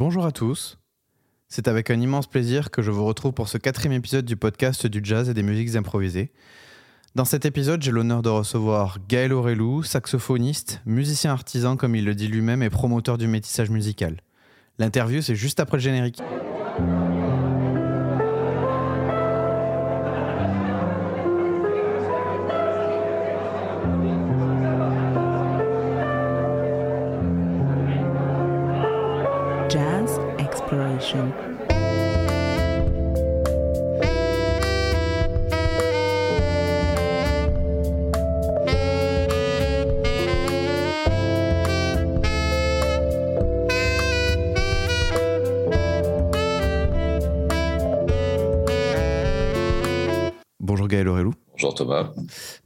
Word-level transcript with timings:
Bonjour 0.00 0.24
à 0.24 0.32
tous. 0.32 0.78
C'est 1.48 1.68
avec 1.68 1.90
un 1.90 2.00
immense 2.00 2.26
plaisir 2.26 2.70
que 2.70 2.80
je 2.80 2.90
vous 2.90 3.04
retrouve 3.04 3.34
pour 3.34 3.50
ce 3.50 3.58
quatrième 3.58 3.92
épisode 3.92 4.24
du 4.24 4.34
podcast 4.34 4.86
du 4.86 5.02
jazz 5.04 5.28
et 5.28 5.34
des 5.34 5.42
musiques 5.42 5.76
improvisées. 5.76 6.32
Dans 7.16 7.26
cet 7.26 7.44
épisode, 7.44 7.82
j'ai 7.82 7.90
l'honneur 7.90 8.22
de 8.22 8.30
recevoir 8.30 8.96
Gaël 9.10 9.34
Aurelou, 9.34 9.82
saxophoniste, 9.82 10.80
musicien 10.86 11.32
artisan 11.32 11.76
comme 11.76 11.94
il 11.94 12.06
le 12.06 12.14
dit 12.14 12.28
lui-même 12.28 12.62
et 12.62 12.70
promoteur 12.70 13.18
du 13.18 13.28
métissage 13.28 13.68
musical. 13.68 14.22
L'interview, 14.78 15.20
c'est 15.20 15.34
juste 15.34 15.60
après 15.60 15.76
le 15.76 15.82
générique. 15.82 16.22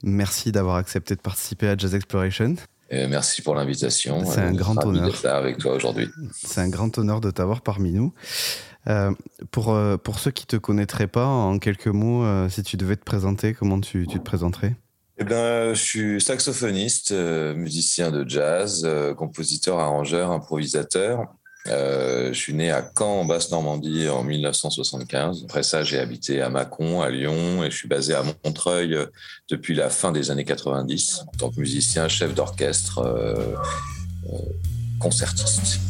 Merci 0.03 0.53
d'avoir 0.53 0.77
accepté 0.77 1.15
de 1.15 1.21
participer 1.21 1.69
à 1.69 1.77
Jazz 1.77 1.95
Exploration. 1.95 2.57
Et 2.91 3.07
merci 3.07 3.43
pour 3.43 3.55
l'invitation. 3.55 4.25
C'est 4.25 4.41
un 4.41 4.53
grand 4.53 4.85
honneur. 4.85 5.07
d'être 5.07 5.23
là 5.23 5.37
avec 5.37 5.59
toi 5.59 5.75
aujourd'hui. 5.75 6.09
C'est 6.33 6.61
un 6.61 6.69
grand 6.69 6.97
honneur 6.99 7.21
de 7.21 7.31
t'avoir 7.31 7.63
parmi 7.63 7.93
nous. 7.93 8.13
Euh, 8.87 9.13
pour, 9.51 9.73
euh, 9.73 9.97
pour 9.97 10.19
ceux 10.19 10.31
qui 10.31 10.47
te 10.47 10.57
connaîtraient 10.57 11.07
pas, 11.07 11.27
en 11.27 11.59
quelques 11.59 11.89
mots, 11.89 12.25
euh, 12.25 12.49
si 12.49 12.63
tu 12.63 12.77
devais 12.77 12.97
te 12.97 13.05
présenter, 13.05 13.55
comment 13.55 13.81
tu, 13.81 14.07
tu 14.07 14.19
te 14.19 14.25
présenterais? 14.25 14.77
Eh 15.17 15.25
bien, 15.25 15.73
je 15.73 15.81
suis 15.81 16.21
saxophoniste, 16.21 17.13
musicien 17.13 18.11
de 18.11 18.29
jazz, 18.29 18.87
compositeur, 19.17 19.79
arrangeur, 19.79 20.33
improvisateur. 20.33 21.33
Euh, 21.69 22.29
je 22.29 22.39
suis 22.39 22.53
né 22.53 22.71
à 22.71 22.83
Caen, 22.97 23.21
en 23.21 23.25
Basse-Normandie, 23.25 24.09
en 24.09 24.23
1975. 24.23 25.45
Après 25.45 25.63
ça, 25.63 25.83
j'ai 25.83 25.99
habité 25.99 26.43
à 26.43 26.51
Mâcon, 26.51 27.01
à 27.01 27.09
Lyon, 27.09 27.65
et 27.65 27.71
je 27.71 27.77
suis 27.77 27.89
basé 27.89 28.15
à 28.15 28.23
Montreuil 28.45 28.95
euh, 28.95 29.07
depuis 29.49 29.75
la 29.75 29.89
fin 29.89 30.13
des 30.13 30.31
années 30.31 30.45
90, 30.45 31.25
en 31.27 31.37
tant 31.39 31.51
que 31.51 31.61
musicien, 31.61 32.09
chef 32.09 32.35
d'orchestre, 32.35 32.99
euh, 32.99 33.55
concertiste. 35.01 35.81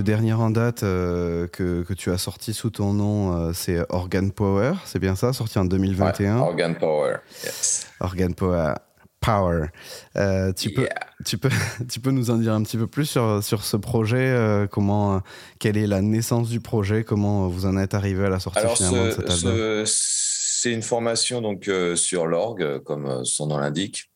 Le 0.00 0.04
dernier 0.04 0.32
en 0.32 0.48
date 0.48 0.82
euh, 0.82 1.46
que, 1.46 1.82
que 1.82 1.92
tu 1.92 2.10
as 2.10 2.16
sorti 2.16 2.54
sous 2.54 2.70
ton 2.70 2.94
nom, 2.94 3.36
euh, 3.36 3.52
c'est 3.52 3.84
Organ 3.90 4.32
Power, 4.32 4.72
c'est 4.86 4.98
bien 4.98 5.14
ça, 5.14 5.34
sorti 5.34 5.58
en 5.58 5.66
2021. 5.66 6.38
Ouais, 6.38 6.42
Organ 6.46 6.74
Power. 6.74 7.16
Yes. 7.44 7.86
Organ 8.00 8.34
Power. 8.34 8.74
Power. 9.20 9.66
Euh, 10.16 10.54
tu, 10.54 10.70
peux, 10.72 10.82
Yeah. 10.84 10.94
tu, 11.26 11.36
peux, 11.36 11.50
tu 11.90 12.00
peux 12.00 12.12
nous 12.12 12.30
en 12.30 12.38
dire 12.38 12.54
un 12.54 12.62
petit 12.62 12.78
peu 12.78 12.86
plus 12.86 13.04
sur, 13.04 13.44
sur 13.44 13.62
ce 13.62 13.76
projet 13.76 14.16
euh, 14.30 14.66
comment, 14.66 15.16
euh, 15.16 15.18
Quelle 15.58 15.76
est 15.76 15.86
la 15.86 16.00
naissance 16.00 16.48
du 16.48 16.60
projet 16.60 17.04
Comment 17.04 17.46
vous 17.48 17.66
en 17.66 17.76
êtes 17.76 17.92
arrivé 17.92 18.24
à 18.24 18.30
la 18.30 18.40
sortie 18.40 18.60
Alors, 18.60 18.78
finalement 18.78 19.04
de 19.04 19.10
ce- 19.10 19.16
cet 19.16 19.30
album? 19.30 19.52
ce- 19.54 19.84
c'est 19.86 20.72
une 20.72 20.82
formation 20.82 21.42
donc 21.42 21.68
euh, 21.68 21.94
sur 21.94 22.26
l'orgue, 22.26 22.62
euh, 22.62 22.78
comme 22.80 23.04
euh, 23.06 23.20
son 23.24 23.48
nom 23.48 23.58
l'indique. 23.58 24.09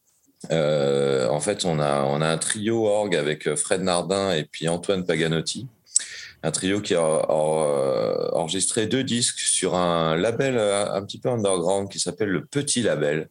Euh, 0.50 1.28
en 1.28 1.40
fait, 1.40 1.64
on 1.64 1.78
a, 1.78 1.88
un 1.88 2.38
trio 2.38 2.86
orgue 2.86 3.16
avec 3.16 3.46
euh, 3.46 3.56
Fred 3.56 3.82
Nardin 3.82 4.32
et 4.32 4.44
puis 4.44 4.68
Antoine 4.68 5.04
Paganotti. 5.04 5.66
Un 6.42 6.50
trio 6.50 6.80
qui 6.80 6.94
a, 6.94 7.00
euh, 7.00 8.30
enregistré 8.32 8.86
deux 8.86 9.04
disques 9.04 9.40
sur 9.40 9.74
un 9.74 10.16
label 10.16 10.58
un 10.58 11.02
petit 11.04 11.18
peu 11.18 11.30
underground 11.30 11.88
qui 11.90 11.98
s'appelle 11.98 12.28
le 12.28 12.44
Petit 12.44 12.82
Label, 12.82 13.28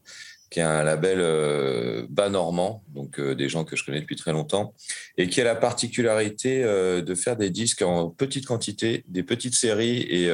qui 0.50 0.60
est 0.60 0.64
un 0.64 0.84
label 0.84 2.08
bas 2.10 2.30
normand, 2.30 2.84
donc 2.90 3.22
des 3.22 3.50
gens 3.50 3.66
que 3.66 3.76
je 3.76 3.86
connais 3.86 4.02
depuis 4.02 4.16
très 4.16 4.32
longtemps, 4.32 4.74
et 5.20 5.30
qui 5.30 5.42
a 5.42 5.44
la 5.44 5.56
particularité 5.56 6.64
de 6.64 7.16
faire 7.16 7.36
des 7.38 7.52
disques 7.52 7.84
en 7.84 8.10
petite 8.10 8.48
quantité, 8.48 9.04
des 9.08 9.22
petites 9.22 9.56
séries 9.56 10.08
et 10.10 10.32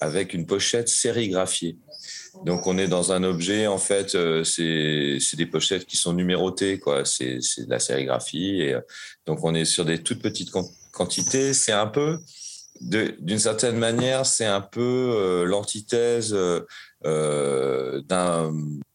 avec 0.00 0.34
une 0.34 0.44
pochette 0.44 0.90
sérigraphiée. 0.90 1.78
Donc 2.44 2.66
on 2.66 2.78
est 2.78 2.88
dans 2.88 3.12
un 3.12 3.24
objet 3.24 3.66
en 3.66 3.78
fait, 3.78 4.14
euh, 4.14 4.44
c'est 4.44 5.36
des 5.36 5.46
pochettes 5.46 5.86
qui 5.86 5.96
sont 5.96 6.12
numérotées 6.12 6.78
quoi. 6.78 7.04
C'est 7.04 7.38
de 7.38 7.70
la 7.70 7.78
sérigraphie 7.78 8.60
et 8.60 8.74
euh, 8.74 8.80
donc 9.26 9.42
on 9.42 9.54
est 9.54 9.64
sur 9.64 9.84
des 9.84 10.02
toutes 10.02 10.22
petites 10.22 10.50
quan- 10.50 10.68
quantités. 10.92 11.54
C'est 11.54 11.72
un 11.72 11.86
peu 11.86 12.18
d'une 12.80 13.38
certaine 13.38 13.78
manière, 13.78 14.26
c'est 14.26 14.44
un 14.44 14.60
peu 14.60 14.80
euh, 15.16 15.44
l'antithèse 15.44 16.34
euh, 16.34 16.60
euh, 17.06 18.02
d'un. 18.02 18.52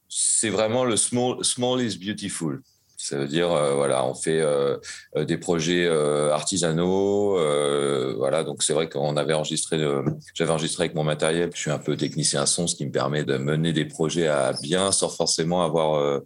C'est 0.08 0.50
vraiment 0.50 0.85
le 0.85 0.97
small 0.97 1.44
small 1.44 1.81
is 1.81 1.97
beautiful. 1.97 2.62
Ça 3.03 3.17
veut 3.17 3.28
dire, 3.28 3.51
euh, 3.51 3.73
voilà, 3.73 4.06
on 4.06 4.13
fait 4.13 4.39
euh, 4.39 4.78
euh, 5.16 5.25
des 5.25 5.38
projets 5.38 5.88
euh, 5.88 6.31
artisanaux, 6.31 7.35
euh, 7.39 8.13
voilà. 8.16 8.44
Donc 8.44 8.62
c'est 8.62 8.73
vrai 8.73 8.89
qu'on 8.89 9.17
avait 9.17 9.34
enregistré, 9.34 9.78
euh, 9.78 10.03
j'avais 10.35 10.51
enregistré 10.51 10.84
avec 10.84 10.95
mon 10.95 11.03
matériel. 11.03 11.50
Je 11.51 11.59
suis 11.59 11.72
un 11.72 11.79
peu 11.79 11.97
technicien 11.97 12.45
son, 12.45 12.67
ce 12.67 12.75
qui 12.75 12.85
me 12.85 12.91
permet 12.91 13.23
de 13.23 13.38
mener 13.38 13.73
des 13.73 13.85
projets 13.85 14.28
à 14.28 14.53
bien, 14.61 14.91
sans 14.91 15.09
forcément 15.09 15.63
avoir 15.63 16.22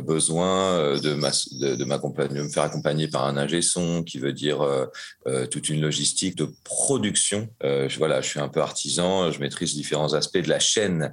besoin 0.00 0.76
euh, 0.76 0.98
de, 1.00 1.14
ma, 1.14 1.30
de, 1.30 1.74
de, 1.76 1.84
m'accompagner- 1.84 2.34
de 2.34 2.42
me 2.42 2.48
faire 2.48 2.64
accompagner 2.64 3.08
par 3.08 3.24
un 3.26 3.36
ingé 3.36 3.62
son, 3.62 4.02
qui 4.02 4.18
veut 4.18 4.32
dire 4.32 4.60
euh, 4.60 4.86
euh, 5.26 5.46
toute 5.46 5.68
une 5.68 5.80
logistique 5.80 6.36
de 6.36 6.48
production. 6.64 7.48
Euh, 7.64 7.88
je, 7.88 7.98
voilà, 7.98 8.20
je 8.20 8.28
suis 8.28 8.40
un 8.40 8.48
peu 8.48 8.60
artisan, 8.60 9.30
je 9.30 9.40
maîtrise 9.40 9.74
différents 9.74 10.14
aspects 10.14 10.38
de 10.38 10.48
la 10.48 10.58
chaîne 10.58 11.12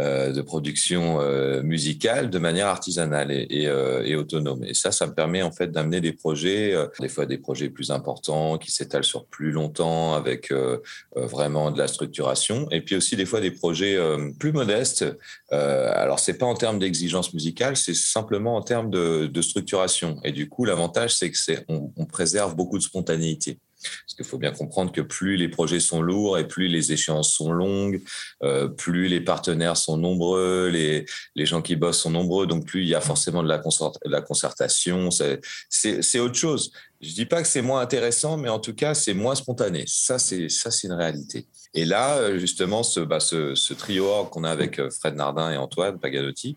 euh, 0.00 0.32
de 0.32 0.42
production 0.42 1.20
euh, 1.20 1.62
musicale 1.62 2.30
de 2.30 2.38
manière 2.38 2.68
artisanale 2.68 3.30
et, 3.30 3.46
et, 3.50 3.66
euh, 3.66 4.18
autonome. 4.18 4.62
Et 4.64 4.74
ça, 4.74 4.92
ça 4.92 5.06
me 5.06 5.14
permet 5.14 5.42
en 5.42 5.52
fait 5.52 5.72
d'amener 5.72 6.00
des 6.00 6.12
projets, 6.12 6.74
euh, 6.74 6.86
des 7.00 7.08
fois 7.08 7.26
des 7.26 7.38
projets 7.38 7.70
plus 7.70 7.90
importants 7.90 8.58
qui 8.58 8.70
s'étalent 8.70 9.04
sur 9.04 9.26
plus 9.26 9.50
longtemps 9.50 10.14
avec 10.14 10.50
euh, 10.52 10.78
euh, 11.16 11.26
vraiment 11.26 11.70
de 11.70 11.78
la 11.78 11.88
structuration, 11.88 12.68
et 12.70 12.80
puis 12.82 12.94
aussi 12.94 13.16
des 13.16 13.26
fois 13.26 13.40
des 13.40 13.50
projets 13.50 13.96
euh, 13.96 14.30
plus 14.38 14.52
modestes. 14.52 15.04
Euh, 15.52 15.92
alors 15.94 16.18
c'est 16.18 16.38
pas 16.38 16.46
en 16.46 16.54
termes 16.54 16.78
d'exigence 16.78 17.32
musicale, 17.34 17.76
c'est 17.76 17.94
simplement 18.12 18.56
en 18.56 18.62
termes 18.62 18.90
de, 18.90 19.26
de 19.26 19.42
structuration. 19.42 20.20
Et 20.24 20.32
du 20.32 20.48
coup, 20.48 20.64
l'avantage 20.64 21.14
c'est 21.14 21.30
que 21.30 21.38
on, 21.68 22.06
préserve 22.06 22.54
beaucoup 22.54 22.78
de 22.78 22.82
spontanéité. 22.82 23.58
Parce 23.82 24.14
qu'il 24.14 24.24
faut 24.24 24.38
bien 24.38 24.52
comprendre 24.52 24.92
que 24.92 25.00
plus 25.00 25.36
les 25.36 25.48
projets 25.48 25.80
sont 25.80 26.02
lourds 26.02 26.38
et 26.38 26.46
plus 26.46 26.68
les 26.68 26.92
échéances 26.92 27.32
sont 27.32 27.50
longues, 27.50 28.00
euh, 28.44 28.68
plus 28.68 29.08
les 29.08 29.20
partenaires 29.20 29.76
sont 29.76 29.96
nombreux, 29.96 30.68
les, 30.68 31.04
les 31.34 31.46
gens 31.46 31.62
qui 31.62 31.74
bossent 31.74 31.98
sont 31.98 32.10
nombreux, 32.10 32.46
donc 32.46 32.64
plus 32.64 32.82
il 32.82 32.88
y 32.88 32.94
a 32.94 33.00
forcément 33.00 33.42
de 33.42 33.48
la, 33.48 33.58
concert, 33.58 33.90
la 34.04 34.20
concertation. 34.20 35.08
C'est 35.10 36.18
autre 36.20 36.36
chose. 36.36 36.70
Je 37.00 37.12
dis 37.12 37.26
pas 37.26 37.42
que 37.42 37.48
c'est 37.48 37.62
moins 37.62 37.80
intéressant, 37.80 38.36
mais 38.36 38.48
en 38.48 38.60
tout 38.60 38.74
cas, 38.74 38.94
c'est 38.94 39.14
moins 39.14 39.34
spontané. 39.34 39.84
Ça, 39.88 40.18
c'est 40.20 40.46
une 40.84 40.92
réalité. 40.92 41.48
Et 41.74 41.84
là, 41.84 42.36
justement, 42.38 42.82
ce, 42.82 43.00
bah, 43.00 43.20
ce, 43.20 43.72
trio 43.72 44.24
qu'on 44.24 44.44
a 44.44 44.50
avec 44.50 44.80
Fred 44.90 45.14
Nardin 45.14 45.52
et 45.52 45.56
Antoine 45.56 45.98
Paganotti, 45.98 46.56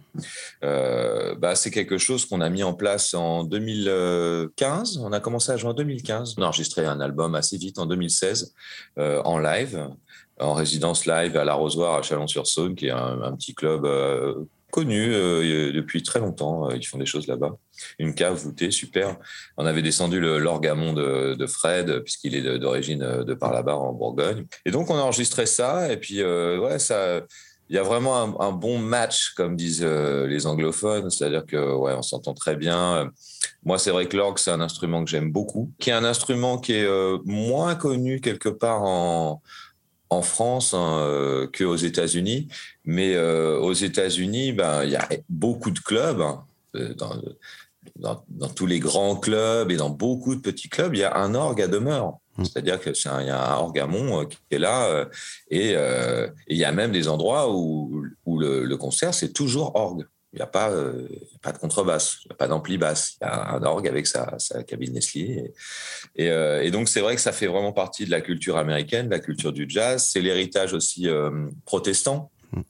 euh, 0.64 1.36
bah, 1.36 1.56
c'est 1.56 1.72
quelque 1.72 1.98
chose 1.98 2.26
qu'on 2.26 2.42
a 2.42 2.50
mis 2.50 2.64
en 2.64 2.74
place 2.74 3.14
en 3.14 3.44
2015. 3.44 4.98
On 4.98 5.14
a 5.14 5.20
commencé 5.20 5.52
à 5.52 5.58
jouer 5.58 5.70
en 5.70 5.74
2015. 5.74 6.36
On 6.38 6.42
a 6.42 6.46
enregistré 6.46 6.86
un 6.86 7.00
album 7.00 7.36
assez 7.36 7.58
vite 7.58 7.80
en 7.80 7.86
2016 7.86 8.54
euh, 8.98 9.22
en 9.24 9.40
live, 9.40 9.90
en 10.40 10.54
résidence 10.54 11.06
live 11.06 11.38
à 11.38 11.46
l'Arrosoir 11.46 11.96
à 11.96 12.02
Chalon-sur-Saône, 12.02 12.76
qui 12.76 12.88
est 12.88 12.92
un, 12.92 13.36
petit 13.38 13.56
club 13.56 13.86
euh, 13.86 14.46
connu 14.72 15.14
euh, 15.14 15.72
depuis 15.72 16.04
très 16.04 16.20
longtemps. 16.20 16.70
Ils 16.72 16.86
font 16.86 16.98
des 16.98 17.06
choses 17.06 17.28
là-bas. 17.28 17.58
Une 18.00 18.13
cave 18.13 18.36
voûtée, 18.36 18.72
super. 18.72 19.18
On 19.57 19.66
avait 19.66 19.81
descendu 19.81 20.19
l'orgamon 20.19 20.94
de, 20.94 21.36
de, 21.36 21.48
Fred, 21.48 22.00
puisqu'il 22.00 22.36
est 22.36 22.60
d'origine 22.60 23.24
de, 23.24 23.33
par 23.33 23.54
là-bas 23.54 23.75
en 23.75 23.94
Bourgogne. 23.94 24.45
Et 24.66 24.72
donc, 24.72 24.89
on 24.89 24.95
a 24.95 25.01
enregistré 25.01 25.45
ça. 25.45 25.92
Et 25.92 25.98
puis, 25.98 26.24
ouais, 26.24 26.80
ça 26.80 27.22
il 27.69 27.75
y 27.75 27.80
a 27.80 27.83
vraiment 27.83 28.39
un, 28.42 28.51
bon 28.51 28.77
match, 28.77 29.33
comme 29.33 29.56
disent 29.56 29.83
euh, 29.83 30.27
les 30.27 30.45
anglophones, 30.45 31.10
c'est-à-dire 31.10 31.45
que 31.45 31.74
ouais, 31.75 31.94
on 31.94 32.04
s'entend 32.04 32.36
très 32.36 32.56
bien. 32.56 33.12
Moi, 33.63 33.80
c'est 33.80 33.89
vrai 33.89 34.07
que 34.07 34.16
l'orgue, 34.16 34.38
c'est 34.38 34.51
un 34.51 34.62
instrument 34.62 35.04
que 35.04 35.10
j'aime 35.10 35.31
beaucoup, 35.31 35.71
qui 35.80 35.89
est 35.89 35.94
un 35.94 36.04
instrument 36.04 36.60
qui 36.60 36.74
est 36.74 36.86
euh, 36.86 37.18
moins 37.25 37.74
connu 37.74 38.21
quelque 38.21 38.50
part 38.50 38.83
en, 38.83 39.42
en 40.12 40.21
France 40.21 40.75
hein, 40.75 41.00
euh, 41.00 41.48
qu'aux 41.48 41.75
États-Unis. 41.75 42.48
Mais 42.83 43.18
aux 43.18 43.74
États-Unis, 43.74 44.51
ben, 44.54 44.83
il 44.83 44.92
y 44.92 44.95
a 44.95 45.10
beaucoup 45.28 45.71
de 45.71 45.80
clubs. 45.80 46.21
Hein, 46.21 46.45
dans, 47.95 48.24
dans, 48.30 48.50
tous 48.50 48.65
les 48.65 48.80
grands 48.80 49.15
clubs 49.15 49.71
et 49.71 49.77
dans 49.77 49.89
beaucoup 49.89 50.36
de 50.36 50.42
petits 50.42 50.69
clubs, 50.69 50.94
il 50.94 51.00
y 51.00 51.03
a 51.03 51.15
un 51.15 51.33
orgue 51.36 51.62
à 51.62 51.68
demeure. 51.68 52.19
Mm. 52.38 52.45
C'est-à-dire 52.45 52.80
qu'il 52.80 52.94
y 52.95 53.30
a 53.30 53.53
un 53.53 53.57
orgamon 53.57 54.21
euh, 54.21 54.25
qui 54.25 54.38
est 54.51 54.59
là 54.59 54.88
euh, 54.88 55.06
euh, 55.53 56.27
et 56.47 56.53
il 56.53 56.57
y 56.57 56.65
a 56.65 56.71
même 56.71 56.92
des 56.92 57.07
endroits 57.07 57.51
où, 57.51 58.06
où 58.25 58.39
le, 58.39 58.75
concert, 58.77 59.13
c'est 59.13 59.31
toujours 59.31 59.75
orgue. 59.75 60.06
Il 60.33 60.39
n'y 60.39 60.42
a 60.42 60.47
pas, 60.47 60.69
pas 61.42 61.53
de 61.53 61.57
contrebasse, 61.57 62.18
il 62.25 62.27
n'y 62.27 62.33
a 62.33 62.36
pas 62.36 62.50
d'ampli 62.50 62.77
basse. 62.77 63.15
Il 63.21 63.24
y 63.24 63.27
a 63.30 63.53
un 63.53 63.63
orgue 63.63 63.88
avec 63.88 64.06
sa, 64.06 64.38
sa 64.38 64.63
cabine 64.63 64.92
Nestlé. 64.92 65.53
Et, 66.18 66.25
et, 66.25 66.71
donc, 66.71 66.89
c'est 66.89 67.00
vrai 67.00 67.15
que 67.15 67.21
ça 67.21 67.31
fait 67.31 67.47
vraiment 67.47 67.71
partie 67.71 68.03
de 68.03 68.12
la 68.12 68.19
culture 68.19 68.57
américaine, 68.57 69.06
de 69.06 69.12
la 69.12 69.21
culture 69.21 69.53
du 69.53 69.65
jazz. 69.69 70.09
C'est 70.12 70.19
l'héritage 70.19 70.74
aussi 70.74 71.07
protestant. 71.63 72.31
Mm. 72.51 72.62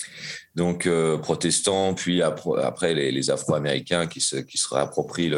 Donc 0.56 0.88
euh, 0.88 1.18
protestants, 1.18 1.94
puis 1.94 2.22
après, 2.22 2.94
les, 2.94 3.30
Afro-Américains 3.30 4.08
qui 4.08 4.22
se, 4.22 4.38
qui 4.38 4.58
se 4.58 4.74
réapproprient 4.74 5.32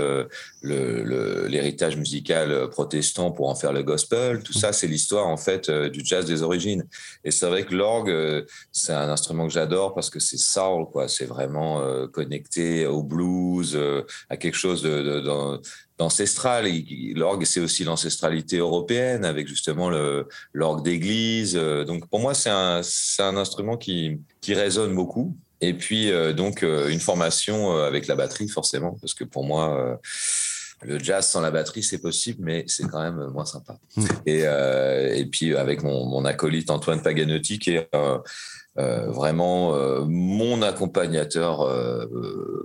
l'héritage 0.61 1.95
le, 1.95 1.99
musical 1.99 2.69
protestant 2.69 3.31
pour 3.31 3.49
en 3.49 3.55
faire 3.55 3.73
le 3.73 3.83
gospel. 3.83 4.43
Tout 4.43 4.53
ça, 4.53 4.73
c'est 4.73 4.87
l'histoire 4.87 5.27
en 5.27 5.37
fait 5.37 5.69
euh, 5.69 5.89
du 5.89 6.01
jazz 6.03 6.25
des 6.25 6.43
origines. 6.43 6.85
Et 7.23 7.31
c'est 7.31 7.47
vrai 7.47 7.65
que 7.65 7.73
l'orgue, 7.73 8.09
euh, 8.09 8.45
c'est 8.71 8.93
un 8.93 9.09
instrument 9.09 9.47
que 9.47 9.53
j'adore 9.53 9.93
parce 9.93 10.09
que 10.09 10.19
c'est 10.19 10.37
soul, 10.37 10.85
quoi. 10.91 11.07
C'est 11.07 11.25
vraiment 11.25 11.81
connecté 12.07 12.85
au 12.85 13.03
blues, 13.03 13.79
à 14.29 14.37
quelque 14.37 14.55
chose 14.55 14.81
de, 14.81 15.59
d'ancestral. 15.97 16.67
L'orgue, 17.15 17.45
c'est 17.45 17.59
aussi 17.59 17.83
l'ancestralité 17.83 18.57
européenne 18.57 19.25
avec 19.25 19.47
justement 19.47 19.89
l'orgue 20.53 20.83
d'église. 20.83 21.55
Donc 21.55 22.07
pour 22.07 22.19
moi, 22.19 22.33
c'est 22.33 22.49
un, 22.49 22.81
un 23.19 23.38
instrument 23.38 23.77
qui, 23.77 24.19
qui 24.41 24.53
résonne 24.53 24.94
beaucoup. 24.95 25.35
Et 25.61 25.73
puis, 25.73 26.11
euh, 26.11 26.33
donc, 26.33 26.63
euh, 26.63 26.89
une 26.89 26.99
formation 26.99 27.75
euh, 27.75 27.88
avec 27.88 28.07
la 28.07 28.15
batterie, 28.15 28.47
forcément, 28.47 28.97
parce 29.01 29.13
que 29.13 29.23
pour 29.23 29.44
moi, 29.44 29.99
le 30.81 31.00
jazz 31.00 31.27
sans 31.27 31.41
la 31.41 31.51
batterie, 31.51 31.83
c'est 31.83 32.00
possible, 32.00 32.44
mais 32.44 32.63
c'est 32.68 32.88
quand 32.88 33.01
même 33.01 33.27
moins 33.27 33.45
sympa. 33.45 33.77
Mm. 33.95 34.06
Et, 34.25 34.44
et, 35.19 35.25
puis, 35.25 35.56
avec 35.56 35.83
mon, 35.83 36.06
mon, 36.06 36.25
acolyte 36.25 36.69
Antoine 36.69 37.01
Paganotti, 37.01 37.59
qui 37.59 37.71
est 37.71 37.89
vraiment 38.75 39.74
mon 40.06 40.62
accompagnateur 40.62 41.68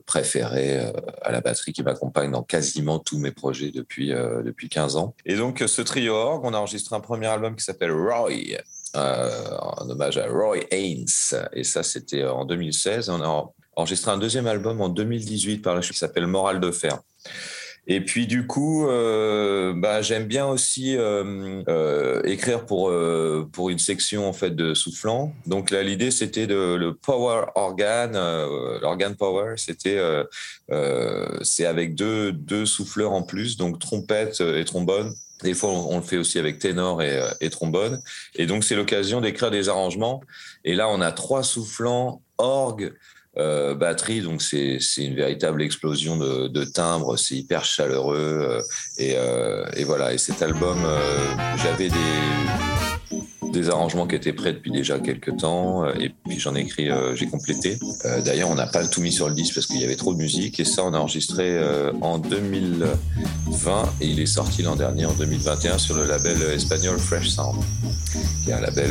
préféré 0.05 0.93
à 1.23 1.32
la 1.32 1.41
batterie, 1.41 1.73
qui 1.73 1.82
m'accompagne 1.82 2.31
dans 2.31 2.43
quasiment 2.43 2.99
tous 2.99 3.19
mes 3.19 3.31
projets 3.31 3.70
depuis, 3.70 4.09
depuis 4.09 4.69
15 4.69 4.97
ans. 4.97 5.15
Et 5.25 5.37
donc, 5.37 5.65
ce 5.67 5.81
trio 5.82 6.12
orgue, 6.15 6.44
on 6.44 6.55
a 6.55 6.58
enregistré 6.58 6.94
un 6.94 7.00
premier 7.00 7.29
album 7.29 7.56
qui 7.56 7.65
s'appelle 7.65 7.93
Roy, 7.93 8.58
euh, 8.94 9.56
en 9.58 9.88
hommage 9.88 10.19
à 10.19 10.26
Roy 10.26 10.67
Haynes. 10.70 11.06
Et 11.55 11.65
ça, 11.65 11.82
c'était 11.82 12.25
en 12.25 12.44
2016. 12.44 13.08
On 13.08 13.23
a 13.23 13.50
enregistré 13.75 14.11
un 14.11 14.19
deuxième 14.19 14.47
album 14.47 14.82
en 14.82 14.91
2018 14.91 15.58
par 15.58 15.75
la 15.75 15.81
qui 15.81 15.97
s'appelle 15.97 16.26
Moral 16.26 16.61
de 16.61 16.70
fer. 16.70 17.00
Et 17.88 18.00
puis 18.00 18.29
du 18.29 18.46
coup, 18.46 18.87
euh, 18.87 19.73
bah, 19.75 20.02
j'aime 20.02 20.26
bien 20.26 20.46
aussi 20.46 20.96
euh, 20.96 21.62
euh, 21.69 22.23
écrire 22.25 22.64
pour 22.64 22.88
euh, 22.88 23.49
pour 23.52 23.70
une 23.70 23.81
section 23.81 24.29
en 24.29 24.32
fait 24.32 24.55
de 24.55 24.73
soufflant. 24.73 25.34
Donc 25.46 25.70
là, 25.73 25.82
l'idée 25.82 26.12
c'était 26.12 26.46
de 26.46 26.76
le 26.76 26.94
power 26.94 27.46
organ, 27.56 28.12
euh, 28.14 28.79
l'organ 28.81 29.17
power, 29.17 29.55
c'était 29.56 30.00
c'est 31.43 31.67
avec 31.67 31.96
deux 31.96 32.32
deux 32.32 32.67
souffleurs 32.67 33.12
en 33.12 33.23
plus, 33.23 33.56
donc 33.56 33.81
trompette 33.81 34.40
et 34.40 34.64
trombone. 34.64 35.12
Des 35.43 35.55
fois, 35.55 35.70
on, 35.70 35.96
le 35.96 36.05
fait 36.05 36.19
aussi 36.19 36.38
avec 36.38 36.61
ténor 36.61 37.02
et, 37.02 37.20
et 37.40 37.50
trombone. 37.50 38.00
Et 38.37 38.46
donc, 38.46 38.62
c'est 38.62 38.76
l'occasion 38.76 39.20
d'écrire 39.20 39.50
des 39.50 39.69
arrangements. 39.69 40.23
Et 40.64 40.76
là, 40.76 40.88
on 40.88 41.00
a 41.00 41.11
trois 41.11 41.43
soufflants, 41.43 42.23
orgue, 42.38 42.93
euh, 43.38 43.75
batterie, 43.75 44.20
donc 44.20 44.43
c'est 44.43 44.79
une 44.99 45.14
véritable 45.14 45.62
explosion 45.62 46.19
de, 46.19 46.64
timbres, 46.64 47.17
c'est 47.17 47.34
hyper 47.34 47.64
chaleureux. 47.64 48.17
Euh, 48.19 48.61
et, 48.99 49.14
euh, 49.17 49.64
et, 49.75 49.84
voilà, 49.84 50.12
et 50.12 50.19
cet 50.19 50.43
album, 50.43 50.76
j'avais 51.56 51.88
des, 51.88 53.50
des 53.50 53.70
arrangements 53.70 54.06
qui 54.06 54.17
étaient 54.17 54.34
prêts 54.34 54.52
depuis 54.52 54.70
déjà 54.70 54.99
quelques 54.99 55.34
temps, 55.38 55.88
et 55.94 56.11
puis 56.11 56.38
j'en 56.38 56.55
ai 56.55 56.61
écrit, 56.61 56.90
j'ai 57.14 57.26
complété. 57.26 57.79
D'ailleurs, 58.23 58.50
on 58.50 58.55
n'a 58.55 58.67
pas 58.67 58.87
tout 58.87 59.00
mis 59.00 59.12
sur 59.12 59.31
le 59.31 59.34
disque 59.34 59.55
parce 59.55 59.67
qu'il 59.67 59.81
y 59.81 59.84
avait 59.84 59.96
trop 59.96 60.12
de 60.12 60.19
musique, 60.19 60.61
et 60.61 60.64
ça, 60.67 60.84
on 60.84 60.93
a 60.93 60.99
enregistré 60.99 61.58
en 62.02 62.19
2020, 62.19 63.82
et 64.02 64.08
il 64.08 64.20
est 64.20 64.26
sorti 64.26 64.62
l'an 64.62 64.76
dernier, 64.76 65.06
en 65.06 65.14
2021, 65.14 65.79
sur 65.79 65.96
le 65.96 66.05
label 66.05 66.37
espagnol 66.55 66.99
Fresh 66.99 67.31
Sound, 67.31 67.56
qui 68.44 68.50
est 68.50 68.55
un 68.55 68.61
label 68.61 68.90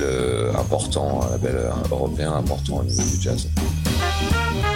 important, 0.57 1.21
un 1.21 1.29
label 1.29 1.71
européen 1.91 2.33
important 2.33 2.77
au 2.77 2.83
niveau 2.83 3.03
du 3.03 3.21
jazz. 3.21 3.47
Bye. 4.29 4.70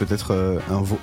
Euh, 0.00 0.04
peut-être 0.04 0.30
euh, 0.32 0.58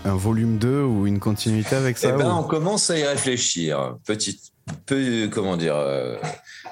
un, 0.06 0.16
volume 0.16 0.58
2 0.58 0.82
ou 0.82 1.08
une 1.08 1.20
continuité 1.20 1.76
avec 1.76 1.98
ça 1.98 2.10
eh 2.14 2.18
ben, 2.18 2.32
On 2.32 2.44
commence 2.44 2.90
à 2.90 2.98
y 2.98 3.04
réfléchir. 3.04 3.98
Petit, 4.06 4.40
peu, 4.86 5.30
comment 5.32 5.58
dire, 5.58 5.76
euh, 5.76 6.18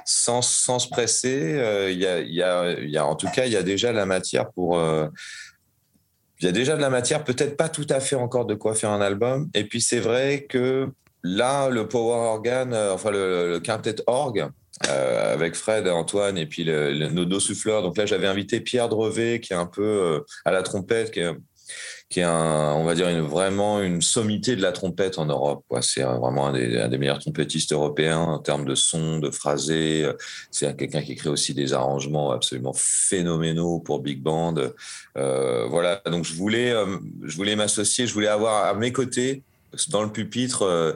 sans, 0.05 0.41
sans, 0.41 0.79
se 0.79 0.89
presser. 0.89 1.57
Il 1.91 1.97
y 1.97 2.05
a, 2.05 2.19
y, 2.19 2.41
a, 2.41 2.79
y, 2.79 2.97
a, 2.97 3.05
en 3.05 3.15
tout 3.15 3.29
cas, 3.29 3.45
il 3.45 3.51
y 3.51 3.57
a 3.57 3.63
déjà 3.63 3.91
la 3.91 4.05
matière 4.05 4.51
pour. 4.51 4.79
il 6.39 6.45
y 6.45 6.47
a 6.47 6.51
déjà 6.51 6.75
de 6.75 6.81
la 6.81 6.89
matière, 6.89 7.23
peut-être 7.23 7.55
pas 7.55 7.69
tout 7.69 7.87
à 7.89 7.99
fait 7.99 8.15
encore 8.15 8.45
de 8.45 8.55
quoi 8.55 8.75
faire 8.75 8.91
un 8.91 9.01
album. 9.01 9.49
Et 9.53 9.63
puis 9.63 9.81
c'est 9.81 9.99
vrai 9.99 10.45
que 10.49 10.89
là, 11.23 11.69
le 11.69 11.87
power 11.87 12.27
organ, 12.27 12.73
enfin 12.73 13.11
le, 13.11 13.49
le 13.49 13.59
quintet 13.59 13.95
orgue, 14.07 14.49
euh, 14.89 15.33
avec 15.33 15.55
Fred, 15.55 15.87
Antoine 15.87 16.37
et 16.37 16.45
puis 16.45 16.65
le, 16.65 16.91
le, 16.91 17.07
nos 17.07 17.23
deux 17.23 17.39
souffleurs. 17.39 17.81
Donc 17.81 17.97
là, 17.97 18.05
j'avais 18.05 18.27
invité 18.27 18.59
Pierre 18.59 18.89
Drevet, 18.89 19.39
qui 19.39 19.53
est 19.53 19.55
un 19.55 19.65
peu 19.67 19.81
euh, 19.81 20.19
à 20.43 20.51
la 20.51 20.63
trompette, 20.63 21.11
qui 21.11 21.21
est, 21.21 21.31
qui 22.09 22.19
est 22.19 22.23
un, 22.23 22.73
on 22.73 22.83
va 22.83 22.93
dire 22.93 23.09
vraiment 23.23 23.81
une 23.81 24.01
sommité 24.01 24.55
de 24.55 24.61
la 24.61 24.71
trompette 24.71 25.17
en 25.17 25.25
Europe. 25.25 25.65
C'est 25.81 26.03
vraiment 26.03 26.47
un 26.47 26.53
des, 26.53 26.97
meilleurs 26.97 27.19
trompettistes 27.19 27.73
européens 27.73 28.19
en 28.19 28.39
termes 28.39 28.65
de 28.65 28.75
son, 28.75 29.19
de 29.19 29.31
phrasé. 29.31 30.07
C'est 30.51 30.77
quelqu'un 30.77 31.01
qui 31.01 31.15
crée 31.15 31.29
aussi 31.29 31.53
des 31.53 31.73
arrangements 31.73 32.31
absolument 32.31 32.73
phénoménaux 32.75 33.79
pour 33.79 34.01
big 34.01 34.21
band. 34.21 34.55
Euh, 35.17 35.67
voilà. 35.67 36.01
Donc 36.05 36.25
je 36.25 36.33
voulais, 36.33 36.71
euh, 36.71 36.97
je 37.23 37.35
voulais 37.35 37.55
m'associer, 37.55 38.05
je 38.05 38.13
voulais 38.13 38.27
avoir 38.27 38.65
à 38.65 38.73
mes 38.75 38.91
côtés, 38.91 39.41
dans 39.89 40.03
le 40.03 40.11
pupitre, 40.11 40.61
euh, 40.61 40.93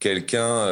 quelqu'un 0.00 0.66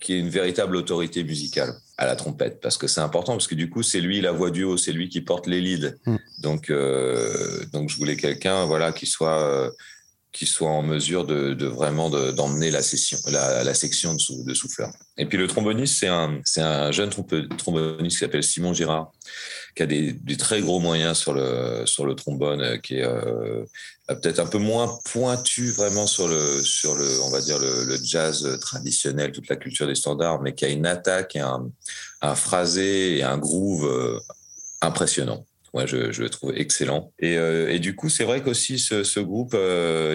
qui 0.00 0.14
est 0.14 0.18
une 0.18 0.28
véritable 0.28 0.76
autorité 0.76 1.24
musicale 1.24 1.74
à 1.96 2.06
la 2.06 2.16
trompette 2.16 2.60
parce 2.60 2.78
que 2.78 2.86
c'est 2.86 3.00
important 3.00 3.32
parce 3.32 3.48
que 3.48 3.54
du 3.54 3.68
coup 3.68 3.82
c'est 3.82 4.00
lui 4.00 4.20
la 4.20 4.32
voix 4.32 4.50
du 4.50 4.64
haut 4.64 4.76
c'est 4.76 4.92
lui 4.92 5.08
qui 5.08 5.20
porte 5.20 5.46
les 5.46 5.60
leads 5.60 5.94
mm. 6.06 6.16
donc 6.38 6.70
euh, 6.70 7.64
donc 7.72 7.90
je 7.90 7.96
voulais 7.96 8.16
quelqu'un 8.16 8.64
voilà 8.66 8.92
qui 8.92 9.06
soit 9.06 9.42
euh, 9.42 9.70
qui 10.32 10.46
soit 10.46 10.70
en 10.70 10.82
mesure 10.82 11.24
de, 11.24 11.54
de 11.54 11.66
vraiment 11.66 12.10
d'emmener 12.10 12.70
la, 12.70 12.82
session, 12.82 13.18
la, 13.26 13.64
la 13.64 13.74
section 13.74 14.14
de, 14.14 14.20
sou, 14.20 14.44
de, 14.44 14.54
souffleurs. 14.54 14.92
Et 15.16 15.26
puis 15.26 15.38
le 15.38 15.46
tromboniste, 15.46 15.98
c'est 15.98 16.06
un, 16.06 16.40
c'est 16.44 16.60
un 16.60 16.92
jeune 16.92 17.10
tromboniste 17.10 18.18
qui 18.18 18.24
s'appelle 18.24 18.44
Simon 18.44 18.74
Girard, 18.74 19.10
qui 19.78 19.84
a 19.84 19.86
des, 19.86 20.36
très 20.36 20.60
gros 20.60 20.80
moyens 20.80 21.16
sur 21.16 21.34
le, 21.34 22.12
trombone, 22.14 22.60
euh, 22.62 22.78
qui 22.78 22.96
est 22.96 23.04
euh, 23.04 23.64
peut-être 24.08 24.40
un 24.40 24.46
peu 24.46 24.58
moins 24.58 24.98
pointu 25.04 25.70
vraiment 25.70 26.08
sur 26.08 26.26
le, 26.26 26.60
sur 26.64 26.96
le, 26.96 27.06
on 27.22 27.30
va 27.30 27.40
dire 27.40 27.60
le, 27.60 27.96
jazz 28.02 28.58
traditionnel, 28.60 29.30
toute 29.30 29.48
la 29.48 29.54
culture 29.54 29.86
des 29.86 29.94
standards, 29.94 30.42
mais 30.42 30.52
qui 30.52 30.64
a 30.64 30.68
une 30.68 30.84
attaque 30.84 31.36
et 31.36 31.40
un, 31.40 31.70
un 32.22 32.34
phrasé 32.34 33.18
et 33.18 33.22
un 33.22 33.38
groove 33.38 33.86
euh, 33.86 34.18
impressionnant. 34.80 35.46
Moi, 35.74 35.86
je, 35.86 35.96
le 35.96 36.30
trouve 36.30 36.54
excellent. 36.56 37.12
Et, 37.20 37.78
du 37.78 37.94
coup, 37.94 38.08
c'est 38.08 38.24
vrai 38.24 38.42
qu'aussi 38.42 38.78
ce, 38.78 39.20
groupe, 39.20 39.54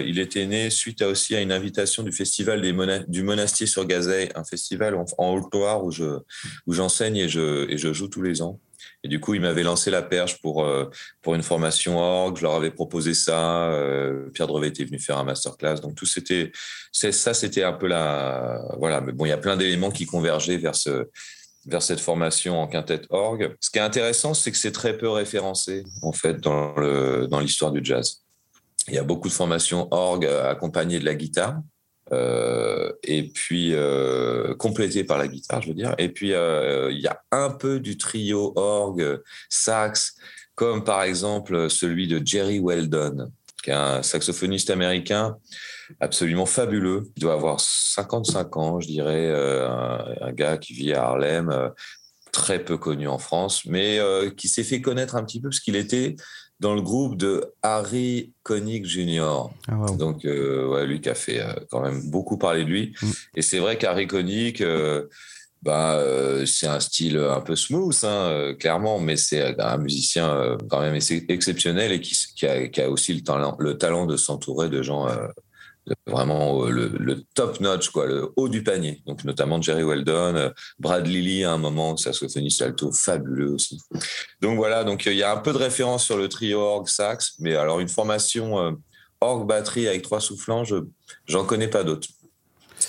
il 0.04 0.18
était 0.18 0.46
né 0.46 0.68
suite 0.68 1.00
aussi 1.00 1.36
à 1.36 1.40
une 1.40 1.52
invitation 1.52 2.02
du 2.02 2.10
festival 2.10 2.60
du 3.06 3.22
Monastier 3.22 3.66
sur 3.66 3.86
Gazeille, 3.86 4.30
un 4.34 4.42
festival 4.42 4.96
en, 4.96 5.32
Haute-Loire 5.32 5.84
où 5.84 5.92
je 5.92 6.18
où 6.66 6.72
j'enseigne 6.72 7.16
et 7.16 7.28
je 7.28 7.70
et 7.70 7.78
je 7.78 7.92
joue 7.92 8.08
tous 8.08 8.20
les 8.20 8.42
ans. 8.42 8.60
Et 9.04 9.08
du 9.08 9.20
coup, 9.20 9.34
ils 9.34 9.40
m'avaient 9.40 9.62
lancé 9.62 9.90
la 9.90 10.02
perche 10.02 10.40
pour 10.40 10.64
euh, 10.64 10.90
pour 11.20 11.34
une 11.34 11.42
formation 11.42 11.98
orgue. 11.98 12.38
Je 12.38 12.42
leur 12.42 12.54
avais 12.54 12.70
proposé 12.70 13.12
ça. 13.12 13.68
Euh, 13.68 14.30
Pierre 14.30 14.46
Drevet 14.46 14.68
était 14.68 14.84
venu 14.84 14.98
faire 14.98 15.18
un 15.18 15.24
masterclass. 15.24 15.76
Donc 15.76 15.94
tout 15.94 16.06
c'était 16.06 16.50
ça, 16.90 17.34
c'était 17.34 17.62
un 17.62 17.74
peu 17.74 17.86
la 17.86 18.62
voilà. 18.78 19.02
Mais 19.02 19.12
bon, 19.12 19.26
il 19.26 19.28
y 19.28 19.32
a 19.32 19.38
plein 19.38 19.58
d'éléments 19.58 19.90
qui 19.90 20.06
convergeaient 20.06 20.56
vers 20.56 20.74
ce 20.74 21.10
vers 21.66 21.82
cette 21.82 22.00
formation 22.00 22.60
en 22.60 22.66
quintette 22.66 23.06
orgue. 23.10 23.54
Ce 23.60 23.70
qui 23.70 23.78
est 23.78 23.82
intéressant, 23.82 24.32
c'est 24.32 24.50
que 24.50 24.58
c'est 24.58 24.72
très 24.72 24.96
peu 24.96 25.10
référencé 25.10 25.84
en 26.02 26.12
fait 26.12 26.40
dans 26.40 26.74
le 26.76 27.26
dans 27.26 27.40
l'histoire 27.40 27.72
du 27.72 27.84
jazz. 27.84 28.22
Il 28.88 28.94
y 28.94 28.98
a 28.98 29.04
beaucoup 29.04 29.28
de 29.28 29.34
formations 29.34 29.86
orgue 29.90 30.26
accompagnées 30.26 30.98
de 30.98 31.04
la 31.04 31.14
guitare. 31.14 31.58
Euh, 32.12 32.92
et 33.02 33.22
puis 33.28 33.70
euh, 33.72 34.54
complétées 34.56 35.04
par 35.04 35.18
la 35.18 35.28
guitare, 35.28 35.62
je 35.62 35.68
veux 35.68 35.74
dire. 35.74 35.94
Et 35.98 36.08
puis 36.08 36.32
euh, 36.32 36.90
il 36.92 37.00
y 37.00 37.06
a 37.06 37.22
un 37.30 37.50
peu 37.50 37.80
du 37.80 37.96
trio 37.96 38.52
orgue, 38.56 39.20
sax, 39.48 40.14
comme 40.54 40.84
par 40.84 41.02
exemple 41.02 41.70
celui 41.70 42.06
de 42.06 42.20
Jerry 42.24 42.60
Weldon, 42.60 43.30
qui 43.62 43.70
est 43.70 43.74
un 43.74 44.02
saxophoniste 44.02 44.70
américain 44.70 45.36
absolument 46.00 46.46
fabuleux. 46.46 47.04
Il 47.16 47.22
doit 47.22 47.34
avoir 47.34 47.60
55 47.60 48.56
ans, 48.56 48.80
je 48.80 48.86
dirais, 48.86 49.30
un, 49.30 50.04
un, 50.20 50.32
gars 50.32 50.58
qui 50.58 50.74
vit 50.74 50.92
à 50.92 51.04
Harlem, 51.04 51.70
très 52.32 52.62
peu 52.62 52.76
connu 52.76 53.08
en 53.08 53.18
France, 53.18 53.64
mais 53.64 53.98
qui 54.36 54.48
s'est 54.48 54.64
fait 54.64 54.80
connaître 54.80 55.16
un 55.16 55.24
petit 55.24 55.40
peu 55.40 55.48
parce 55.48 55.60
qu'il 55.60 55.76
était 55.76 56.16
dans 56.60 56.74
le 56.74 56.82
groupe 56.82 57.16
de 57.16 57.52
Harry 57.62 58.32
Connick 58.42 58.86
Jr. 58.86 59.48
Ah, 59.68 59.76
wow. 59.76 59.96
Donc, 59.96 60.24
euh, 60.24 60.68
ouais, 60.68 60.86
lui 60.86 61.00
qui 61.00 61.08
a 61.08 61.14
fait 61.14 61.42
quand 61.70 61.80
même 61.80 62.10
beaucoup 62.10 62.38
parler 62.38 62.64
de 62.64 62.68
lui. 62.68 62.94
Mm. 63.02 63.10
Et 63.36 63.42
c'est 63.42 63.58
vrai 63.58 63.76
qu'Harry 63.76 64.06
Connick, 64.06 64.62
bah, 65.62 66.02
c'est 66.46 66.66
un 66.66 66.80
style 66.80 67.18
un 67.18 67.40
peu 67.40 67.56
smooth, 67.56 67.98
hein, 68.04 68.54
clairement, 68.58 69.00
mais 69.00 69.16
c'est 69.16 69.60
un 69.60 69.78
musicien 69.78 70.56
quand 70.68 70.80
même 70.80 70.98
exceptionnel 71.28 71.92
et 71.92 72.00
qui, 72.00 72.16
qui, 72.36 72.46
a, 72.46 72.68
qui 72.68 72.80
a, 72.80 72.90
aussi 72.90 73.14
le 73.14 73.22
talent, 73.22 73.56
le 73.58 73.76
talent 73.76 74.06
de 74.06 74.16
s'entourer 74.16 74.68
de 74.68 74.82
gens 74.82 75.08
vraiment 76.06 76.64
le, 76.64 76.88
le, 76.88 77.22
top 77.34 77.60
notch, 77.60 77.90
quoi, 77.90 78.06
le 78.06 78.32
haut 78.36 78.48
du 78.48 78.62
panier. 78.62 79.02
Donc 79.06 79.24
notamment 79.24 79.60
Jerry 79.60 79.82
Weldon, 79.82 80.34
euh, 80.36 80.50
Brad 80.78 81.06
Lilly 81.06 81.44
à 81.44 81.52
un 81.52 81.58
moment, 81.58 81.96
saxophoniste 81.96 82.62
alto 82.62 82.92
fabuleux 82.92 83.52
aussi. 83.52 83.80
Donc 84.40 84.56
voilà, 84.56 84.84
donc 84.84 85.06
il 85.06 85.14
y 85.14 85.22
a 85.22 85.32
un 85.32 85.38
peu 85.38 85.52
de 85.52 85.58
référence 85.58 86.04
sur 86.04 86.16
le 86.16 86.28
trio 86.28 86.60
orgue 86.60 86.88
sax, 86.88 87.34
mais 87.38 87.54
alors 87.54 87.80
une 87.80 87.88
formation 87.88 88.58
euh, 88.58 88.72
orgue 89.20 89.46
batterie 89.46 89.88
avec 89.88 90.02
trois 90.02 90.20
soufflants, 90.20 90.64
je 90.64 90.76
j'en 91.26 91.44
connais 91.44 91.68
pas 91.68 91.84
d'autres. 91.84 92.08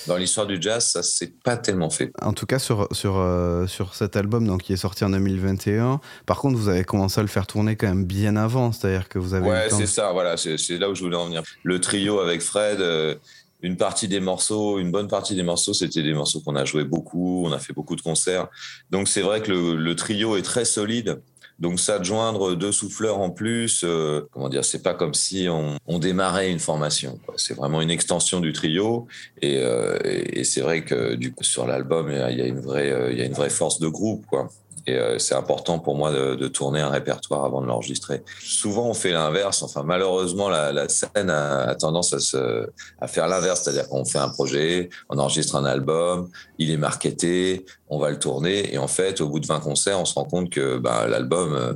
Dans 0.07 0.17
l'histoire 0.17 0.45
du 0.45 0.61
jazz, 0.61 0.85
ça 0.85 1.03
s'est 1.03 1.33
pas 1.43 1.57
tellement 1.57 1.89
fait. 1.89 2.11
En 2.21 2.33
tout 2.33 2.45
cas, 2.45 2.59
sur, 2.59 2.87
sur, 2.91 3.17
euh, 3.17 3.67
sur 3.67 3.95
cet 3.95 4.15
album 4.15 4.45
donc, 4.45 4.63
qui 4.63 4.73
est 4.73 4.77
sorti 4.77 5.03
en 5.03 5.09
2021, 5.09 5.99
par 6.25 6.39
contre, 6.39 6.57
vous 6.57 6.69
avez 6.69 6.83
commencé 6.83 7.19
à 7.19 7.23
le 7.23 7.27
faire 7.29 7.47
tourner 7.47 7.75
quand 7.75 7.87
même 7.87 8.05
bien 8.05 8.35
avant, 8.35 8.71
c'est-à-dire 8.71 9.09
que 9.09 9.19
vous 9.19 9.33
avez. 9.33 9.47
Ouais, 9.47 9.67
c'est 9.69 9.87
ça, 9.87 10.11
voilà, 10.11 10.37
c'est 10.37 10.77
là 10.77 10.89
où 10.89 10.95
je 10.95 11.03
voulais 11.03 11.17
en 11.17 11.25
venir. 11.25 11.43
Le 11.63 11.79
trio 11.79 12.19
avec 12.19 12.41
Fred, 12.41 12.81
euh, 12.81 13.15
une 13.61 13.77
partie 13.77 14.07
des 14.07 14.19
morceaux, 14.19 14.79
une 14.79 14.91
bonne 14.91 15.07
partie 15.07 15.35
des 15.35 15.43
morceaux, 15.43 15.73
c'était 15.73 16.03
des 16.03 16.13
morceaux 16.13 16.41
qu'on 16.41 16.55
a 16.55 16.65
joué 16.65 16.83
beaucoup, 16.83 17.43
on 17.45 17.51
a 17.51 17.59
fait 17.59 17.73
beaucoup 17.73 17.95
de 17.95 18.01
concerts. 18.01 18.47
Donc 18.91 19.07
c'est 19.07 19.21
vrai 19.21 19.41
que 19.41 19.51
le, 19.51 19.75
le 19.75 19.95
trio 19.95 20.35
est 20.35 20.43
très 20.43 20.65
solide. 20.65 21.21
Donc 21.57 21.79
ça 21.79 22.01
joindre 22.03 22.55
deux 22.55 22.71
souffleurs 22.71 23.19
en 23.19 23.29
plus, 23.29 23.83
euh, 23.83 24.27
comment 24.31 24.49
dire, 24.49 24.65
c'est 24.65 24.83
pas 24.83 24.93
comme 24.93 25.13
si 25.13 25.47
on, 25.49 25.77
on 25.87 25.99
démarrait 25.99 26.51
une 26.51 26.59
formation. 26.59 27.17
C'est 27.37 27.55
vraiment 27.55 27.81
une 27.81 27.91
extension 27.91 28.41
du 28.41 28.51
trio 28.51 29.07
et, 29.41 29.59
euh, 29.59 29.97
et 30.03 30.43
c'est 30.43 30.61
vrai 30.61 30.83
que 30.83 31.15
du 31.15 31.31
coup 31.31 31.43
sur 31.45 31.65
l'album 31.65 32.11
il 32.11 32.37
y 32.37 32.41
a 32.41 32.45
une 32.45 32.59
vraie, 32.59 32.91
euh, 32.91 33.11
il 33.11 33.17
y 33.17 33.21
a 33.21 33.25
une 33.25 33.33
vraie 33.33 33.49
force 33.49 33.79
de 33.79 33.87
groupe 33.87 34.25
quoi. 34.25 34.49
Et 34.87 34.93
euh, 34.93 35.17
c'est 35.17 35.33
important 35.33 35.79
pour 35.79 35.95
moi 35.95 36.11
de, 36.11 36.47
tourner 36.47 36.79
un 36.79 36.89
répertoire 36.89 37.43
avant 37.43 37.61
de 37.61 37.67
l'enregistrer. 37.67 38.23
Souvent, 38.39 38.87
on 38.87 38.93
fait 38.93 39.11
l'inverse. 39.11 39.63
Enfin, 39.63 39.83
malheureusement, 39.83 40.47
la, 40.49 40.87
scène 40.89 41.29
a, 41.29 41.73
tendance 41.75 42.13
à, 42.13 43.07
faire 43.07 43.27
l'inverse. 43.27 43.63
C'est-à-dire 43.63 43.89
qu'on 43.89 44.05
fait 44.05 44.19
un 44.19 44.29
projet, 44.29 44.89
on 45.09 45.17
enregistre 45.17 45.55
un 45.55 45.65
album, 45.65 46.29
il 46.59 46.69
est 46.69 46.77
marketé, 46.77 47.65
on 47.89 47.97
va 47.97 48.11
le 48.11 48.19
tourner. 48.19 48.73
Et 48.73 48.77
en 48.77 48.87
fait, 48.87 49.21
au 49.21 49.29
bout 49.29 49.39
de 49.39 49.47
20 49.47 49.59
concerts, 49.59 49.99
on 49.99 50.05
se 50.05 50.13
rend 50.13 50.25
compte 50.25 50.51
que 50.51 50.77
bah, 50.77 51.07
l'album, 51.07 51.55
euh, 51.55 51.73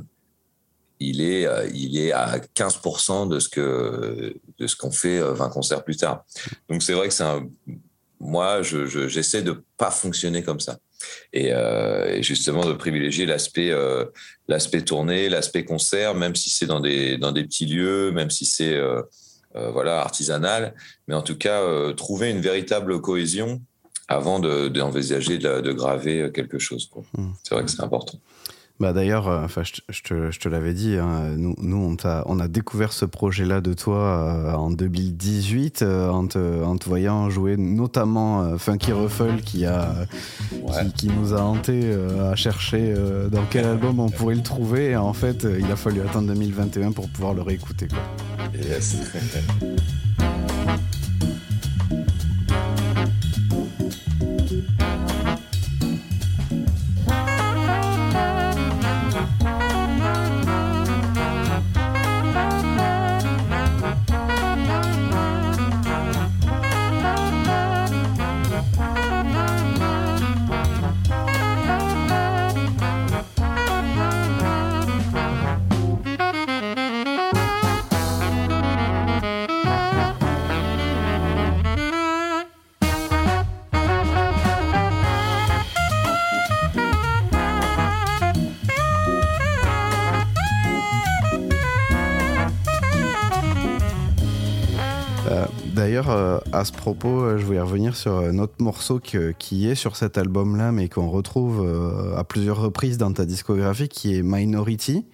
il 1.00 1.20
est, 1.20 1.46
euh, 1.46 1.68
il 1.74 1.98
est 1.98 2.12
à 2.12 2.38
15% 2.38 3.28
de 3.28 3.40
ce 3.40 4.76
qu'on 4.76 4.90
fait 4.92 5.20
20 5.20 5.48
concerts 5.48 5.82
plus 5.82 5.96
tard. 5.96 6.24
Donc 6.68 6.82
c'est 6.82 6.92
vrai 6.92 7.08
que 7.08 7.14
c'est 7.14 7.24
moi 8.22 8.60
je, 8.60 8.84
je, 8.84 9.08
j'essaie 9.08 9.40
de 9.40 9.64
pas 9.78 9.90
fonctionner 9.90 10.42
comme 10.42 10.60
ça 10.60 10.76
et, 11.32 11.52
euh, 11.52 12.16
et 12.16 12.22
justement 12.22 12.64
de 12.64 12.72
privilégier 12.72 13.26
l'aspect 13.26 13.70
euh, 13.70 14.04
l'aspect 14.48 14.82
tournée 14.82 15.28
l'aspect 15.28 15.64
concert 15.64 16.14
même 16.14 16.34
si 16.34 16.50
c'est 16.50 16.66
dans 16.66 16.80
des 16.80 17.18
dans 17.18 17.32
des 17.32 17.44
petits 17.44 17.66
lieux 17.66 18.10
même 18.12 18.30
si 18.30 18.44
c'est 18.44 18.74
euh, 18.74 19.02
voilà 19.54 20.00
artisanal. 20.00 20.74
Mais 21.08 21.14
en 21.14 21.22
tout 21.22 21.36
cas 21.36 21.60
trouver 21.94 22.30
une 22.30 22.40
véritable 22.40 23.00
cohésion 23.00 23.60
avant 24.06 24.38
d'envisager 24.40 25.38
de, 25.38 25.56
de, 25.56 25.60
de, 25.60 25.72
graver 25.72 26.30
quelque 26.32 26.58
chose 26.58 26.88
mmh. 27.16 27.28
c'est 27.42 27.54
vrai 27.54 27.64
que 27.64 27.70
c'est 27.70 27.82
important 27.82 28.18
bah 28.80 28.94
D'ailleurs, 28.94 29.28
euh, 29.28 29.44
enfin, 29.44 29.62
je, 29.62 29.74
je, 29.90 30.02
te, 30.02 30.30
je 30.30 30.40
te 30.40 30.48
l'avais 30.48 30.72
dit, 30.72 30.96
hein, 30.96 31.34
nous, 31.36 31.54
nous 31.60 31.76
on, 31.76 32.08
a, 32.08 32.22
on 32.26 32.40
a 32.40 32.48
découvert 32.48 32.94
ce 32.94 33.04
projet-là 33.04 33.60
de 33.60 33.74
toi 33.74 33.98
euh, 33.98 34.52
en 34.54 34.70
2018 34.70 35.82
euh, 35.82 36.08
en, 36.08 36.26
te, 36.26 36.64
en 36.64 36.76
te 36.78 36.86
voyant 36.88 37.28
jouer 37.28 37.58
notamment 37.58 38.42
euh, 38.42 38.56
Funky 38.56 38.92
Ruffle 38.92 39.36
qui, 39.44 39.66
a, 39.66 39.94
ouais. 40.62 40.86
qui, 40.96 41.08
qui, 41.08 41.08
nous 41.08 41.34
a 41.34 41.42
hanté 41.42 41.94
à 42.30 42.34
chercher 42.36 42.94
dans 43.30 43.44
quel 43.50 43.66
album 43.66 44.00
on 44.00 44.08
pourrait 44.08 44.34
le 44.34 44.42
trouver. 44.42 44.90
Et 44.90 44.96
en 44.96 45.12
fait, 45.12 45.46
il 45.58 45.70
a 45.70 45.76
fallu 45.76 46.00
attendre 46.00 46.28
2021 46.28 46.92
pour 46.92 47.08
pouvoir 47.10 47.34
le 47.34 47.42
réécouter. 47.42 47.86
Quoi. 47.88 47.98
Yes. 48.54 48.96
Propos, 96.80 97.20
euh, 97.20 97.36
je 97.36 97.44
voulais 97.44 97.60
revenir 97.60 97.94
sur 97.94 98.18
un 98.18 98.38
autre 98.38 98.54
morceau 98.58 99.00
que, 99.00 99.32
qui 99.38 99.68
est 99.68 99.74
sur 99.74 99.96
cet 99.96 100.16
album-là, 100.16 100.72
mais 100.72 100.88
qu'on 100.88 101.10
retrouve 101.10 101.62
euh, 101.62 102.16
à 102.16 102.24
plusieurs 102.24 102.58
reprises 102.58 102.96
dans 102.96 103.12
ta 103.12 103.26
discographie, 103.26 103.88
qui 103.88 104.16
est 104.16 104.22
Minority. 104.22 105.04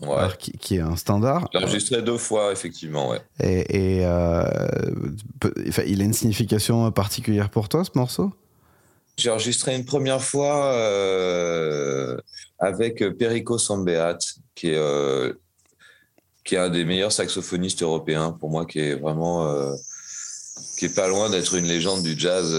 Ouais. 0.00 0.14
Alors, 0.14 0.36
qui, 0.36 0.52
qui, 0.52 0.76
est 0.76 0.80
un 0.80 0.96
standard. 0.96 1.48
J'ai 1.52 1.58
enregistré 1.58 2.02
deux 2.02 2.18
fois, 2.18 2.52
effectivement, 2.52 3.08
ouais. 3.08 3.20
Et, 3.40 3.98
et 3.98 4.04
euh, 4.04 4.44
il 5.86 6.02
a 6.02 6.04
une 6.04 6.12
signification 6.12 6.92
particulière 6.92 7.48
pour 7.48 7.70
toi, 7.70 7.84
ce 7.84 7.90
morceau? 7.94 8.30
J'ai 9.16 9.30
enregistré 9.30 9.74
une 9.74 9.86
première 9.86 10.22
fois 10.22 10.74
euh, 10.74 12.18
avec 12.58 13.02
Perico 13.18 13.56
Sambeat, 13.58 14.20
qui 14.54 14.68
est 14.68 15.32
qui 16.44 16.54
est 16.54 16.58
un 16.58 16.70
des 16.70 16.84
meilleurs 16.84 17.12
saxophonistes 17.12 17.82
européens 17.82 18.32
pour 18.32 18.50
moi, 18.50 18.64
qui 18.64 18.78
est 18.78 18.94
vraiment 18.94 19.74
qui 20.78 20.84
est 20.84 20.94
pas 20.94 21.08
loin 21.08 21.30
d'être 21.30 21.54
une 21.54 21.66
légende 21.66 22.02
du 22.02 22.18
jazz 22.18 22.56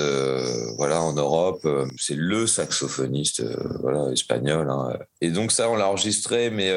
voilà 0.77 1.01
en 1.01 1.13
Europe. 1.13 1.67
C'est 1.97 2.15
le 2.15 2.47
saxophoniste 2.47 3.43
voilà 3.81 4.11
espagnol 4.11 4.69
hein. 4.69 4.97
et 5.21 5.31
donc 5.31 5.51
ça 5.51 5.69
on 5.69 5.75
l'a 5.75 5.87
enregistré 5.87 6.49
mais 6.49 6.69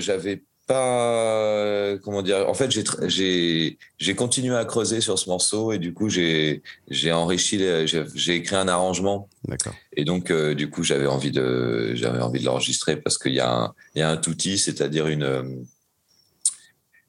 j'avais 0.00 0.42
pas 0.70 1.98
comment 2.04 2.22
dire 2.22 2.48
en 2.48 2.54
fait 2.54 2.70
j'ai 2.70 3.76
j'ai 3.98 4.14
continué 4.14 4.54
à 4.54 4.64
creuser 4.64 5.00
sur 5.00 5.18
ce 5.18 5.28
morceau 5.28 5.72
et 5.72 5.78
du 5.78 5.92
coup 5.92 6.08
j'ai 6.08 6.62
j'ai 6.88 7.10
enrichi 7.10 7.58
j'ai 7.86 8.34
écrit 8.36 8.54
un 8.54 8.68
arrangement. 8.68 9.28
D'accord. 9.48 9.74
Et 9.96 10.04
donc 10.04 10.32
du 10.32 10.70
coup 10.70 10.84
j'avais 10.84 11.08
envie 11.08 11.32
de 11.32 11.92
j'avais 11.96 12.20
envie 12.20 12.38
de 12.38 12.44
l'enregistrer 12.44 12.96
parce 12.96 13.18
qu'il 13.18 13.34
y 13.34 13.40
a 13.40 13.52
un 13.52 13.74
il 13.96 13.98
y 13.98 14.02
a 14.02 14.10
un 14.10 14.16
touti 14.16 14.58
c'est-à-dire 14.58 15.08
une 15.08 15.66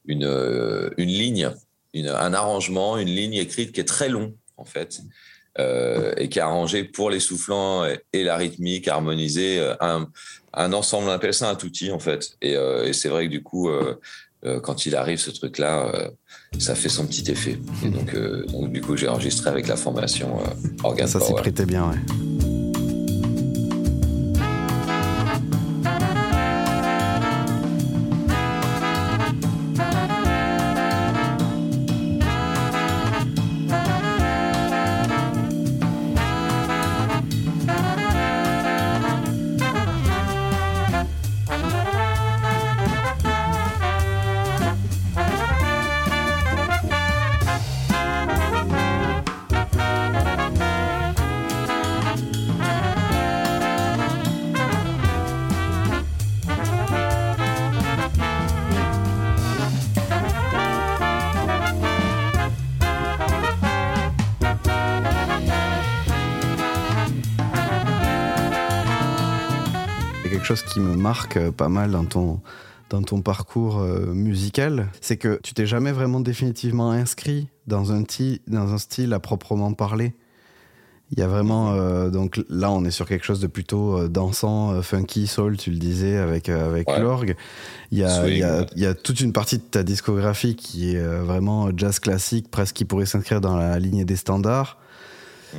une 0.06 0.92
une 0.98 1.10
ligne 1.10 1.51
une, 1.93 2.07
un 2.07 2.33
arrangement 2.33 2.98
une 2.98 3.10
ligne 3.10 3.33
écrite 3.33 3.71
qui 3.71 3.79
est 3.79 3.88
très 3.88 4.10
long 4.10 4.33
en 4.57 4.65
fait 4.65 5.01
euh, 5.60 6.13
et 6.15 6.29
qui 6.29 6.39
est 6.39 6.41
arrangé 6.41 6.86
pour 6.86 7.10
les 7.10 7.19
soufflants 7.19 7.83
et, 8.13 8.24
la 8.24 8.38
rythmique, 8.38 8.88
harmonisé, 8.88 9.60
euh, 9.60 9.75
un, 9.81 10.07
un, 10.53 10.71
ensemble, 10.71 11.10
on 11.10 11.12
appelle 11.12 11.33
ça 11.33 11.50
un 11.50 11.55
touti 11.55 11.91
en 11.91 12.00
fait. 12.00 12.38
Et, 12.41 12.55
euh, 12.55 12.88
et 12.88 12.93
c'est 12.93 13.10
vrai 13.10 13.25
que 13.25 13.31
du 13.31 13.43
coup, 13.43 13.69
euh 13.69 13.95
quand 14.63 14.88
il 14.88 14.95
arrive 14.95 15.19
ce 15.19 15.29
truc-là, 15.29 16.10
ça 16.57 16.74
fait 16.74 16.89
son 16.89 17.05
petit 17.05 17.29
effet. 17.29 17.60
Et 17.86 17.89
donc, 17.89 18.15
donc 18.51 18.71
du 18.71 18.81
coup, 18.81 18.98
j'ai 18.98 19.07
enregistré 19.07 19.51
avec 19.51 19.67
la 19.67 19.75
formation 19.75 20.39
Organ 20.83 21.05
Ça 21.05 21.19
s'y 21.19 21.31
prêtait 21.33 21.67
bien, 21.67 21.88
ouais. 21.88 22.40
Chose 70.55 70.63
qui 70.63 70.81
me 70.81 70.98
marque 70.98 71.38
euh, 71.38 71.50
pas 71.50 71.70
mal 71.70 71.91
dans 71.91 72.03
ton, 72.03 72.41
dans 72.89 73.01
ton 73.01 73.22
parcours 73.22 73.79
euh, 73.79 74.08
musical, 74.13 74.89
c'est 75.00 75.15
que 75.15 75.39
tu 75.41 75.53
t'es 75.53 75.65
jamais 75.65 75.93
vraiment 75.93 76.20
définitivement 76.20 76.91
inscrit 76.91 77.48
dans 77.67 77.93
un, 77.93 78.03
dans 78.48 78.74
un 78.74 78.77
style 78.77 79.13
à 79.13 79.20
proprement 79.22 79.72
parler. 79.72 80.13
Il 81.12 81.20
y 81.20 81.22
a 81.22 81.27
vraiment 81.27 81.72
euh, 81.72 82.10
donc 82.10 82.41
là 82.50 82.70
on 82.70 82.84
est 82.84 82.91
sur 82.91 83.08
quelque 83.08 83.24
chose 83.24 83.39
de 83.39 83.48
plutôt 83.48 84.10
dansant, 84.10 84.81
funky, 84.81 85.25
soul, 85.25 85.55
tu 85.55 85.72
le 85.72 85.77
disais 85.77 86.17
avec 86.17 86.50
avec 86.50 86.89
l'orgue. 86.89 87.38
Il 87.91 88.00
y 88.00 88.03
a 88.03 88.27
il 88.27 88.38
y, 88.38 88.43
a, 88.43 88.65
il 88.75 88.81
y 88.81 88.86
a 88.86 88.93
toute 88.93 89.22
une 89.22 89.31
partie 89.31 89.58
de 89.58 89.63
ta 89.63 89.84
discographie 89.84 90.58
qui 90.58 90.96
est 90.96 91.01
vraiment 91.01 91.70
jazz 91.75 92.00
classique, 92.00 92.51
presque 92.51 92.75
qui 92.75 92.84
pourrait 92.84 93.05
s'inscrire 93.05 93.39
dans 93.39 93.55
la 93.55 93.79
lignée 93.79 94.03
des 94.03 94.17
standards. 94.17 94.81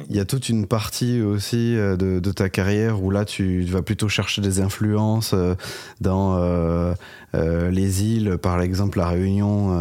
Il 0.08 0.16
y 0.16 0.20
a 0.20 0.24
toute 0.24 0.48
une 0.48 0.66
partie 0.66 1.20
aussi 1.20 1.76
euh, 1.76 1.96
de, 1.96 2.32
ta 2.32 2.48
carrière 2.48 3.02
où 3.02 3.10
là 3.10 3.24
tu 3.24 3.62
vas 3.64 3.82
plutôt 3.82 4.08
chercher 4.08 4.40
des 4.40 4.60
influences 4.60 5.32
euh, 5.34 5.54
dans 6.00 6.38
euh, 6.38 6.94
les 7.70 8.04
îles, 8.04 8.38
par 8.38 8.60
exemple 8.62 8.98
la 8.98 9.08
Réunion, 9.08 9.78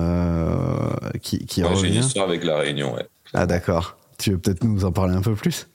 qui, 1.21 1.45
qui 1.45 1.63
J'ai 1.79 1.87
une 1.87 2.03
histoire 2.03 2.27
avec 2.27 2.43
la 2.43 2.57
Réunion, 2.57 2.95
ouais. 2.95 3.05
Ah 3.33 3.45
d'accord. 3.45 3.97
Tu 4.17 4.31
veux 4.31 4.37
peut-être 4.37 4.63
nous 4.63 4.85
en 4.85 4.91
parler 4.91 5.15
un 5.15 5.21
peu 5.21 5.35
plus? 5.35 5.67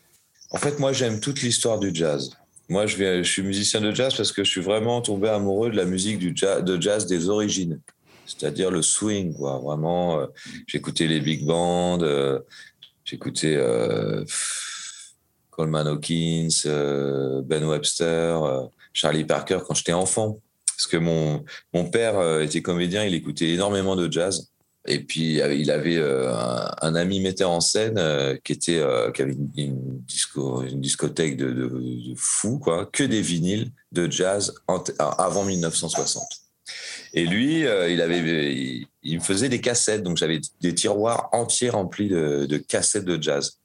En 0.51 0.59
fait, 0.59 0.79
moi 0.79 0.93
j'aime 0.93 1.21
toute 1.21 1.43
l'histoire 1.43 1.79
du 1.79 1.95
jazz. 1.95 2.31
Moi, 2.69 2.87
je, 2.87 2.97
je, 2.97 3.31
suis 3.31 3.43
musicien 3.43 3.81
de 3.81 3.93
jazz 3.93 4.15
parce 4.17 4.33
que 4.33 4.43
je 4.43 4.51
suis 4.51 4.61
vraiment 4.61 5.01
tombé 5.01 5.29
amoureux 5.29 5.71
de 5.71 5.77
la 5.77 5.85
musique 5.85 6.19
du 6.19 6.33
jazz, 6.35 6.65
de 6.65 6.81
jazz 6.81 7.07
des 7.07 7.29
origines, 7.29 7.81
c'est-à-dire 8.27 8.73
le 8.73 8.83
swing. 8.83 9.35
Quoi. 9.35 9.59
Vraiment, 9.59 10.27
j'écoutais 10.67 11.07
les 11.07 11.21
big 11.21 11.47
bands, 11.47 11.99
J'écoutais 13.07 13.55
euh, 13.55 14.25
Coleman 15.51 15.87
Hawkins, 15.87 16.49
euh, 16.67 17.41
Ben 17.43 17.65
Webster, 17.65 18.43
euh, 18.43 18.67
Charlie 18.93 19.25
Parker 19.25 19.61
quand 19.65 19.75
j'étais 19.75 19.93
enfant. 19.93 20.41
Parce 20.77 20.89
que 20.89 20.97
mon, 20.97 21.45
mon 21.73 21.89
père 21.89 22.41
était 22.43 22.61
comédien, 22.61 23.05
il 23.05 23.15
écoutait 23.15 23.49
énormément 23.51 23.97
de 23.97 24.13
jazz. 24.13 24.51
Et 24.89 25.01
puis 25.01 25.39
il 25.39 25.71
avait 25.71 25.99
un, 25.99 26.95
ami 26.95 27.21
metteur 27.21 27.51
en 27.51 27.61
scène 27.61 27.99
qui 28.45 28.53
était 28.53 28.85
qui 29.15 29.23
avait 29.23 29.33
une, 29.57 30.01
disco, 30.03 30.63
une 30.63 30.81
discothèque 30.81 31.39
de, 31.39 31.51
de, 31.51 32.15
fou 32.15 32.59
quoi, 32.59 32.85
que 32.93 33.03
des 33.03 33.23
vinyles 33.23 33.73
de 33.91 34.09
jazz 34.11 34.55
avant 34.99 35.45
1960. 35.45 36.46
Et 37.15 37.27
lui, 37.27 37.61
il 37.61 38.01
avait 38.01 38.87
il 39.07 39.19
me 39.19 39.23
faisait 39.23 39.49
des 39.49 39.61
cassettes, 39.61 40.03
donc 40.03 40.17
j'avais 40.17 40.41
des 40.61 40.75
tiroirs 40.75 41.29
entiers 41.33 41.71
remplis 41.71 42.09
de, 42.09 42.57
cassettes 42.57 43.05
de 43.05 43.21
jazz. 43.23 43.59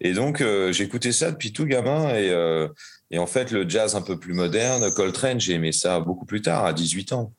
Et 0.00 0.12
donc 0.12 0.40
euh, 0.40 0.72
j'écoutais 0.72 1.12
ça 1.12 1.30
depuis 1.30 1.52
tout 1.52 1.64
gamin 1.64 2.08
et, 2.10 2.30
euh, 2.30 2.68
et, 3.12 3.18
en 3.18 3.26
fait 3.26 3.52
le 3.52 3.68
jazz 3.68 3.94
un 3.94 4.02
peu 4.02 4.18
plus 4.18 4.34
moderne, 4.34 4.92
Coltrane, 4.92 5.40
j'ai 5.40 5.54
aimé 5.54 5.70
ça 5.70 6.00
beaucoup 6.00 6.26
plus 6.26 6.42
tard, 6.42 6.64
à 6.64 6.72
18 6.72 7.12
ans. 7.12 7.32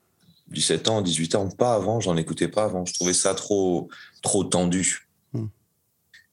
17 0.47 0.87
ans, 0.89 1.01
18 1.01 1.35
ans, 1.35 1.49
pas 1.49 1.73
avant, 1.73 1.99
j'en 1.99 2.15
écoutais 2.17 2.47
pas 2.47 2.65
avant. 2.65 2.85
Je 2.85 2.93
trouvais 2.93 3.13
ça 3.13 3.33
trop, 3.33 3.89
trop 4.21 4.43
tendu. 4.43 5.04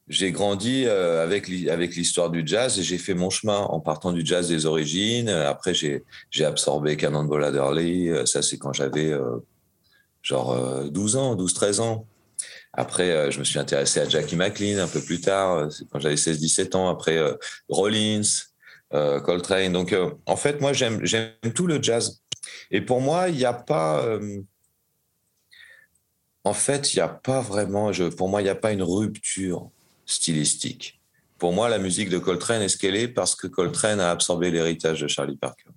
J'ai 0.08 0.32
grandi 0.32 0.84
euh, 0.86 1.22
avec, 1.22 1.48
avec 1.68 1.94
l'histoire 1.94 2.30
du 2.30 2.42
jazz 2.44 2.78
et 2.78 2.82
j'ai 2.82 2.98
fait 2.98 3.14
mon 3.14 3.30
chemin 3.30 3.58
en 3.58 3.80
partant 3.80 4.12
du 4.12 4.24
jazz 4.24 4.48
des 4.48 4.66
origines. 4.66 5.28
Après, 5.28 5.74
j'ai 5.74 6.04
absorbé 6.44 6.96
Cannonball 6.96 7.44
Adderley. 7.44 8.26
Ça, 8.26 8.42
c'est 8.42 8.58
quand 8.58 8.72
j'avais 8.72 9.12
genre 10.22 10.84
12 10.84 11.16
euh, 11.16 11.18
ans, 11.18 11.36
12-13 11.36 11.80
ans. 11.80 12.06
Après, 12.72 13.10
euh, 13.10 13.30
je 13.30 13.38
me 13.38 13.44
suis 13.44 13.58
intéressé 13.58 14.00
à 14.00 14.08
Jackie 14.08 14.36
McLean 14.36 14.78
un 14.78 14.88
peu 14.88 15.00
plus 15.00 15.20
tard, 15.20 15.56
euh, 15.56 15.68
quand 15.90 16.00
j'avais 16.00 16.14
16-17 16.14 16.76
ans. 16.76 16.88
Après, 16.88 17.20
Rollins, 17.68 18.22
Coltrane. 18.90 19.72
Donc, 19.72 19.94
en 20.26 20.36
fait, 20.36 20.60
moi, 20.60 20.72
j'aime 20.72 21.02
tout 21.54 21.66
le 21.66 21.82
jazz. 21.82 22.22
Et 22.70 22.80
pour 22.80 23.00
moi, 23.00 23.28
il 23.28 23.36
n'y 23.36 23.44
a 23.44 23.52
pas. 23.52 24.06
en 26.44 26.54
fait, 26.54 26.92
il 26.92 26.98
n'y 26.98 27.02
a 27.02 27.08
pas 27.08 27.40
vraiment. 27.40 27.90
Pour 28.16 28.28
moi, 28.28 28.40
il 28.40 28.44
n'y 28.44 28.50
a 28.50 28.54
pas 28.54 28.72
une 28.72 28.82
rupture 28.82 29.70
stylistique. 30.12 31.00
Pour 31.38 31.52
moi, 31.52 31.68
la 31.68 31.78
musique 31.78 32.08
de 32.08 32.18
Coltrane 32.18 32.62
est 32.62 32.68
ce 32.68 32.76
qu'elle 32.76 32.96
est 32.96 33.08
parce 33.08 33.34
que 33.34 33.46
Coltrane 33.46 34.00
a 34.00 34.10
absorbé 34.10 34.50
l'héritage 34.50 35.00
de 35.00 35.08
Charlie 35.08 35.36
Parker. 35.36 35.70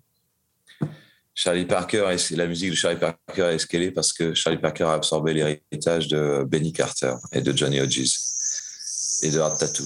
Charlie 1.34 1.65
Parker 1.65 2.15
et 2.15 2.36
la 2.36 2.48
musique 2.48 2.71
de 2.71 2.76
Charlie 2.76 3.00
Parker 3.00 3.54
est 3.54 3.60
ce 3.60 3.67
qu'elle 3.67 3.84
est 3.84 3.91
parce 3.91 4.13
que 4.13 4.34
Charlie 4.34 4.58
Parker 4.58 4.86
a 4.86 4.93
absorbé 4.93 5.34
l'héritage 5.34 6.08
de 6.08 6.45
Benny 6.48 6.71
Carter 6.71 7.15
et 7.34 7.41
de 7.41 7.56
Johnny 7.56 7.82
Hodges 7.82 8.19
et 9.21 9.32
de 9.32 9.39
Art 9.39 9.58
Tattoo. 9.58 9.84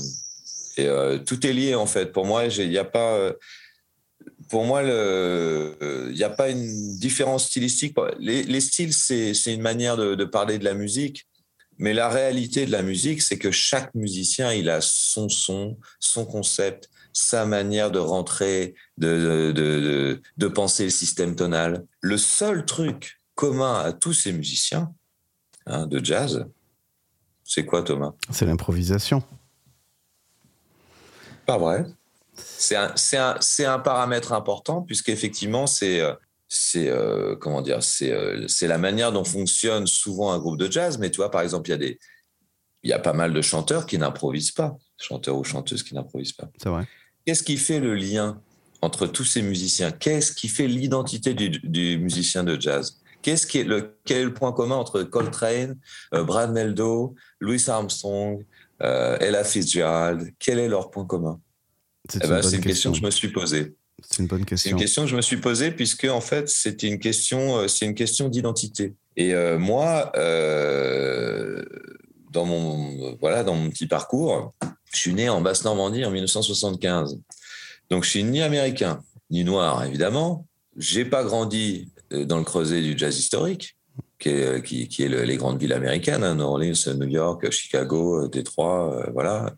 Et 0.77 0.87
euh, 0.87 1.17
tout 1.17 1.45
est 1.47 1.53
lié 1.53 1.73
en 1.73 1.87
fait. 1.87 2.11
Pour 2.11 2.25
moi, 2.25 2.45
il 2.45 2.69
n'y 2.69 2.77
a 2.77 2.85
pas, 2.85 3.13
euh, 3.15 3.33
pour 4.49 4.63
moi, 4.63 4.83
il 4.83 6.13
n'y 6.13 6.23
a 6.23 6.29
pas 6.29 6.49
une 6.49 6.97
différence 6.97 7.47
stylistique. 7.47 7.95
Les, 8.19 8.61
styles, 8.61 8.93
c'est 8.93 9.53
une 9.53 9.61
manière 9.61 9.97
de, 9.97 10.25
parler 10.25 10.59
de 10.59 10.65
la 10.65 10.75
musique. 10.75 11.25
Mais 11.79 11.93
la 11.93 12.09
réalité 12.09 12.65
de 12.65 12.71
la 12.71 12.81
musique, 12.81 13.21
c'est 13.21 13.37
que 13.37 13.51
chaque 13.51 13.95
musicien, 13.95 14.51
il 14.53 14.69
a 14.69 14.81
son 14.81 15.29
son, 15.29 15.77
son 15.99 16.25
concept, 16.25 16.89
sa 17.13 17.45
manière 17.45 17.89
de 17.89 17.99
rentrer, 17.99 18.75
de, 18.97 19.51
de, 19.55 20.21
de, 20.37 20.47
penser 20.47 20.83
le 20.83 20.89
système 20.89 21.35
tonal. 21.35 21.85
Le 22.01 22.17
seul 22.17 22.65
truc 22.65 23.19
commun 23.33 23.79
à 23.79 23.93
tous 23.93 24.13
ces 24.13 24.33
musiciens 24.33 24.93
hein, 25.65 25.87
de 25.87 26.03
jazz, 26.03 26.45
c'est 27.45 27.65
quoi 27.65 27.81
Thomas? 27.81 28.13
C'est 28.29 28.45
l'improvisation. 28.45 29.23
Pas 31.45 31.57
vrai? 31.57 31.85
C'est 32.35 32.75
un, 32.75 32.93
un, 33.13 33.39
un, 33.65 33.79
paramètre 33.79 34.33
important 34.33 34.81
puisqu'effectivement, 34.81 35.65
c'est 35.65 35.99
euh, 35.99 36.13
c'est 36.49 36.89
euh, 36.89 37.35
comment 37.35 37.61
dire 37.61 37.83
c'est 37.83 38.11
euh, 38.11 38.47
c'est 38.47 38.67
la 38.67 38.79
manière 38.79 39.11
dont 39.11 39.23
fonctionne 39.23 39.85
souvent 39.85 40.31
un 40.31 40.39
groupe 40.39 40.57
de 40.57 40.69
jazz 40.69 40.97
mais 40.97 41.11
tu 41.11 41.17
vois 41.17 41.29
par 41.29 41.41
exemple 41.41 41.69
il 41.69 41.71
y 41.71 41.75
a 41.75 41.77
des 41.77 41.99
il 42.81 42.89
y 42.89 42.93
a 42.93 42.99
pas 42.99 43.13
mal 43.13 43.33
de 43.33 43.41
chanteurs 43.41 43.85
qui 43.85 43.97
n'improvisent 43.97 44.51
pas 44.51 44.75
chanteurs 44.97 45.37
ou 45.37 45.43
chanteuses 45.43 45.83
qui 45.83 45.93
n'improvisent 45.93 46.33
pas. 46.33 46.49
C'est 46.61 46.69
vrai. 46.69 46.87
Qu'est-ce 47.25 47.43
qui 47.43 47.57
fait 47.57 47.79
le 47.79 47.93
lien 47.93 48.41
entre 48.81 49.05
tous 49.05 49.25
ces 49.25 49.41
musiciens? 49.41 49.91
Qu'est-ce 49.91 50.31
qui 50.31 50.47
fait 50.47 50.67
l'identité 50.67 51.33
du, 51.33 51.97
musicien 51.99 52.43
de 52.43 52.59
jazz? 52.59 53.01
Qu'est-ce 53.21 53.45
qui 53.45 53.59
est 53.59 53.63
le, 53.65 53.97
quel 54.05 54.17
est 54.17 54.23
le 54.25 54.33
point 54.33 54.53
commun 54.53 54.75
entre 54.75 55.03
Coltrane, 55.03 55.77
euh, 56.13 56.23
Brad 56.23 56.51
Meldo, 56.51 57.15
Louis 57.41 57.61
Armstrong, 57.67 58.45
Ella 58.79 59.43
Fitzgerald? 59.43 60.33
Quel 60.39 60.57
est 60.59 60.69
leur 60.69 60.89
point 60.89 61.05
commun? 61.05 61.39
C'est 62.09 62.23
Eh 62.23 62.27
une, 62.27 62.29
ben, 62.31 62.49
une 62.49 62.61
question. 62.61 62.91
que 62.91 62.97
je 62.97 63.03
me 63.03 63.11
suis 63.11 63.29
posée. 63.29 63.75
C'est 64.09 64.21
une 64.21 64.27
bonne 64.27 64.39
C'est 64.41 64.45
question. 64.45 64.71
une 64.71 64.77
question 64.77 65.03
que 65.03 65.09
je 65.09 65.15
me 65.15 65.21
suis 65.21 65.37
posée 65.37 65.71
puisque 65.71 66.05
en 66.05 66.21
fait 66.21 66.47
c'était 66.49 66.87
une 66.87 66.99
question, 66.99 67.57
euh, 67.57 67.67
c'est 67.67 67.85
une 67.85 67.95
question 67.95 68.29
d'identité. 68.29 68.95
Et 69.17 69.33
euh, 69.33 69.57
moi, 69.57 70.11
euh, 70.15 71.63
dans 72.31 72.45
mon 72.45 73.15
voilà, 73.19 73.43
dans 73.43 73.55
mon 73.55 73.69
petit 73.69 73.87
parcours, 73.87 74.53
je 74.93 74.97
suis 74.99 75.13
né 75.13 75.29
en 75.29 75.41
Basse 75.41 75.63
Normandie 75.65 76.05
en 76.05 76.11
1975. 76.11 77.19
Donc 77.89 78.03
je 78.03 78.09
suis 78.09 78.23
ni 78.23 78.41
américain 78.41 79.01
ni 79.31 79.43
noir 79.43 79.83
évidemment. 79.85 80.45
J'ai 80.77 81.05
pas 81.05 81.23
grandi 81.23 81.91
dans 82.11 82.37
le 82.37 82.43
creuset 82.43 82.81
du 82.81 82.97
jazz 82.97 83.17
historique, 83.19 83.77
qui 84.19 84.29
est, 84.29 84.63
qui, 84.65 84.87
qui 84.87 85.03
est 85.03 85.07
le- 85.09 85.23
les 85.23 85.37
grandes 85.37 85.59
villes 85.59 85.73
américaines, 85.73 86.23
hein, 86.23 86.35
New 86.35 86.43
Orleans, 86.43 86.73
New 86.97 87.07
York, 87.07 87.49
Chicago, 87.51 88.27
Détroit, 88.27 88.95
euh, 89.07 89.11
voilà. 89.13 89.53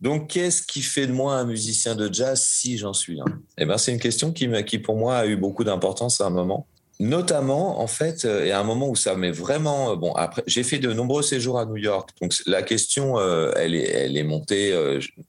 Donc, 0.00 0.28
qu'est-ce 0.28 0.62
qui 0.62 0.82
fait 0.82 1.06
de 1.06 1.12
moi 1.12 1.34
un 1.34 1.44
musicien 1.44 1.96
de 1.96 2.12
jazz 2.12 2.40
si 2.40 2.78
j'en 2.78 2.92
suis 2.92 3.20
un? 3.20 3.24
Eh 3.56 3.64
ben, 3.64 3.78
c'est 3.78 3.92
une 3.92 3.98
question 3.98 4.32
qui, 4.32 4.78
pour 4.78 4.96
moi, 4.96 5.16
a 5.16 5.26
eu 5.26 5.36
beaucoup 5.36 5.64
d'importance 5.64 6.20
à 6.20 6.26
un 6.26 6.30
moment. 6.30 6.66
Notamment, 7.00 7.80
en 7.80 7.86
fait, 7.86 8.24
euh, 8.24 8.44
et 8.44 8.50
à 8.50 8.58
un 8.60 8.64
moment 8.64 8.88
où 8.88 8.96
ça 8.96 9.14
m'est 9.16 9.30
vraiment. 9.30 9.92
euh, 9.92 9.96
Bon, 9.96 10.12
après, 10.12 10.42
j'ai 10.46 10.62
fait 10.62 10.78
de 10.78 10.92
nombreux 10.92 11.22
séjours 11.22 11.58
à 11.58 11.64
New 11.64 11.76
York. 11.76 12.10
Donc, 12.20 12.32
la 12.46 12.62
question, 12.62 13.18
euh, 13.18 13.52
elle, 13.56 13.74
est, 13.74 14.22
montée, 14.24 14.72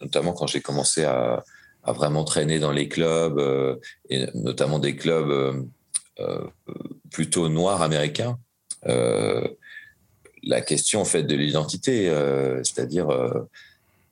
notamment 0.02 0.34
quand 0.34 0.48
j'ai 0.48 0.62
commencé 0.62 1.04
à, 1.04 1.44
vraiment 1.86 2.24
traîner 2.24 2.60
dans 2.60 2.72
les 2.72 2.88
clubs, 2.88 3.80
et 4.12 4.28
notamment 4.36 4.78
des 4.78 4.96
clubs 4.96 5.66
plutôt 7.10 7.50
noirs 7.50 7.82
américains. 7.82 8.38
La 8.84 10.62
question, 10.62 11.02
en 11.02 11.06
fait, 11.06 11.24
de 11.24 11.36
l'identité, 11.36 12.12
c'est-à-dire. 12.64 13.08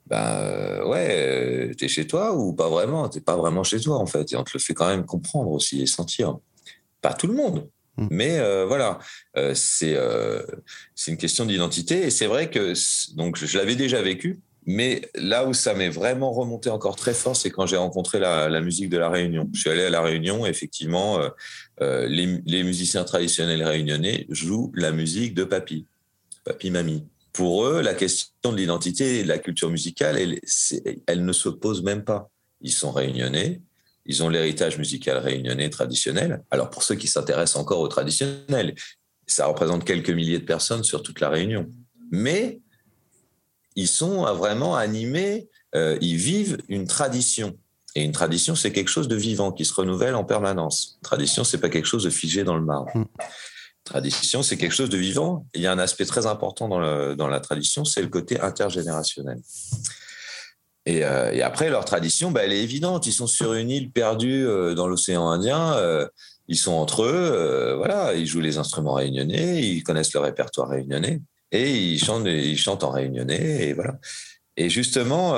Ben 0.10 0.40
euh, 0.40 0.86
ouais, 0.86 1.70
euh, 1.70 1.74
t'es 1.74 1.88
chez 1.88 2.08
toi 2.08 2.34
ou 2.36 2.54
pas 2.54 2.70
vraiment? 2.70 3.10
T'es 3.10 3.22
pas 3.22 3.36
vraiment 3.36 3.64
chez 3.64 3.80
toi 3.80 3.98
en 3.98 4.06
fait, 4.06 4.32
et 4.32 4.36
on 4.36 4.44
te 4.44 4.52
le 4.54 4.60
fait 4.60 4.74
quand 4.74 4.88
même 4.88 5.06
comprendre 5.06 5.52
aussi 5.52 5.82
et 5.82 5.86
sentir. 5.88 6.38
Pas 7.02 7.14
tout 7.14 7.28
le 7.28 7.34
monde, 7.34 7.70
Mm. 7.98 8.08
mais 8.12 8.40
euh, 8.40 8.66
voilà, 8.66 9.00
Euh, 9.38 9.54
c'est 9.56 9.96
euh, 9.96 10.42
c'est 10.96 11.12
une 11.12 11.18
question 11.18 11.46
d'identité 11.46 12.04
et 12.06 12.10
c'est 12.10 12.28
vrai 12.28 12.50
que 12.50 12.74
donc 13.16 13.38
je 13.38 13.58
l'avais 13.58 13.76
déjà 13.76 14.02
vécu, 14.02 14.40
mais 14.66 15.02
là 15.16 15.46
où 15.48 15.54
ça 15.54 15.74
m'est 15.74 15.90
vraiment 15.90 16.32
remonté 16.32 16.70
encore 16.70 16.96
très 16.96 17.14
fort, 17.14 17.36
c'est 17.36 17.50
quand 17.50 17.66
j'ai 17.66 17.78
rencontré 17.78 18.20
la, 18.20 18.50
la 18.50 18.62
musique 18.62 18.90
de 18.90 18.98
la 18.98 19.10
Réunion. 19.10 19.50
Je 19.54 19.62
suis 19.62 19.70
allé 19.70 19.84
à 19.84 19.90
la 19.90 20.02
Réunion, 20.02 20.46
effectivement, 20.46 21.20
les, 21.80 22.42
les 22.46 22.64
musiciens 22.64 23.04
traditionnels 23.04 23.64
réunionnais 23.64 24.26
jouent 24.30 24.72
la 24.76 24.92
musique 24.92 25.34
de 25.36 25.44
papy, 25.44 25.86
papy 26.44 26.72
mamie 26.72 27.06
pour 27.38 27.68
eux, 27.68 27.82
la 27.82 27.94
question 27.94 28.52
de 28.52 28.58
l'identité 28.58 29.20
et 29.20 29.24
de 29.24 29.28
la 29.28 29.38
culture 29.38 29.70
musicale, 29.70 30.18
elle, 30.18 31.24
ne 31.24 31.34
se 31.34 31.50
pose 31.50 31.84
même 31.84 32.04
pas. 32.04 32.32
Ils 32.62 32.72
sont 32.72 32.90
réunionnais, 32.90 33.62
ils 34.08 34.24
ont 34.24 34.30
l'héritage 34.30 34.80
musical 34.80 35.20
réunionnais 35.20 35.70
traditionnel. 35.70 36.42
Alors 36.50 36.72
pour 36.72 36.82
ceux 36.82 36.96
qui 36.96 37.06
s'intéressent 37.06 37.62
encore 37.62 37.80
au 37.82 37.88
traditionnel, 37.88 38.74
ça 39.28 39.46
représente 39.46 39.86
quelques 39.86 40.10
milliers 40.10 40.40
de 40.40 40.46
personnes 40.46 40.84
sur 40.84 41.04
toute 41.04 41.20
la 41.20 41.30
Réunion. 41.30 41.70
Mais 42.10 42.60
ils 43.76 43.88
sont 43.88 44.24
vraiment 44.34 44.76
animés, 44.76 45.48
euh, 45.76 45.96
ils 46.02 46.18
vivent 46.18 46.58
une 46.70 46.88
tradition. 46.88 47.56
Et 47.94 48.04
une 48.04 48.14
tradition, 48.14 48.56
c'est 48.56 48.72
quelque 48.72 48.90
chose 48.90 49.08
de 49.08 49.16
vivant 49.16 49.52
qui 49.52 49.64
se 49.64 49.76
renouvelle 49.76 50.16
en 50.16 50.24
permanence. 50.24 50.98
Tradition, 51.04 51.44
c'est 51.44 51.60
pas 51.60 51.70
quelque 51.70 51.86
chose 51.86 52.06
de 52.06 52.10
figé 52.10 52.44
dans 52.44 52.58
le 52.58 52.66
marbre. 52.66 52.92
Tradition, 53.88 54.44
c'est 54.44 54.58
quelque 54.58 54.74
chose 54.74 54.90
de 54.90 54.98
vivant. 54.98 55.46
Il 55.56 55.62
y 55.62 55.68
a 55.68 55.72
un 55.72 55.80
aspect 55.80 56.04
très 56.04 56.26
important 56.26 56.68
dans, 56.68 56.78
la 57.28 57.40
tradition, 57.40 57.86
c'est 57.86 58.02
le 58.02 58.10
côté 58.10 58.38
intergénérationnel. 58.38 59.40
Et, 60.86 61.06
euh, 61.06 61.42
après, 61.42 61.70
leur 61.70 61.86
tradition, 61.86 62.32
bah, 62.32 62.42
elle 62.44 62.52
est 62.52 62.62
évidente. 62.62 63.08
Ils 63.08 63.14
sont 63.14 63.28
sur 63.28 63.54
une 63.54 63.70
île 63.70 63.90
perdue 63.90 64.46
euh, 64.46 64.76
dans 64.76 64.90
l'océan 64.90 65.30
Indien. 65.30 65.78
euh, 65.78 66.06
ils 66.50 66.58
sont 66.58 66.74
entre 66.74 67.04
eux. 67.04 67.76
voilà, 67.78 68.14
ils 68.14 68.26
jouent 68.26 68.42
les 68.42 68.58
instruments 68.58 68.94
réunionnais. 68.94 69.62
Ils 69.64 69.84
connaissent 69.84 70.14
le 70.14 70.20
répertoire 70.20 70.68
réunionnais 70.68 71.22
et 71.54 71.72
ils 71.72 72.00
chantent, 72.00 72.26
ils 72.26 72.58
chantent 72.58 72.84
en 72.84 72.92
réunionnais. 72.92 73.70
Et 73.70 73.74
voilà. 73.74 74.00
Et 74.58 74.70
justement, 74.70 75.34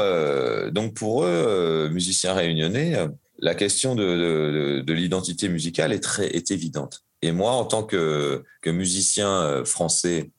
donc 0.71 0.93
pour 0.95 1.23
eux, 1.23 1.89
musiciens 1.91 2.33
réunionnais, 2.33 2.95
la 3.39 3.55
question 3.55 3.95
de- 3.95 4.83
de 4.85 4.93
l'identité 4.93 5.49
musicale 5.49 5.93
est 5.93 5.99
très 5.99 6.27
est 6.27 6.51
évidente. 6.51 7.03
Et 7.21 7.31
moi, 7.31 7.51
en 7.51 7.65
tant 7.65 7.83
que, 7.83 8.43
musicien 8.65 9.29
euh, 9.29 9.65
français, 9.65 10.31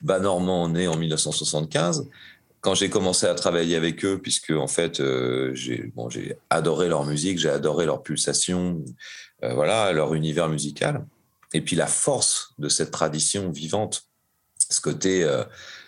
bas 0.00 0.18
normand, 0.18 0.68
né 0.68 0.88
en 0.88 0.96
1975, 0.96 2.08
quand 2.60 2.74
j'ai 2.74 2.90
commencé 2.90 3.26
à 3.26 3.34
travailler 3.34 3.76
avec 3.76 4.04
eux, 4.04 4.18
puisque 4.20 4.50
en 4.50 4.66
fait, 4.66 5.00
euh, 5.00 5.54
j'ai 5.54 5.92
adoré 6.50 6.88
leur 6.88 7.04
musique, 7.04 7.38
j'ai 7.38 7.48
adoré 7.48 7.86
leur 7.86 8.02
pulsation, 8.02 8.84
euh, 9.44 9.54
voilà, 9.54 9.92
leur 9.92 10.14
univers 10.14 10.48
musical, 10.48 11.06
et 11.54 11.60
puis 11.60 11.76
la 11.76 11.86
force 11.86 12.54
de 12.58 12.68
cette 12.68 12.90
tradition 12.90 13.50
vivante, 13.50 14.08
ce 14.68 14.80
côté, 14.80 15.24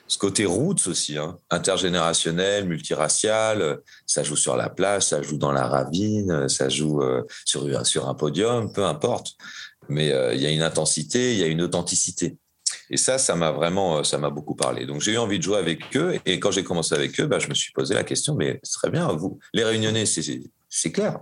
ce 0.09 0.17
côté 0.17 0.47
roots 0.47 0.87
aussi, 0.87 1.19
hein, 1.19 1.37
intergénérationnel, 1.51 2.67
multiracial, 2.67 3.81
ça 4.07 4.23
joue 4.23 4.37
sur 4.37 4.57
la 4.57 4.71
plage, 4.71 5.03
ça 5.03 5.23
joue 5.23 5.37
dans 5.37 5.53
la 5.53 5.67
ravine, 5.67 6.49
ça 6.49 6.71
joue 6.71 7.03
euh, 7.03 7.23
sur, 7.45 7.87
sur 7.87 8.09
un 8.09 8.15
podium, 8.15 8.73
peu 8.73 8.85
importe. 8.87 9.35
Mais 9.91 10.11
euh, 10.13 10.35
il 10.35 10.41
y 10.41 10.47
a 10.47 10.51
une 10.51 10.63
intensité, 10.63 11.35
il 11.35 11.39
y 11.39 11.45
a 11.45 11.47
une 11.47 11.63
authenticité. 11.63 12.39
Et 12.91 12.97
ça, 12.97 13.19
ça 13.19 13.35
m'a 13.35 13.53
vraiment, 13.53 13.99
euh, 13.99 14.03
ça 14.03 14.17
m'a 14.17 14.31
beaucoup 14.31 14.55
parlé. 14.55 14.87
Donc 14.87 15.03
j'ai 15.03 15.13
eu 15.13 15.19
envie 15.19 15.39
de 15.39 15.43
jouer 15.43 15.59
avec 15.59 15.95
eux. 15.95 16.19
Et 16.25 16.41
quand 16.41 16.51
j'ai 16.51 16.65
commencé 16.65 16.95
avec 16.95 17.21
eux, 17.21 17.27
bah, 17.27 17.39
je 17.39 17.49
me 17.49 17.55
suis 17.55 17.73
posé 17.73 17.95
la 17.95 18.05
question, 18.05 18.35
mais 18.35 18.61
c'est 18.63 18.79
très 18.79 18.91
bien, 18.91 19.09
vous, 19.09 19.39
les 19.53 19.65
Réunionnais, 19.65 20.07
c'est- 20.07 20.93
clair. 20.93 21.21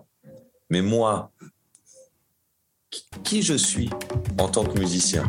Mais 0.70 0.81
moi, 0.81 1.33
qui 3.25 3.42
je 3.42 3.55
suis 3.55 3.90
en 4.38 4.49
tant 4.49 4.64
que 4.64 4.79
musicien? 4.79 5.25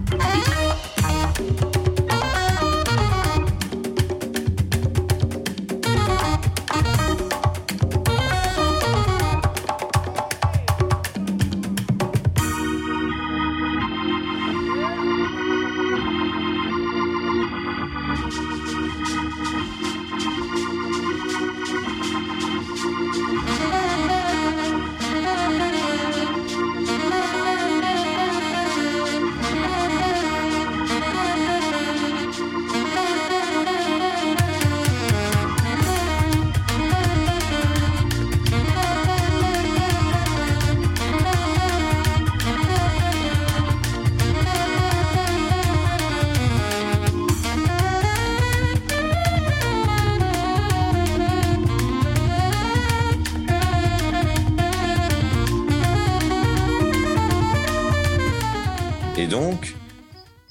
Et 59.17 59.25
donc, 59.25 59.75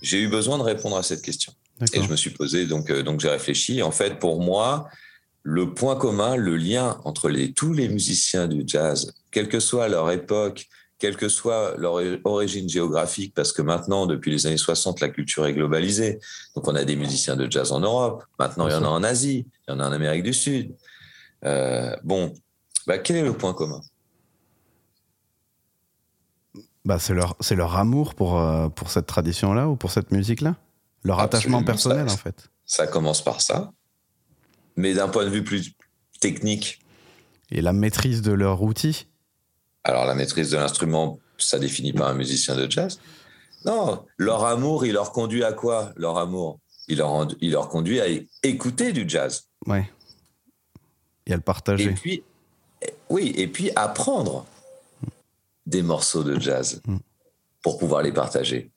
j'ai 0.02 0.20
eu 0.20 0.29
besoin 0.29 0.59
de 0.59 0.64
répondre 0.64 0.96
à 0.96 1.05
cette 1.05 1.22
question. 1.22 1.52
Et 1.92 2.02
je 2.02 2.11
me 2.11 2.16
suis 2.16 2.31
posé, 2.31 2.66
donc, 2.66 2.90
euh, 2.90 3.05
donc 3.05 3.20
j'ai 3.20 3.29
réfléchi. 3.29 3.81
En 3.81 3.92
fait, 3.92 4.18
pour 4.18 4.40
moi, 4.42 4.88
le 5.44 5.72
point 5.72 5.94
commun, 5.94 6.35
le 6.35 6.57
lien 6.57 7.00
entre 7.05 7.29
les, 7.29 7.52
tous 7.52 7.72
les 7.72 7.88
musiciens 7.88 8.48
du 8.48 8.64
jazz, 8.66 9.14
quelle 9.31 9.48
que 9.48 9.61
soit 9.61 9.87
leur 9.87 10.11
époque, 10.11 10.66
quelle 10.98 11.16
que 11.16 11.29
soit 11.29 11.76
leur 11.76 12.00
origine 12.24 12.68
géographique, 12.68 13.35
parce 13.35 13.52
que 13.52 13.62
maintenant, 13.62 14.07
depuis 14.07 14.33
les 14.33 14.46
années 14.48 14.57
60, 14.57 14.98
la 14.98 15.11
culture 15.11 15.46
est 15.46 15.52
globalisée. 15.52 16.18
Donc, 16.57 16.66
on 16.66 16.74
a 16.74 16.85
des 16.85 16.96
musiciens 16.96 17.37
de 17.37 17.48
jazz 17.48 17.70
en 17.70 17.79
Europe. 17.79 18.24
Maintenant, 18.40 18.66
il 18.66 18.72
y 18.72 18.76
en 18.76 18.85
a 18.85 18.88
en 18.88 19.05
Asie, 19.05 19.46
il 19.68 19.70
y 19.70 19.74
en 19.74 19.79
a 19.79 19.88
en 19.88 19.92
Amérique 19.92 20.24
du 20.24 20.35
Sud. 20.35 20.74
Euh, 21.44 21.94
bon, 22.02 22.35
bah, 22.88 22.98
quel 22.98 23.14
est 23.14 23.22
le 23.22 23.35
point 23.35 23.52
commun? 23.52 23.81
Bah, 26.87 26.99
c'est 27.01 27.14
leur, 27.14 27.37
c'est 27.40 27.57
leur 27.57 27.77
amour 27.77 28.14
pour, 28.14 28.38
euh, 28.38 28.68
pour 28.68 28.90
cette 28.90 29.07
tradition-là 29.07 29.68
ou 29.68 29.75
pour 29.77 29.90
cette 29.90 30.12
musique-là? 30.12 30.55
Leur 31.03 31.18
attachement 31.18 31.62
personnel, 31.64 32.09
ça- 32.09 32.14
en 32.14 32.16
fait. 32.16 32.49
Ça 32.64 32.87
commence 32.87 33.22
par 33.22 33.40
ça. 33.40 33.72
Mais 34.77 34.94
d'un 34.94 35.09
point 35.09 35.25
de 35.25 35.31
vue 35.31 35.42
plus 35.44 35.72
technique, 36.20 36.81
Et 37.51 37.61
la 37.61 37.72
maîtrise 37.72 38.22
de 38.22 38.33
leur 38.33 38.62
outil? 38.62 39.07
Alors, 39.85 40.05
la 40.05 40.14
maîtrise 40.14 40.51
de 40.51 40.57
l'instrument, 40.57 41.18
ça 41.38 41.59
définit 41.61 41.92
pas 41.92 42.09
un 42.09 42.14
musicien 42.14 42.57
de 42.57 42.68
jazz. 42.70 42.99
Non, 43.64 44.05
leur 44.16 44.44
amour, 44.44 44.85
il 44.87 44.92
leur 44.94 45.12
conduit 45.12 45.44
à 45.44 45.53
quoi 45.53 45.92
Leur 45.96 46.18
amour, 46.18 46.59
il 46.88 46.99
leur, 46.99 47.29
il 47.40 47.51
leur 47.53 47.68
conduit 47.68 48.01
à 48.01 48.07
écouter 48.42 48.92
du 48.92 49.09
jazz. 49.09 49.49
Ouais. 49.66 49.90
Et 51.27 51.33
à 51.33 51.37
le 51.37 51.42
partager. 51.42 51.90
Et 51.90 51.94
puis, 51.94 52.22
oui, 53.11 53.33
et 53.37 53.46
puis 53.49 53.70
apprendre 53.77 54.44
des 55.66 55.83
morceaux 55.83 56.22
de 56.22 56.38
jazz 56.40 56.81
Mm. 56.87 56.96
pour 57.62 57.79
pouvoir 57.79 58.02
les 58.02 58.12
partager. 58.12 58.70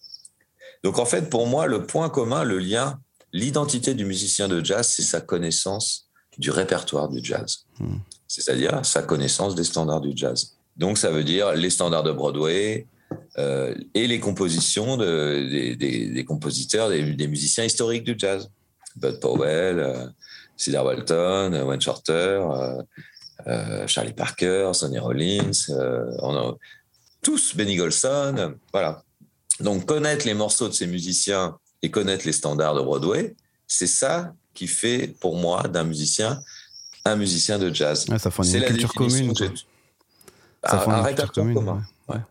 Donc 0.83 0.97
en 0.99 1.05
fait, 1.05 1.29
pour 1.29 1.45
moi, 1.47 1.67
le 1.67 1.85
point 1.85 2.09
commun, 2.09 2.43
le 2.43 2.57
lien, 2.59 2.99
l'identité 3.33 3.93
du 3.93 4.05
musicien 4.05 4.47
de 4.47 4.63
jazz, 4.63 4.87
c'est 4.87 5.03
sa 5.03 5.21
connaissance 5.21 6.07
du 6.37 6.51
répertoire 6.51 7.09
du 7.09 7.19
jazz. 7.23 7.65
Mm. 7.79 7.97
C'est-à-dire 8.27 8.85
sa 8.85 9.01
connaissance 9.03 9.55
des 9.55 9.63
standards 9.63 10.01
du 10.01 10.11
jazz. 10.15 10.55
Donc 10.77 10.97
ça 10.97 11.11
veut 11.11 11.23
dire 11.23 11.51
les 11.53 11.69
standards 11.69 12.03
de 12.03 12.11
Broadway 12.11 12.87
euh, 13.37 13.75
et 13.93 14.07
les 14.07 14.19
compositions 14.19 14.97
de- 14.97 15.47
des, 15.49 15.75
des- 15.75 16.07
des 16.09 16.25
compositeurs, 16.25 16.89
des, 16.89 17.13
des 17.13 17.27
musiciens 17.27 17.65
historiques 17.65 18.03
du 18.03 18.15
jazz. 18.17 18.49
Bud 18.95 19.19
Powell, 19.19 19.79
euh, 19.79 20.05
Cedar 20.57 20.85
Walton, 20.85 21.51
Wayne 21.67 21.81
Shorter, 21.81 22.41
euh, 23.47 23.87
Charlie 23.87 24.13
Parker, 24.13 24.71
Sonny 24.73 24.99
Rollins, 24.99 25.51
tous 27.21 27.55
Benny 27.55 27.75
Golson, 27.75 28.55
voilà. 28.71 29.03
Donc 29.59 29.85
connaître 29.85 30.25
les 30.25 30.33
morceaux 30.33 30.67
de 30.69 30.73
ces 30.73 30.87
musiciens 30.87 31.57
et 31.81 31.91
connaître 31.91 32.25
les 32.25 32.31
standards 32.31 32.75
de 32.75 32.81
Broadway, 32.81 33.35
c'est 33.67 33.87
ça 33.87 34.33
qui 34.53 34.67
fait 34.67 35.13
pour 35.19 35.35
moi 35.37 35.63
d'un 35.67 35.83
musicien 35.83 36.41
un 37.05 37.15
musicien 37.15 37.57
de 37.57 37.73
jazz. 37.73 38.05
Ouais, 38.09 38.19
ça 38.19 38.29
C'est 38.43 38.53
une 38.57 38.59
la 38.61 38.67
culture 38.67 38.93
commune. 38.93 39.33
j'ai- 39.37 39.47
Ça 40.65 40.75
un, 40.75 40.79
fournit 40.79 40.99
un 40.99 41.01
une 41.01 41.05
culture 41.05 41.05
répertoire 41.05 41.31
commune, 41.33 41.55
commun. 41.55 41.83
ouais. 42.09 42.15
Ouais. 42.15 42.21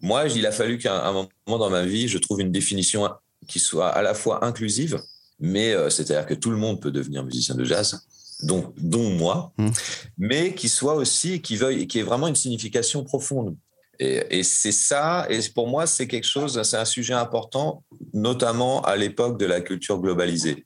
Moi, 0.00 0.28
il 0.28 0.46
a 0.46 0.52
fallu 0.52 0.78
qu'à 0.78 1.06
un 1.06 1.12
moment 1.12 1.28
dans 1.46 1.70
ma 1.70 1.82
vie, 1.84 2.06
je 2.08 2.18
trouve 2.18 2.40
une 2.40 2.52
définition 2.52 3.10
qui 3.48 3.58
soit 3.58 3.88
à 3.88 4.02
la 4.02 4.14
fois 4.14 4.44
inclusive, 4.44 5.00
mais 5.38 5.72
euh, 5.72 5.88
c'est-à-dire 5.90 6.26
que 6.26 6.34
tout 6.34 6.50
le 6.50 6.56
monde 6.58 6.80
peut 6.80 6.90
devenir 6.90 7.24
musicien 7.24 7.54
de 7.54 7.64
jazz, 7.64 8.06
dont, 8.42 8.72
dont 8.78 9.10
moi, 9.10 9.52
Mm. 9.58 9.70
mais 10.18 10.54
qui 10.54 10.68
soit 10.68 10.94
aussi, 10.94 11.40
qui 11.40 11.56
veuille, 11.56 11.86
qui 11.86 11.98
ait 11.98 12.02
vraiment 12.02 12.28
une 12.28 12.36
signification 12.36 13.04
profonde. 13.04 13.56
Et, 14.02 14.42
c'est 14.44 14.72
ça, 14.72 15.26
et 15.28 15.40
pour 15.54 15.68
moi, 15.68 15.86
c'est 15.86 16.08
quelque 16.08 16.26
chose, 16.26 16.62
c'est 16.62 16.78
un 16.78 16.86
sujet 16.86 17.12
important, 17.12 17.84
notamment 18.14 18.80
à 18.80 18.96
l'époque 18.96 19.38
de 19.38 19.44
la 19.44 19.60
culture 19.60 20.00
globalisée. 20.00 20.64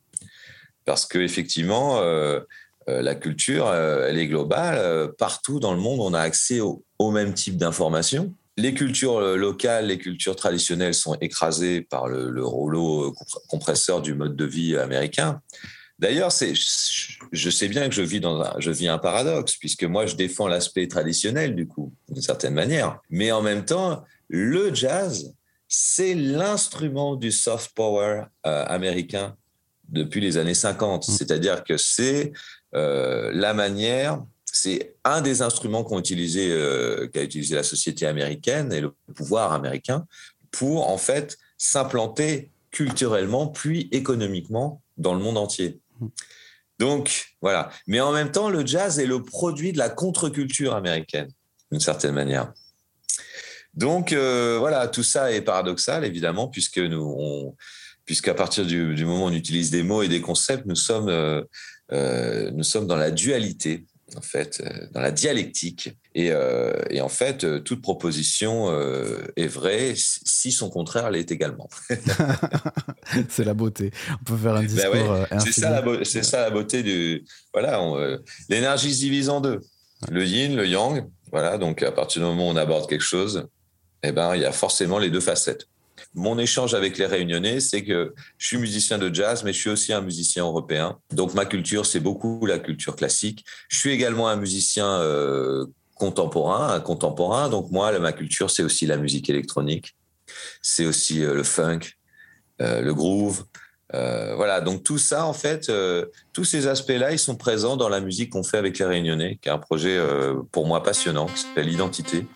Parce 0.85 1.05
qu'effectivement, 1.05 1.99
euh, 1.99 2.39
euh, 2.89 3.03
la 3.03 3.17
culture, 3.17 3.67
euh, 3.67 4.07
elle 4.09 4.19
est 4.19 4.29
globale. 4.29 4.77
Euh, 4.79 5.09
partout 5.09 5.59
dans 5.59 5.75
le 5.75 5.81
monde, 5.81 5.99
on 6.01 6.15
a 6.15 6.21
accès 6.21 6.61
au, 6.61 6.85
même 7.11 7.35
type 7.35 7.57
d'informations. 7.57 8.33
Les 8.57 8.73
cultures 8.73 9.21
locales, 9.37 9.89
les 9.89 9.99
cultures 9.99 10.37
traditionnelles 10.37 10.95
sont 10.95 11.15
écrasées 11.21 11.83
par 11.83 12.07
le, 12.07 12.31
le 12.31 12.45
rouleau 12.45 13.11
compr- 13.11 13.47
compresseur 13.49 14.01
du 14.01 14.15
mode 14.15 14.37
de 14.37 14.45
vie 14.45 14.77
américain. 14.77 15.41
D'ailleurs, 16.05 16.33
c'est, 16.33 16.53
je 16.55 17.51
sais 17.51 17.67
bien 17.67 17.89
que 17.89 17.95
je 17.95 18.03
vis, 18.03 18.21
dans 18.21 18.39
un, 18.39 18.57
je 18.59 18.71
vis 18.71 18.89
un 18.89 18.99
paradoxe, 18.99 19.57
puisque 19.57 19.85
moi, 19.85 20.05
je 20.05 20.17
défends 20.17 20.49
l'aspect 20.49 20.87
traditionnel, 20.87 21.55
du 21.55 21.67
coup, 21.67 21.95
d'une 22.11 22.21
certaine 22.21 22.53
manière. 22.53 23.01
Mais 23.09 23.33
en 23.33 23.41
même 23.41 23.65
temps, 23.65 24.05
le 24.29 24.75
jazz, 24.75 25.35
c'est 25.67 26.13
l'instrument 26.15 27.17
du 27.17 27.33
soft 27.33 27.71
power 27.75 28.25
euh, 28.47 28.65
américain 28.67 29.35
depuis 29.89 30.21
les 30.21 30.37
années 30.37 30.53
50. 30.53 31.09
Mm. 31.09 31.11
C'est-à-dire 31.11 31.65
que 31.65 31.79
c'est 31.79 32.35
euh, 32.75 33.31
la 33.33 33.55
manière, 33.55 34.23
c'est 34.45 34.97
un 35.05 35.23
des 35.23 35.41
instruments 35.41 35.87
utilisé, 35.99 36.53
euh, 36.53 37.09
qu'a 37.09 37.23
utilisé 37.23 37.55
la 37.55 37.63
société 37.63 38.05
américaine 38.05 38.75
et 38.75 38.83
le 38.83 38.93
pouvoir 39.15 39.55
américain 39.55 40.07
pour 40.51 40.87
en 40.87 40.99
fait 40.99 41.39
s'implanter 41.57 42.51
culturellement 42.73 43.47
puis 43.47 43.89
économiquement 43.91 44.83
dans 44.99 45.15
le 45.15 45.21
monde 45.21 45.39
entier. 45.39 45.81
Donc 46.79 47.27
voilà. 47.41 47.71
Mais 47.87 48.01
en 48.01 48.13
même 48.13 48.31
temps, 48.31 48.51
le 48.51 48.67
jazz 48.67 48.99
est 48.99 49.07
le 49.07 49.23
produit 49.23 49.73
de 49.73 49.79
la 49.79 49.91
contre-culture 49.91 50.75
américaine, 50.75 51.29
d'une 51.71 51.81
certaine 51.81 52.15
manière. 52.15 52.53
Donc 53.75 54.13
euh, 54.13 54.57
voilà, 54.59 54.87
tout 54.89 55.03
ça 55.03 55.33
est 55.33 55.41
paradoxal 55.41 56.05
évidemment 56.05 56.49
puisque 56.49 56.79
nous, 56.79 57.15
on, 57.19 57.57
puisqu'à 58.05 58.35
partir 58.35 58.65
du, 58.65 58.95
du, 58.95 59.05
moment 59.05 59.25
où 59.25 59.29
on 59.29 59.33
utilise 59.33 59.71
des 59.71 59.83
mots 59.83 60.03
et 60.03 60.09
des 60.09 60.21
concepts, 60.21 60.67
nous 60.67 60.77
sommes, 60.77 61.09
euh, 61.09 61.43
euh, 61.93 62.51
nous 62.53 62.63
sommes 62.63 62.87
dans 62.87 62.97
la 62.97 63.11
dualité, 63.11 63.85
en 64.17 64.21
fait, 64.21 64.61
euh, 64.61 64.87
dans 64.93 65.01
la 65.01 65.11
dialectique. 65.11 65.97
Et, 66.15 66.31
euh, 66.31 66.73
et 66.91 67.01
en 67.01 67.09
fait, 67.09 67.65
toute 67.65 67.83
proposition 67.83 68.71
euh, 68.71 69.23
est 69.37 69.47
vraie 69.47 69.95
si 69.97 70.53
son 70.53 70.71
contraire 70.71 71.11
l'est 71.11 71.31
également. 71.33 71.69
c'est 73.29 73.45
la 73.45 73.55
beauté. 73.55 73.91
On 74.21 74.25
peut 74.25 74.37
faire 74.37 74.55
un 74.55 74.63
discours. 74.63 74.93
Ben 74.93 75.01
euh, 75.01 75.21
ouais, 75.21 75.41
c'est 75.41 75.53
ça, 75.53 75.71
la 75.71 75.83
beauté, 75.83 76.05
c'est 76.05 76.23
ça 76.23 76.41
la 76.43 76.51
beauté 76.51 76.83
du. 76.83 77.25
Voilà, 77.53 77.81
euh, 77.81 78.19
l'énergie 78.49 78.95
se 78.95 79.01
divise 79.01 79.29
en 79.29 79.41
deux. 79.41 79.61
Le 80.11 80.25
yin, 80.25 80.55
le 80.55 80.67
yang. 80.67 81.07
Voilà, 81.33 81.59
donc 81.59 81.83
à 81.83 81.91
partir 81.91 82.23
du 82.23 82.29
moment 82.29 82.49
où 82.49 82.53
on 82.53 82.57
aborde 82.57 82.89
quelque 82.89 83.03
chose, 83.03 83.49
eh 84.03 84.13
ben, 84.13 84.37
il 84.37 84.43
y 84.43 84.45
a 84.45 84.53
forcément 84.53 84.99
les 84.99 85.11
deux 85.11 85.21
facettes 85.21 85.67
mon 86.15 86.39
échange 86.39 86.75
avec 86.75 86.97
les 86.97 87.07
réunionnais, 87.07 87.61
c'est 87.61 87.83
que 87.85 88.15
je 88.39 88.47
suis 88.47 88.57
musicien 88.57 88.99
de 88.99 89.13
jazz, 89.13 89.43
mais 89.43 89.53
je 89.53 89.59
suis 89.59 89.71
aussi 89.71 89.93
un 89.93 90.01
musicien 90.01 90.45
européen. 90.45 90.99
Donc 91.13 91.35
ma 91.35 91.45
culture, 91.45 91.87
c'est 91.87 92.01
beaucoup 92.01 92.47
la 92.47 92.59
culture 92.59 92.95
classique. 92.95 93.45
Je 93.69 93.79
suis 93.79 93.91
également 93.91 94.29
un 94.29 94.37
musicien 94.37 94.87
euh, 94.87 95.67
contemporain, 95.97 96.73
un 96.73 96.81
contemporain. 96.81 97.49
Donc 97.49 97.71
moi, 97.73 97.99
ma 97.99 98.13
culture, 98.13 98.51
c'est 98.51 98.63
aussi 98.63 98.87
la 98.87 98.97
musique 98.97 99.29
électronique. 99.29 99.97
C'est 100.63 100.87
aussi 100.87 101.25
euh, 101.25 101.35
le 101.35 101.43
funk, 101.43 101.81
euh, 102.63 102.81
le 102.81 102.95
groove. 102.95 103.45
voilà, 103.93 104.61
donc 104.61 104.85
tout 104.85 104.99
ça, 104.99 105.25
en 105.25 105.33
fait, 105.33 105.71
tous 106.33 106.45
ces 106.45 106.67
aspects-là, 106.67 107.13
ils 107.13 107.19
sont 107.19 107.37
présents 107.37 107.77
dans 107.77 107.89
la 107.89 108.01
musique 108.01 108.31
qu'on 108.31 108.43
fait 108.43 108.59
avec 108.59 108.79
les 108.79 108.85
Réunionnais, 108.85 109.39
qui 109.41 109.49
est 109.49 109.53
un 109.53 109.59
projet 109.59 110.01
pour 110.51 110.67
moi 110.67 110.83
passionnant, 110.83 111.27
qui 111.27 111.43
s'appelle 111.43 111.69
Identité. 111.69 112.27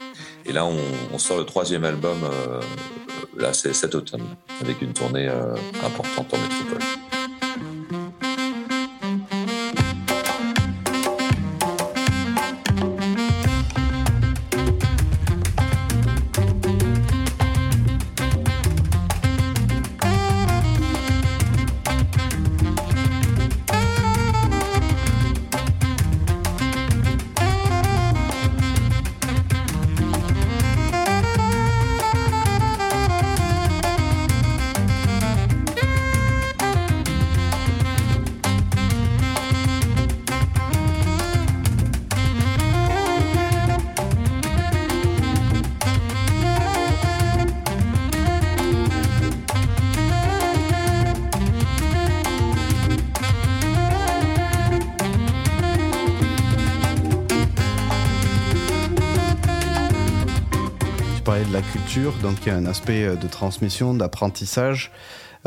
Et 0.47 0.53
là, 0.53 0.65
on, 0.67 1.19
sort 1.19 1.37
le 1.37 1.45
troisième 1.45 1.85
album 1.85 2.19
là 3.39 3.53
c'est 3.53 3.73
cet 3.73 3.95
automne 3.95 4.25
avec 4.61 4.83
une 4.83 4.93
tournée 4.93 5.29
euh, 5.29 5.55
importante 5.85 6.33
en 6.35 6.39
métropole. 6.39 7.08
Donc 62.23 62.39
il 62.45 62.49
y 62.49 62.51
a 62.51 62.57
un 62.57 62.67
aspect 62.67 63.17
de 63.17 63.29
transmission, 63.29 63.95
d'apprentissage. 63.95 64.93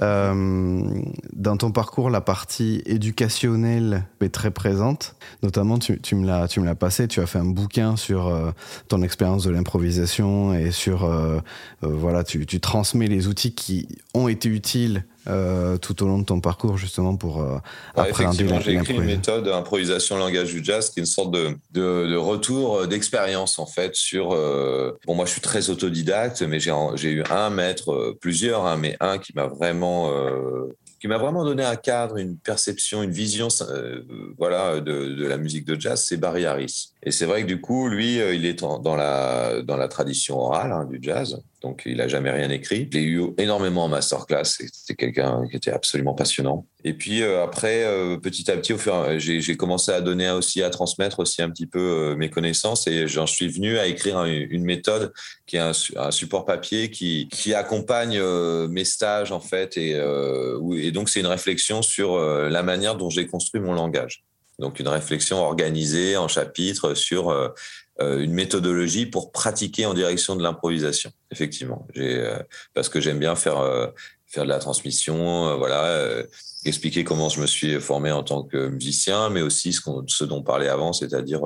Euh, 0.01 1.03
dans 1.33 1.57
ton 1.57 1.71
parcours, 1.71 2.09
la 2.09 2.21
partie 2.21 2.81
éducationnelle 2.85 4.05
est 4.21 4.29
très 4.29 4.51
présente. 4.51 5.15
Notamment, 5.43 5.79
tu, 5.79 5.99
tu 5.99 6.15
me 6.15 6.25
l'as 6.25 6.75
passé, 6.75 7.07
tu 7.07 7.19
as 7.19 7.25
fait 7.25 7.39
un 7.39 7.45
bouquin 7.45 7.95
sur 7.95 8.27
euh, 8.27 8.51
ton 8.87 9.01
expérience 9.01 9.43
de 9.43 9.51
l'improvisation 9.51 10.53
et 10.53 10.71
sur, 10.71 11.05
euh, 11.05 11.39
voilà, 11.81 12.23
tu, 12.23 12.45
transmets 12.59 13.07
les 13.07 13.27
outils 13.27 13.53
qui 13.53 13.87
ont 14.13 14.27
été 14.27 14.49
utiles 14.49 15.05
euh, 15.27 15.77
tout 15.77 16.03
au 16.03 16.07
long 16.07 16.19
de 16.19 16.25
ton 16.25 16.39
parcours, 16.41 16.77
justement, 16.77 17.15
pour 17.15 17.37
ouais, 17.37 17.59
appréhender 17.95 18.43
la 18.45 18.59
J'ai 18.59 18.73
écrit 18.73 18.95
une 18.95 19.05
méthode 19.05 19.47
improvisation 19.47 20.17
langage 20.17 20.51
du 20.51 20.63
jazz, 20.63 20.89
qui 20.89 20.99
est 20.99 21.03
une 21.03 21.07
sorte 21.07 21.31
de, 21.31 21.57
de, 21.71 22.07
de 22.07 22.15
retour 22.15 22.87
d'expérience, 22.87 23.59
en 23.59 23.65
fait, 23.65 23.95
sur... 23.95 24.31
euh, 24.33 24.97
bon, 25.05 25.15
moi, 25.15 25.25
je 25.25 25.31
suis 25.31 25.41
très 25.41 25.69
autodidacte, 25.69 26.41
mais 26.41 26.59
j'ai 26.59 27.11
eu 27.11 27.23
un 27.29 27.49
maître, 27.49 28.15
plusieurs, 28.19 28.65
hein, 28.65 28.77
mais 28.77 28.97
un 28.99 29.17
qui 29.17 29.33
m'a 29.35 29.47
vraiment... 29.47 30.11
euh, 30.11 30.75
qui 30.99 31.07
m'a 31.07 31.17
vraiment 31.17 31.43
donné 31.43 31.63
un 31.63 31.77
cadre, 31.77 32.17
une 32.17 32.37
perception, 32.37 33.01
une 33.01 33.09
vision 33.09 33.47
euh, 33.61 34.03
voilà, 34.37 34.79
de, 34.81 35.15
de, 35.15 35.25
la 35.25 35.37
musique 35.37 35.65
de 35.65 35.79
jazz, 35.79 36.03
c'est 36.07 36.17
Barry 36.17 36.45
Harris. 36.45 36.93
Et 37.01 37.09
c'est 37.09 37.25
vrai 37.25 37.41
que 37.41 37.47
du 37.47 37.59
coup, 37.59 37.87
lui, 37.87 38.17
il 38.17 38.45
est 38.45 38.61
en, 38.61 38.77
dans, 38.77 38.95
la, 38.95 39.63
dans 39.63 39.77
la 39.77 39.87
tradition 39.87 40.37
orale 40.37 40.71
hein, 40.71 40.85
du 40.85 40.99
jazz. 41.01 41.41
Donc 41.61 41.83
il 41.85 41.97
n'a 41.97 42.07
jamais 42.07 42.31
rien 42.31 42.49
écrit. 42.49 42.89
Je 42.91 42.97
l'ai 42.97 43.03
eu 43.03 43.21
énormément 43.37 43.85
en 43.85 43.87
masterclass, 43.87 44.45
c'était 44.45 44.95
quelqu'un 44.95 45.47
qui 45.49 45.57
était 45.57 45.71
absolument 45.71 46.15
passionnant. 46.15 46.65
Et 46.83 46.93
puis 46.93 47.21
euh, 47.21 47.43
après, 47.43 47.83
euh, 47.83 48.17
petit 48.17 48.49
à 48.49 48.57
petit, 48.57 48.73
au 48.73 48.79
fur 48.79 49.19
j'ai 49.19 49.57
commencé 49.57 49.91
à 49.91 50.01
donner 50.01 50.31
aussi, 50.31 50.63
à 50.63 50.71
transmettre 50.71 51.19
aussi 51.19 51.43
un 51.43 51.51
petit 51.51 51.67
peu 51.67 51.79
euh, 51.79 52.15
mes 52.15 52.31
connaissances 52.31 52.87
et 52.87 53.07
j'en 53.07 53.27
suis 53.27 53.47
venu 53.47 53.77
à 53.77 53.85
écrire 53.85 54.23
une, 54.25 54.63
méthode 54.63 55.13
qui 55.45 55.57
est 55.57 55.59
un, 55.59 55.73
support 56.11 56.45
papier 56.45 56.89
qui, 56.89 57.27
accompagne 57.53 58.21
mes 58.69 58.85
stages 58.85 59.31
en 59.31 59.39
fait 59.39 59.77
et, 59.77 59.91
et 59.91 60.91
donc 60.91 61.09
c'est 61.09 61.19
une 61.19 61.27
réflexion 61.27 61.81
sur 61.81 62.17
la 62.17 62.63
manière 62.63 62.95
dont 62.95 63.09
j'ai 63.09 63.27
construit 63.27 63.59
mon 63.59 63.73
langage. 63.73 64.23
Donc 64.59 64.79
une 64.79 64.87
réflexion 64.87 65.37
organisée 65.37 66.15
en 66.17 66.27
chapitres 66.27 66.93
sur 66.93 67.53
une 67.99 68.33
méthodologie 68.33 69.05
pour 69.05 69.31
pratiquer 69.31 69.85
en 69.85 69.93
direction 69.93 70.35
de 70.35 70.43
l'improvisation. 70.43 71.11
Effectivement, 71.31 71.87
euh, 71.97 72.39
parce 72.73 72.89
que 72.89 72.99
j'aime 72.99 73.19
bien 73.19 73.35
faire 73.35 73.59
euh, 73.59 73.87
faire 74.27 74.43
de 74.43 74.49
la 74.49 74.59
transmission, 74.59 75.57
voilà, 75.57 76.23
expliquer 76.63 77.03
comment 77.03 77.27
je 77.27 77.41
me 77.41 77.45
suis 77.45 77.81
formé 77.81 78.11
en 78.11 78.23
tant 78.23 78.43
que 78.43 78.69
musicien, 78.69 79.29
mais 79.29 79.41
aussi 79.41 79.73
ce, 79.73 79.81
ce 80.07 80.23
dont 80.23 80.37
on 80.37 80.41
parlait 80.41 80.69
avant, 80.69 80.93
c'est-à-dire 80.93 81.41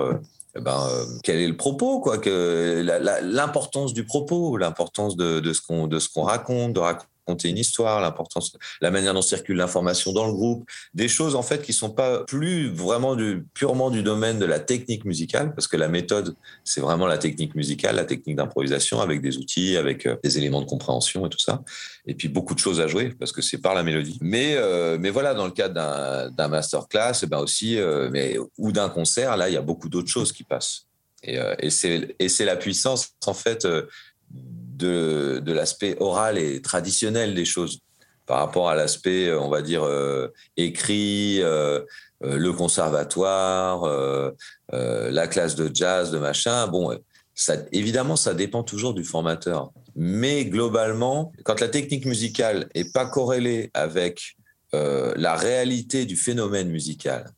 eh 0.56 0.62
ben, 0.62 0.88
quel 1.24 1.40
est 1.40 1.48
le 1.48 1.58
propos, 1.58 2.00
quoi, 2.00 2.20
que 2.20 2.86
l'importance 3.24 3.96
du 3.96 4.06
propos, 4.06 4.56
l'importance 4.58 5.18
de, 5.18 5.40
de, 5.40 5.52
ce 5.52 5.62
qu'on 5.62 5.88
de 5.88 5.98
ce 5.98 6.10
qu'on 6.10 6.22
raconte, 6.24 6.74
de 6.74 6.80
raconter 6.80 7.10
raconter 7.26 7.50
une 7.50 7.58
histoire, 7.58 8.02
l'importance, 8.02 8.56
la 8.82 8.92
manière 8.92 9.14
dont 9.14 9.22
circule 9.22 9.58
l'information 9.58 10.14
dans 10.14 10.28
le 10.28 10.34
groupe, 10.34 10.70
des 10.94 11.08
choses 11.08 11.36
en 11.36 11.42
fait 11.42 11.62
qui 11.62 11.74
sont 11.74 11.90
pas 11.90 12.24
plus 12.24 12.70
vraiment 12.70 13.16
du, 13.16 13.46
purement 13.54 13.90
du 13.90 14.04
domaine 14.04 14.40
de 14.40 14.46
la 14.46 14.60
technique 14.60 15.06
musicale, 15.06 15.54
parce 15.56 15.68
que 15.68 15.78
la 15.78 15.88
méthode, 15.88 16.36
c'est 16.64 16.82
vraiment 16.82 17.08
la 17.08 17.18
technique 17.18 17.56
musicale, 17.56 17.96
la 17.96 18.06
technique 18.06 18.36
d'improvisation 18.36 19.02
avec 19.02 19.22
des 19.22 19.38
outils, 19.38 19.78
avec 19.78 20.06
euh, 20.06 20.16
des 20.24 20.38
éléments 20.38 20.62
de 20.62 20.68
compréhension 20.68 21.26
et 21.26 21.30
tout 21.30 21.40
ça, 21.40 21.64
et 22.06 22.14
puis 22.14 22.28
beaucoup 22.28 22.54
de 22.54 22.60
choses 22.60 22.80
à 22.80 22.88
jouer 22.88 23.10
parce 23.18 23.32
que 23.32 23.42
c'est 23.42 23.58
par 23.58 23.74
la 23.74 23.84
mélodie. 23.84 24.18
Mais 24.22 24.56
euh, 24.56 24.98
mais 25.00 25.10
voilà, 25.10 25.34
dans 25.34 25.46
le 25.46 25.52
cadre 25.52 26.30
d'un 26.32 26.48
masterclass, 26.48 27.20
eh 27.24 27.26
ben 27.26 27.40
aussi, 27.40 27.78
euh, 27.78 28.10
mais 28.12 28.38
ou 28.58 28.72
d'un 28.72 28.90
concert, 28.90 29.36
là, 29.38 29.50
il 29.50 29.54
y 29.54 29.58
a 29.58 29.62
beaucoup 29.62 29.90
d'autres 29.90 30.10
choses 30.10 30.32
qui 30.32 30.44
passent. 30.44 30.86
Et, 31.24 31.40
et 32.20 32.30
c'est 32.30 32.46
la 32.46 32.56
puissance 32.56 33.14
en 33.26 33.34
fait 33.34 33.66
de, 34.32 35.52
l'aspect 35.52 35.96
oral 36.00 36.38
et 36.38 36.62
traditionnel 36.62 37.34
des 37.34 37.46
choses 37.46 37.80
par 38.26 38.40
rapport 38.40 38.70
à 38.70 38.76
l'aspect, 38.76 39.32
on 39.34 39.50
va 39.50 39.62
dire, 39.62 39.84
euh, 39.84 40.34
écrit, 40.58 41.42
euh, 41.42 41.82
euh, 42.24 42.38
le 42.38 42.54
conservatoire, 42.54 43.86
la 44.72 45.28
classe 45.28 45.56
de 45.56 45.70
jazz, 45.74 46.12
de 46.12 46.18
machin. 46.18 46.68
Bon, 46.68 46.98
ça, 47.36 47.56
évidemment, 47.72 48.16
ça 48.16 48.34
dépend 48.34 48.64
toujours 48.64 48.94
du 48.94 49.04
formateur. 49.04 49.72
Mais 49.96 50.46
globalement, 50.46 51.32
quand 51.44 51.60
la 51.60 51.68
technique 51.68 52.06
musicale 52.06 52.68
est 52.74 52.92
pas 52.92 53.06
corrélée 53.06 53.70
avec 53.74 54.36
la 54.74 55.36
réalité 55.36 56.06
du 56.06 56.18
phénomène 56.18 56.70
musical, 56.70 57.32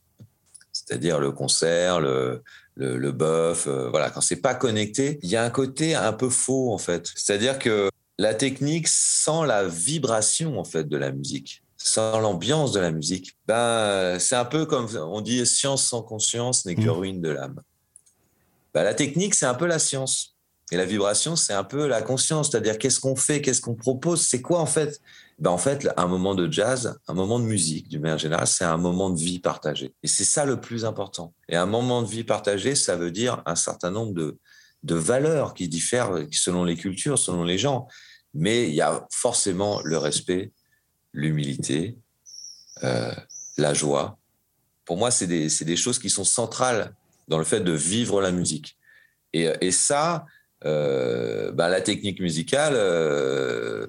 c'est-à-dire 0.72 1.20
le 1.20 1.32
concert, 1.32 2.00
le, 2.00 2.42
le, 2.78 2.98
le 2.98 3.12
bœuf, 3.12 3.68
euh, 3.68 3.90
voilà, 3.90 4.10
quand 4.10 4.22
c'est 4.22 4.38
pas 4.42 4.56
connecté, 4.56 5.20
il 5.24 5.30
y 5.30 5.36
a 5.36 5.44
un 5.44 5.50
côté 5.50 5.96
un 5.96 6.14
peu 6.14 6.30
faux 6.30 6.72
en 6.72 6.78
fait. 6.78 7.12
C'est-à-dire 7.16 7.60
que 7.60 7.90
la 8.20 8.34
technique 8.34 8.88
sans 8.88 9.44
la 9.44 9.68
vibration 9.68 10.60
en 10.60 10.64
fait 10.64 10.88
de 10.88 10.98
la 10.98 11.12
musique, 11.12 11.64
sans 11.78 12.20
l'ambiance 12.20 12.72
de 12.72 12.80
la 12.80 12.92
musique, 12.92 13.36
ben 13.48 14.18
c'est 14.20 14.36
un 14.36 14.46
peu 14.46 14.66
comme 14.66 14.88
on 14.96 15.22
dit 15.22 15.46
science 15.46 15.86
sans 15.86 16.02
conscience 16.02 16.66
n'est 16.66 16.76
que 16.76 16.82
mmh. 16.82 16.90
ruine 16.90 17.22
de 17.22 17.30
l'âme. 17.30 17.62
Ben, 18.74 18.84
la 18.84 18.94
technique 18.94 19.34
c'est 19.34 19.46
un 19.46 19.56
peu 19.56 19.66
la 19.66 19.80
science 19.80 20.36
et 20.72 20.78
la 20.78 20.86
vibration 20.86 21.36
c'est 21.36 21.54
un 21.54 21.64
peu 21.64 21.88
la 21.88 22.02
conscience, 22.02 22.52
c'est-à-dire 22.52 22.78
qu'est-ce 22.78 23.00
qu'on 23.00 23.16
fait, 23.16 23.42
qu'est-ce 23.42 23.62
qu'on 23.62 23.76
propose, 23.76 24.22
c'est 24.22 24.42
quoi 24.42 24.60
en 24.60 24.68
fait? 24.68 25.02
Ben 25.40 25.52
en 25.52 25.58
fait, 25.58 25.88
un 25.98 26.08
moment 26.08 26.34
de 26.34 26.52
jazz, 26.52 27.00
un 27.08 27.14
moment 27.14 27.40
de 27.40 27.46
musique, 27.46 27.88
d'une 27.90 28.02
manière 28.02 28.18
générale, 28.18 28.48
c'est 28.48 28.66
un 28.66 28.78
moment 28.78 29.12
de 29.12 29.20
vie 29.20 29.40
partagée. 29.40 29.94
Et 30.02 30.08
c'est 30.08 30.24
ça 30.24 30.46
le 30.46 30.60
plus 30.60 30.84
important. 30.84 31.34
Et 31.48 31.56
un 31.56 31.68
moment 31.68 32.02
de 32.02 32.08
vie 32.08 32.24
partagée, 32.24 32.74
ça 32.74 32.96
veut 32.96 33.12
dire 33.12 33.44
un 33.46 33.56
certain 33.56 33.92
nombre 33.92 34.14
de, 34.14 34.40
de 34.84 34.96
valeurs 34.96 35.54
qui 35.54 35.68
diffèrent 35.68 36.12
selon 36.32 36.64
les 36.64 36.76
cultures, 36.76 37.20
selon 37.20 37.44
les 37.44 37.60
gens. 37.60 37.88
Mais 38.34 38.68
il 38.68 38.74
y 38.74 38.82
a 38.82 39.08
forcément 39.12 39.80
le 39.84 39.98
respect, 40.00 40.52
l'humilité, 41.14 41.98
euh, 42.84 43.14
la 43.58 43.76
joie. 43.76 44.18
Pour 44.86 44.98
moi, 44.98 45.12
c'est 45.12 45.28
des, 45.28 45.48
des, 45.48 45.76
choses 45.76 46.00
qui 46.00 46.10
sont 46.10 46.24
centrales 46.24 46.96
dans 47.28 47.38
le 47.38 47.44
fait 47.44 47.62
de 47.62 47.74
vivre 47.74 48.22
la 48.22 48.32
musique. 48.32 48.78
Et, 49.34 49.52
et 49.62 49.72
ça, 49.72 50.26
euh, 50.66 51.52
ben 51.52 51.68
la 51.70 51.82
technique 51.82 52.20
musicale, 52.20 52.74
euh, 52.76 53.88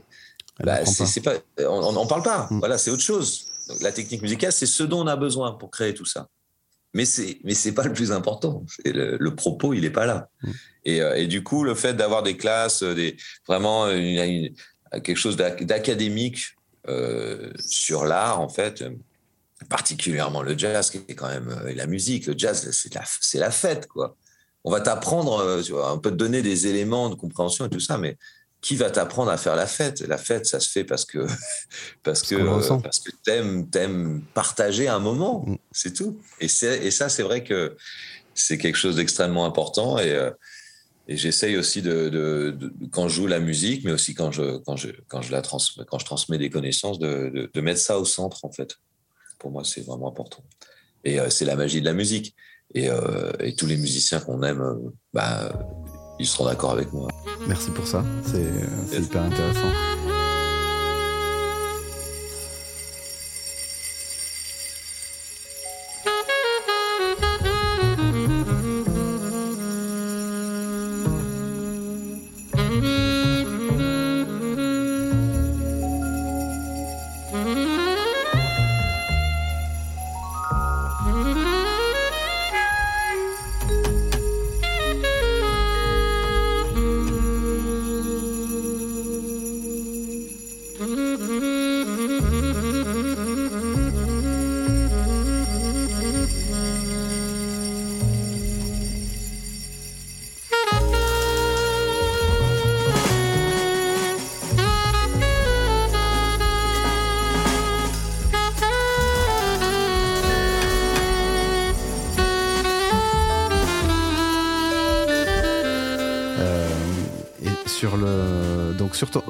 bah, 0.61 0.85
c'est 0.85 1.21
pas, 1.21 1.35
on 1.59 1.93
n'en 1.93 2.07
parle 2.07 2.23
pas. 2.23 2.49
Mm. 2.51 2.59
Voilà, 2.59 2.79
c'est 2.79 2.91
autre 2.91 3.03
chose. 3.03 3.47
la 3.81 3.93
technique 3.93 4.23
musicale, 4.23 4.53
c'est 4.53 4.67
ce 4.67 4.83
dont 4.83 5.03
on 5.03 5.07
a 5.07 5.17
besoin 5.17 5.53
pour 5.53 5.71
créer 5.71 5.95
tout 5.95 6.05
ça. 6.05 6.29
Mais 6.95 7.05
c'est, 7.05 7.39
mais 7.45 7.55
c'est 7.55 7.73
pas 7.73 7.85
le 7.85 7.93
plus 7.93 8.13
important. 8.13 8.65
Le, 8.85 9.29
propos, 9.35 9.75
il 9.75 9.85
est 9.85 9.91
pas 9.91 10.07
là. 10.07 10.29
Mm. 10.43 10.51
Et, 10.85 11.03
euh, 11.03 11.17
et, 11.17 11.27
du 11.27 11.43
coup, 11.43 11.65
le 11.65 11.75
fait 11.75 11.95
d'avoir 11.95 12.23
des 12.23 12.37
classes, 12.37 12.83
euh, 12.83 12.95
des 12.95 13.17
vraiment 13.47 13.89
une, 13.91 14.53
quelque 15.03 15.17
chose 15.17 15.37
d'académique 15.37 16.57
euh, 16.89 17.53
sur 17.65 18.05
l'art, 18.05 18.41
en 18.41 18.49
fait, 18.49 18.85
particulièrement 19.69 20.43
le 20.43 20.57
jazz, 20.57 20.91
qui 20.91 20.99
est 21.09 21.15
quand 21.15 21.29
même 21.29 21.51
euh, 21.51 21.75
la 21.75 21.87
musique. 21.87 22.27
Le 22.27 22.35
jazz, 22.37 22.71
c'est 22.71 22.95
la, 22.95 23.03
c'est 23.21 23.39
la 23.39 23.51
fête, 23.51 23.87
quoi. 23.87 24.17
On 24.65 24.73
va 24.73 24.81
t'apprendre, 24.81 25.63
on 25.73 25.99
peut 25.99 26.11
te 26.11 26.17
donner 26.17 26.43
des 26.43 26.67
éléments 26.67 27.09
de 27.09 27.15
compréhension 27.15 27.67
et 27.67 27.71
tout 27.71 27.81
ça, 27.81 27.97
mais 27.97 28.19
qui 28.61 28.77
va 28.77 28.91
t'apprendre 28.91 29.31
à 29.31 29.37
faire 29.37 29.57
la 29.57 29.67
fête 29.67 30.01
La 30.01 30.19
fête, 30.19 30.47
ça 30.47 30.61
se 30.61 30.69
fait 30.69 30.85
parce 30.85 31.05
que 31.05 31.27
parce, 32.03 32.23
que 32.23 32.79
parce 32.83 33.01
que 33.01 33.11
t'aimes 33.25 33.69
t'aimes 33.69 34.23
partager 34.35 34.89
un 34.89 34.99
moment, 34.99 35.45
mm. 35.47 35.57
c'est 35.73 35.95
tout. 35.95 36.21
Et 36.41 36.49
ça, 36.49 37.09
c'est 37.09 37.23
vrai 37.23 37.45
que 37.45 37.77
c'est 38.35 38.59
quelque 38.59 38.77
chose 38.77 38.97
d'extrêmement 38.97 39.45
important 39.45 39.99
et 39.99 40.13
euh, 40.13 40.31
et 41.11 41.17
j'essaye 41.17 41.57
aussi 41.57 41.81
de, 41.81 42.11
de, 42.11 42.71
quand 42.91 43.09
je 43.09 43.15
joue 43.15 43.27
la 43.27 43.41
musique, 43.41 43.83
mais 43.83 43.93
aussi 43.93 44.15
quand 44.15 44.31
je 44.31 44.59
quand 44.59 44.77
je 44.77 44.89
quand 45.09 45.23
je 45.23 45.33
la 45.33 45.41
trans, 45.41 45.59
quand 45.87 45.99
je 45.99 46.05
transmets 46.05 46.37
des 46.37 46.51
connaissances, 46.51 46.99
de, 46.99 47.51
de, 47.53 47.61
mettre 47.63 47.81
ça 47.81 47.99
au 47.99 48.05
centre 48.05 48.45
en 48.45 48.53
fait. 48.53 48.77
Pour 49.39 49.51
moi, 49.51 49.65
c'est 49.65 49.81
vraiment 49.81 50.09
important. 50.09 50.45
Et 51.05 51.19
euh, 51.19 51.31
c'est 51.31 51.47
la 51.47 51.57
magie 51.57 51.81
de 51.81 51.87
la 51.87 51.95
musique. 51.95 52.35
Et, 52.75 52.91
euh, 52.91 53.33
et 53.41 53.55
tous 53.55 53.65
les 53.65 53.79
musiciens 53.79 54.21
qu'on 54.21 54.43
aime, 54.43 54.93
bah, 55.15 55.59
ils 56.19 56.27
seront 56.27 56.47
d'accord 56.47 56.71
avec 56.73 56.93
moi. 56.93 57.09
Merci 57.47 57.71
pour 57.71 57.87
ça, 57.87 58.05
c'est 58.25 59.01
hyper 59.01 59.23
intéressant. 59.23 59.98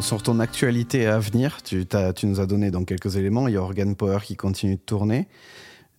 Sur 0.01 0.23
ton 0.23 0.41
actualité 0.41 1.07
à 1.07 1.19
venir, 1.19 1.63
tu, 1.63 1.87
tu 2.17 2.27
nous 2.27 2.41
as 2.41 2.47
donné 2.47 2.71
donc 2.71 2.89
quelques 2.89 3.17
éléments. 3.17 3.49
Il 3.49 3.55
y 3.55 3.57
a 3.57 3.63
Organ 3.63 3.95
Power 3.95 4.19
qui 4.23 4.37
continue 4.37 4.77
de 4.77 4.81
tourner. 4.81 5.29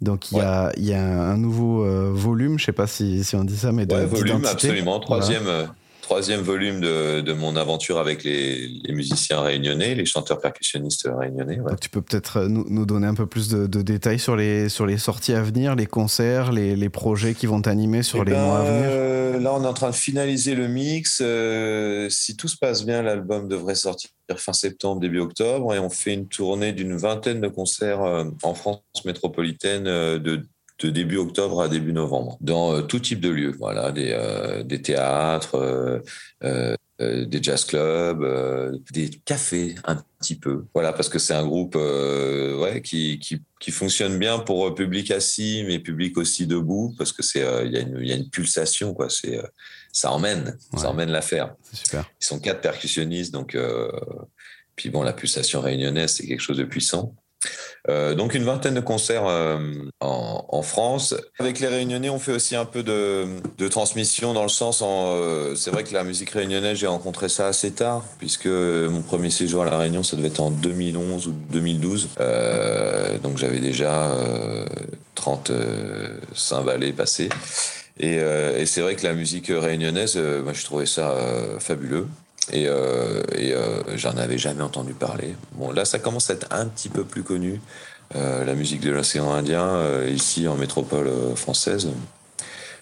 Donc 0.02 0.32
il 0.32 0.38
y, 0.38 0.94
a, 0.94 1.02
un 1.04 1.38
nouveau 1.38 1.84
euh, 1.84 2.12
volume, 2.14 2.58
je 2.58 2.64
ne 2.64 2.66
sais 2.68 2.72
pas 2.72 2.88
si, 2.88 3.22
on 3.34 3.44
dit 3.44 3.58
ça, 3.58 3.74
mais 3.74 3.86
de, 3.86 3.96
volume 3.96 4.46
absolument, 4.46 5.00
troisième, 5.02 5.48
euh, 5.48 5.66
troisième 6.10 6.42
volume 6.42 6.82
de, 6.82 7.22
de, 7.22 7.34
mon 7.34 7.56
aventure 7.56 8.00
avec 8.00 8.24
les, 8.24 8.68
les, 8.68 8.94
musiciens 8.94 9.42
réunionnais, 9.42 9.94
les 9.94 10.06
chanteurs 10.06 10.40
percussionnistes 10.40 11.08
réunionnais. 11.08 11.60
Ouais. 11.60 11.74
tu 11.80 11.88
peux 11.88 12.02
peut-être 12.02 12.38
euh, 12.38 12.48
nous, 12.48 12.66
nous, 12.68 12.88
donner 12.88 13.06
un 13.06 13.14
peu 13.14 13.28
plus 13.28 13.48
de, 13.48 13.68
de, 13.68 13.84
détails 13.84 14.18
sur 14.18 14.36
les, 14.36 14.70
sur 14.70 14.88
les 14.88 14.98
sorties 14.98 15.34
à 15.34 15.44
venir, 15.44 15.76
les 15.76 15.86
concerts, 15.86 16.52
les, 16.52 16.76
les 16.76 16.90
projets 16.90 17.36
qui 17.36 17.46
vont 17.46 17.62
t'animer 17.62 18.02
sur 18.02 18.24
eh 18.24 18.26
les 18.26 18.32
ben, 18.32 18.44
mois 18.44 18.58
à 18.58 18.64
venir 18.64 18.90
euh, 18.90 19.40
Là, 19.40 19.54
on 19.54 19.64
est 19.64 19.68
en 19.68 19.74
train 19.74 19.92
de 19.92 19.96
finaliser 19.96 20.56
le 20.56 20.68
mix. 20.68 21.20
Euh, 21.22 22.10
si 22.10 22.36
tout 22.36 22.48
se 22.48 22.58
passe 22.58 22.88
bien, 22.88 23.04
l'album 23.04 23.48
devrait 23.48 23.76
sortir 23.76 24.10
fin 24.36 24.54
septembre, 24.54 25.02
début 25.02 25.20
octobre, 25.20 25.76
et 25.76 25.80
on 25.80 25.92
fait 25.92 26.16
une 26.16 26.28
tournée 26.28 26.74
d'une 26.74 26.98
vingtaine 26.98 27.40
de 27.40 27.48
concerts 27.48 28.02
en 28.44 28.54
France 28.54 28.82
métropolitaine 29.06 29.84
de 29.84 30.44
de 30.80 30.90
début 30.90 31.18
octobre 31.18 31.62
à 31.62 31.68
début 31.68 31.94
novembre, 31.94 32.38
dans 32.42 32.74
euh, 32.74 32.82
tout 32.82 33.00
type 33.00 33.20
de 33.20 33.30
lieux. 33.30 33.56
Voilà, 33.60 33.92
des, 33.92 34.12
euh, 34.12 34.64
des 34.64 34.82
théâtres, 34.82 35.56
euh, 35.56 36.00
euh 36.44 36.76
des 37.02 37.42
jazz 37.42 37.64
clubs, 37.64 38.82
des 38.92 39.10
cafés 39.24 39.76
un 39.86 40.04
petit 40.20 40.36
peu. 40.36 40.66
Voilà, 40.74 40.92
parce 40.92 41.08
que 41.08 41.18
c'est 41.18 41.34
un 41.34 41.46
groupe 41.46 41.76
ouais, 41.76 42.82
qui, 42.84 43.20
qui, 43.20 43.42
qui, 43.58 43.72
fonctionne 43.72 44.20
bien 44.20 44.40
pour 44.40 44.76
public 44.76 45.10
assis, 45.12 45.64
mais 45.66 45.80
public 45.80 46.18
aussi 46.18 46.46
debout, 46.46 46.94
parce 46.98 47.14
que 47.14 47.24
c'est 47.24 47.40
il 47.64 47.72
y, 47.72 48.08
y, 48.08 48.12
a 48.12 48.16
une 48.18 48.30
pulsation, 48.30 48.94
quoi. 48.94 49.10
C'est 49.10 49.40
ça 49.94 50.12
emmène, 50.12 50.58
ouais. 50.74 50.80
ça 50.80 50.90
emmène 50.90 51.10
l'affaire. 51.10 51.56
Super. 51.72 52.04
Ils 52.20 52.26
sont 52.26 52.42
quatre 52.42 52.60
percussionnistes, 52.60 53.32
donc 53.34 53.56
puis 54.76 54.90
bon, 54.90 55.04
la 55.04 55.14
pulsation 55.14 55.62
réunionnaise, 55.62 56.14
c'est 56.14 56.26
quelque 56.26 56.40
chose 56.40 56.58
de 56.58 56.64
puissant. 56.64 57.16
Euh, 57.88 58.14
donc 58.14 58.34
une 58.34 58.44
vingtaine 58.44 58.74
de 58.74 58.82
concerts 58.82 59.26
euh, 59.26 59.58
en, 60.02 60.62
France. 60.62 61.16
Avec 61.40 61.60
les 61.60 61.68
Réunionnais, 61.68 62.10
on 62.10 62.20
fait 62.20 62.34
aussi 62.34 62.56
un 62.56 62.66
peu 62.66 62.84
de, 62.84 63.68
transmission 63.70 64.34
dans 64.34 64.44
le 64.44 64.50
sens, 64.50 64.84
euh, 64.86 65.56
c'est 65.56 65.72
vrai 65.72 65.84
que 65.84 65.94
la 65.94 66.04
musique 66.04 66.32
réunionnaise, 66.32 66.78
j'ai 66.78 66.88
rencontré 66.88 67.30
ça 67.30 67.48
assez 67.48 67.72
tard, 67.72 68.04
puisque 68.20 68.48
mon 68.48 69.02
premier 69.02 69.30
séjour 69.30 69.64
à 69.64 69.66
la 69.66 69.78
Réunion, 69.78 70.04
ça 70.04 70.18
devait 70.18 70.28
être 70.28 70.42
en 70.42 70.52
2011 70.52 71.28
ou 71.28 71.34
2012. 71.50 72.10
Euh, 72.20 73.18
donc 73.20 73.38
j'avais 73.38 73.60
déjà 73.60 74.12
35 75.16 76.64
ballets 76.64 76.92
passés. 76.92 77.30
Et, 78.02 78.16
et 78.16 78.66
c'est 78.66 78.82
vrai 78.82 78.96
que 78.96 79.06
la 79.06 79.14
musique 79.14 79.48
réunionnaise, 79.48 80.18
moi, 80.18 80.54
je 80.54 80.64
trouvais 80.64 80.86
ça 80.86 81.16
fabuleux 81.60 82.08
et, 82.52 82.68
euh, 82.68 83.24
euh, 83.36 83.84
j'en 83.96 84.18
avais 84.18 84.38
jamais 84.38 84.64
entendu 84.64 84.94
parler. 84.94 85.36
Bon, 85.54 85.72
là, 85.72 85.86
ça 85.86 86.00
commence 86.00 86.30
à 86.30 86.34
être 86.34 86.48
un 86.52 86.66
petit 86.66 86.90
peu 86.90 87.04
plus 87.04 87.24
connu, 87.24 87.62
euh, 88.16 88.44
la 88.44 88.54
musique 88.54 88.82
de 88.82 88.92
l'océan 88.92 89.32
Indien, 89.32 90.06
ici 90.08 90.48
en 90.48 90.56
métropole 90.56 91.10
française. 91.36 91.90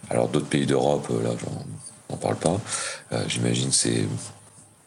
Alors, 0.10 0.30
d'autres 0.30 0.48
pays 0.48 0.66
d'Europe, 0.66 1.08
là, 1.24 1.32
j'en 2.10 2.18
parle 2.18 2.38
pas. 2.38 2.60
J'imagine 3.28 3.72
c'est 3.72 4.06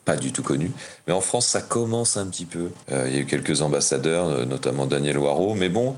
pas 0.04 0.16
du 0.16 0.32
tout 0.32 0.42
connu. 0.42 0.72
Mais 1.06 1.12
en 1.12 1.20
France, 1.20 1.46
ça 1.46 1.60
commence 1.60 2.16
un 2.16 2.26
petit 2.26 2.46
peu. 2.46 2.70
Il 2.90 3.14
y 3.14 3.16
a 3.16 3.20
eu 3.20 3.26
quelques 3.26 3.60
ambassadeurs, 3.60 4.46
notamment 4.46 4.86
Daniel 4.86 5.18
Waro. 5.18 5.54
Mais 5.54 5.68
bon, 5.68 5.96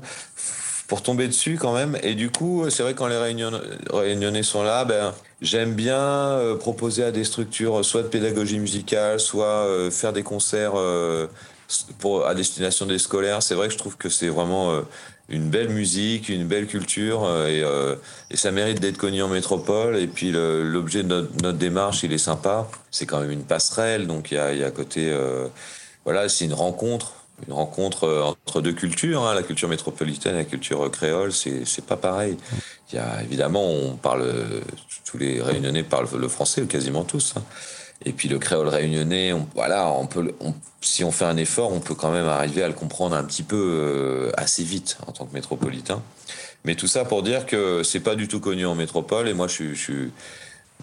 pour 0.87 1.01
tomber 1.01 1.27
dessus 1.27 1.57
quand 1.59 1.73
même. 1.73 1.97
Et 2.03 2.15
du 2.15 2.29
coup, 2.29 2.69
c'est 2.69 2.83
vrai 2.83 2.93
quand 2.93 3.07
les 3.07 3.17
réunion... 3.17 3.51
réunionnais 3.91 4.43
sont 4.43 4.63
là, 4.63 4.85
ben, 4.85 5.13
j'aime 5.41 5.73
bien 5.73 5.97
euh, 5.97 6.57
proposer 6.57 7.03
à 7.03 7.11
des 7.11 7.23
structures 7.23 7.83
soit 7.85 8.03
de 8.03 8.07
pédagogie 8.07 8.59
musicale, 8.59 9.19
soit 9.19 9.45
euh, 9.45 9.91
faire 9.91 10.13
des 10.13 10.23
concerts 10.23 10.73
euh, 10.75 11.27
pour, 11.99 12.27
à 12.27 12.35
destination 12.35 12.85
des 12.85 12.99
scolaires. 12.99 13.41
C'est 13.41 13.55
vrai 13.55 13.67
que 13.67 13.73
je 13.73 13.77
trouve 13.77 13.97
que 13.97 14.09
c'est 14.09 14.27
vraiment 14.27 14.81
une 15.29 15.49
belle 15.49 15.69
musique, 15.69 16.29
une 16.29 16.45
belle 16.45 16.67
culture, 16.67 17.27
et, 17.47 17.63
ça 18.35 18.51
mérite 18.51 18.79
d'être 18.79 18.97
connu 18.97 19.23
en 19.23 19.29
métropole. 19.29 19.97
Et 19.97 20.07
puis 20.07 20.31
l'objet 20.31 21.01
de 21.03 21.29
notre, 21.41 21.57
démarche, 21.57 22.03
il 22.03 22.11
est 22.11 22.17
sympa. 22.19 22.67
C'est 22.91 23.05
quand 23.05 23.21
même 23.21 23.31
une 23.31 23.45
passerelle, 23.45 24.05
donc 24.05 24.31
il 24.31 24.35
y 24.35 24.37
a, 24.37 24.53
y 24.53 24.63
a 24.63 24.69
côté, 24.69 25.11
voilà, 26.05 26.29
c'est 26.29 26.45
une 26.45 26.53
rencontre 26.53 27.22
une 27.47 27.53
rencontre 27.53 28.35
entre 28.45 28.61
deux 28.61 28.73
cultures, 28.73 29.23
hein, 29.23 29.33
la 29.33 29.43
culture 29.43 29.69
métropolitaine 29.69 30.35
et 30.35 30.39
la 30.39 30.43
culture 30.43 30.89
créole, 30.91 31.31
c'est 31.31 31.85
pas 31.85 31.97
pareil. 31.97 32.37
Il 32.91 32.95
y 32.95 32.99
a 32.99 33.21
évidemment, 33.23 33.65
on 33.65 33.95
parle, 33.95 34.33
tous 35.05 35.17
les 35.17 35.41
Réunionnais 35.41 35.83
parlent 35.83 36.07
le 36.17 36.27
français, 36.27 36.63
quasiment 36.63 37.03
tous. 37.03 37.33
Hein. 37.37 37.43
Et 38.05 38.11
puis 38.11 38.27
le 38.27 38.39
créole 38.39 38.67
réunionnais, 38.67 39.33
on, 39.33 39.47
voilà, 39.55 39.87
on 39.91 40.07
peut, 40.07 40.33
si 40.81 41.03
on 41.03 41.11
fait 41.11 41.25
un 41.25 41.37
effort, 41.37 41.71
on 41.71 41.79
peut 41.79 41.95
quand 41.95 42.11
même 42.11 42.27
arriver 42.27 42.63
à 42.63 42.67
le 42.67 42.73
comprendre 42.73 43.15
un 43.15 43.23
petit 43.23 43.43
peu 43.43 43.55
euh, 43.55 44.31
assez 44.35 44.63
vite 44.63 44.97
en 45.07 45.11
tant 45.11 45.25
que 45.25 45.33
métropolitain. 45.33 46.01
Mais 46.65 46.75
tout 46.75 46.87
ça 46.87 47.05
pour 47.05 47.23
dire 47.23 47.45
que 47.45 47.83
c'est 47.83 47.99
pas 47.99 48.15
du 48.15 48.27
tout 48.27 48.39
connu 48.39 48.65
en 48.65 48.75
métropole. 48.75 49.27
Et 49.27 49.33
moi, 49.33 49.47
je 49.47 49.73
je 49.73 50.09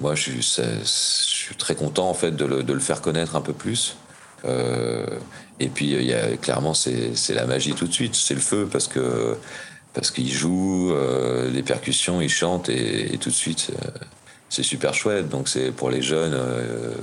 moi, 0.00 0.14
je 0.14 0.30
suis 0.40 1.54
très 1.56 1.74
content 1.74 2.08
en 2.08 2.14
fait 2.14 2.30
de 2.30 2.44
le, 2.46 2.62
de 2.62 2.72
le 2.72 2.80
faire 2.80 3.02
connaître 3.02 3.36
un 3.36 3.42
peu 3.42 3.52
plus. 3.52 3.96
Euh, 4.45 5.07
et 5.61 5.68
puis 5.68 5.93
il 5.93 6.03
y 6.03 6.14
a 6.14 6.36
clairement 6.38 6.72
c'est 6.74 7.34
la 7.34 7.47
magie 7.47 7.74
tout 7.74 7.86
de 7.86 7.93
suite, 7.93 8.14
c'est 8.14 8.34
le 8.34 8.41
feu 8.41 8.68
parce 8.70 8.88
que 8.88 9.36
parce 9.93 10.11
qu'il 10.11 10.30
joue 10.32 10.93
euh, 10.93 11.51
les 11.51 11.62
percussions, 11.62 12.20
il 12.20 12.28
chante 12.28 12.68
et, 12.68 13.18
tout 13.20 13.28
de 13.28 13.34
suite 13.34 13.70
euh, 13.70 13.91
c'est 14.49 14.62
super 14.62 14.95
chouette. 14.95 15.28
Donc 15.28 15.49
c'est 15.49 15.70
pour 15.70 15.91
les 15.91 16.03
jeunes, 16.03 16.34
euh, 16.34 16.95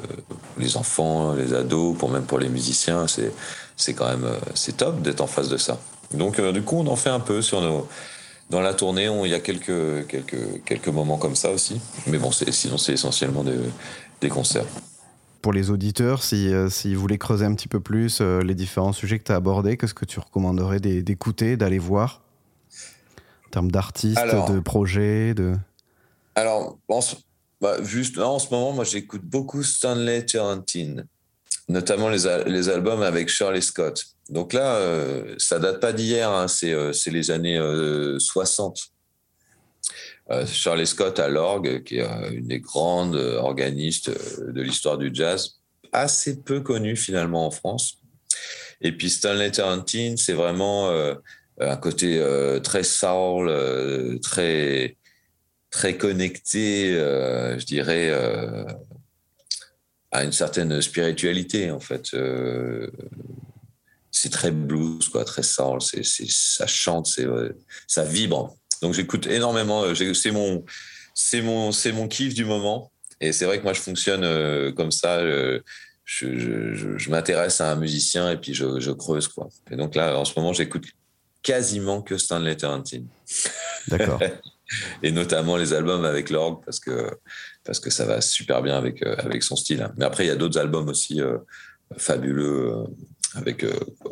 les 0.57 0.75
enfants, 0.75 1.33
les 1.33 1.53
ados, 1.53 1.95
pour 1.97 2.09
même 2.09 2.23
pour 2.23 2.39
les 2.39 2.49
musiciens, 2.49 3.07
c'est 3.07 3.31
c'est 3.75 3.93
quand 3.93 4.07
même 4.07 4.27
c'est 4.55 4.77
top 4.77 5.01
d'être 5.01 5.21
en 5.21 5.27
face 5.27 5.49
de 5.49 5.57
ça. 5.57 5.79
Donc 6.13 6.41
du 6.41 6.63
coup 6.63 6.77
on 6.79 6.87
en 6.87 6.95
fait 6.95 7.09
un 7.09 7.19
peu 7.19 7.41
sur 7.43 7.61
nos 7.61 7.87
dans 8.49 8.61
la 8.61 8.73
tournée, 8.73 9.09
il 9.25 9.29
y 9.29 9.35
a 9.35 9.39
quelques 9.39 10.07
quelques 10.07 10.63
quelques 10.65 10.87
moments 10.87 11.17
comme 11.17 11.35
ça 11.35 11.51
aussi. 11.51 11.79
Mais 12.07 12.17
bon, 12.17 12.31
sinon 12.31 12.77
c'est 12.77 12.93
essentiellement 12.93 13.43
des, 13.43 13.59
des 14.21 14.29
concerts 14.29 14.65
pour 15.47 15.53
les 15.53 15.69
auditeurs, 15.69 16.23
s'ils 16.23 16.49
si, 16.49 16.53
euh, 16.53 16.67
si 16.67 16.93
voulaient 16.93 17.17
creuser 17.17 17.45
un 17.45 17.55
petit 17.55 17.69
peu 17.69 17.79
plus 17.79 18.19
euh, 18.19 18.41
les 18.41 18.53
différents 18.53 18.91
sujets 18.91 19.17
que 19.17 19.23
tu 19.23 19.31
as 19.31 19.37
abordés, 19.37 19.77
qu'est-ce 19.77 19.93
que 19.93 20.03
tu 20.03 20.19
recommanderais 20.19 20.81
d'écouter, 20.81 21.55
d'aller 21.55 21.79
voir 21.79 22.21
En 23.45 23.49
termes 23.51 23.71
d'artistes, 23.71 24.19
de 24.19 24.59
projets 24.59 25.33
de... 25.33 25.55
Alors, 26.35 26.77
en 26.89 26.99
ce, 26.99 27.15
bah, 27.61 27.81
juste 27.81 28.17
là, 28.17 28.27
en 28.27 28.39
ce 28.39 28.49
moment, 28.53 28.73
moi 28.73 28.83
j'écoute 28.83 29.21
beaucoup 29.23 29.63
Stanley 29.63 30.25
Tarantine, 30.25 31.07
notamment 31.69 32.09
les, 32.09 32.25
les 32.47 32.67
albums 32.67 33.01
avec 33.01 33.29
Shirley 33.29 33.61
Scott. 33.61 34.03
Donc 34.29 34.51
là, 34.51 34.75
euh, 34.75 35.33
ça 35.37 35.59
date 35.59 35.79
pas 35.79 35.93
d'hier, 35.93 36.29
hein, 36.29 36.49
c'est 36.49 36.73
euh, 36.73 36.91
les 37.05 37.31
années 37.31 37.57
60. 38.19 38.77
Euh, 40.29 40.45
Charlie 40.45 40.87
Scott 40.87 41.19
à 41.19 41.29
l'orgue, 41.29 41.83
qui 41.83 41.97
est 41.97 42.03
euh, 42.03 42.31
une 42.31 42.47
des 42.47 42.59
grandes 42.59 43.15
organistes 43.15 44.09
euh, 44.09 44.51
de 44.51 44.61
l'histoire 44.61 44.97
du 44.97 45.09
jazz, 45.13 45.59
assez 45.93 46.41
peu 46.41 46.59
connue 46.59 46.97
finalement 46.97 47.45
en 47.45 47.51
France. 47.51 47.99
Et 48.81 48.91
puis 48.91 49.09
Stanley 49.09 49.51
Tarantine, 49.51 50.17
c'est 50.17 50.33
vraiment 50.33 50.91
un 51.59 51.77
côté 51.77 52.21
très 52.61 52.83
soul, 52.83 53.49
très 54.21 54.97
très 55.71 55.97
connecté, 55.97 56.91
je 56.91 57.65
dirais, 57.65 58.11
à 60.11 60.23
une 60.23 60.31
certaine 60.31 60.79
spiritualité 60.81 61.71
en 61.71 61.79
fait. 61.79 62.15
c'est 64.11 64.29
très 64.29 64.51
blues, 64.51 65.07
quoi, 65.09 65.25
très 65.25 65.41
soul. 65.41 65.81
C'est, 65.81 66.03
ça 66.03 66.67
chante, 66.67 67.07
c'est, 67.07 67.25
ça 67.87 68.03
vibre. 68.03 68.56
Donc 68.81 68.93
j'écoute 68.93 69.27
énormément. 69.27 69.83
Euh, 69.83 70.13
c'est 70.13 70.31
mon, 70.31 70.63
c'est 71.13 71.41
mon, 71.41 71.71
c'est 71.71 71.91
mon 71.91 72.07
kiff 72.07 72.33
du 72.33 72.45
moment. 72.45 72.91
Et 73.19 73.31
c'est 73.31 73.45
vrai 73.45 73.57
que 73.57 73.63
moi 73.63 73.73
je 73.73 73.81
fonctionne 73.81 74.23
euh, 74.23 74.71
comme 74.71 74.91
ça. 74.91 75.17
Euh, 75.17 75.59
je, 76.05 76.39
je, 76.39 76.73
je, 76.73 76.97
je 76.97 77.09
m'intéresse 77.09 77.59
à 77.59 77.71
un 77.71 77.75
musicien 77.75 78.31
et 78.31 78.37
puis 78.37 78.53
je, 78.53 78.91
creuse 78.91 79.27
quoi. 79.27 79.49
Et 79.71 79.75
donc 79.75 79.95
là, 79.95 80.17
en 80.17 80.23
ce 80.23 80.33
moment, 80.37 80.53
j'écoute 80.53 80.85
quasiment 81.41 82.01
que 82.01 82.17
Stanley 82.17 82.55
Tarantine. 82.55 83.07
D'accord. 83.87 84.21
et 85.03 85.11
notamment 85.11 85.57
les 85.57 85.73
albums 85.73 86.05
avec 86.05 86.29
l'orgue 86.29 86.63
parce 86.63 86.79
que 86.79 87.09
parce 87.63 87.79
que 87.79 87.89
ça 87.89 88.05
va 88.05 88.21
super 88.21 88.61
bien 88.61 88.77
avec 88.77 89.03
avec 89.03 89.43
son 89.43 89.55
style. 89.55 89.89
Mais 89.97 90.05
après, 90.05 90.25
il 90.25 90.27
y 90.27 90.31
a 90.31 90.35
d'autres 90.35 90.59
albums 90.59 90.87
aussi 90.87 91.19
euh, 91.19 91.39
fabuleux 91.97 92.85
avec 93.33 93.65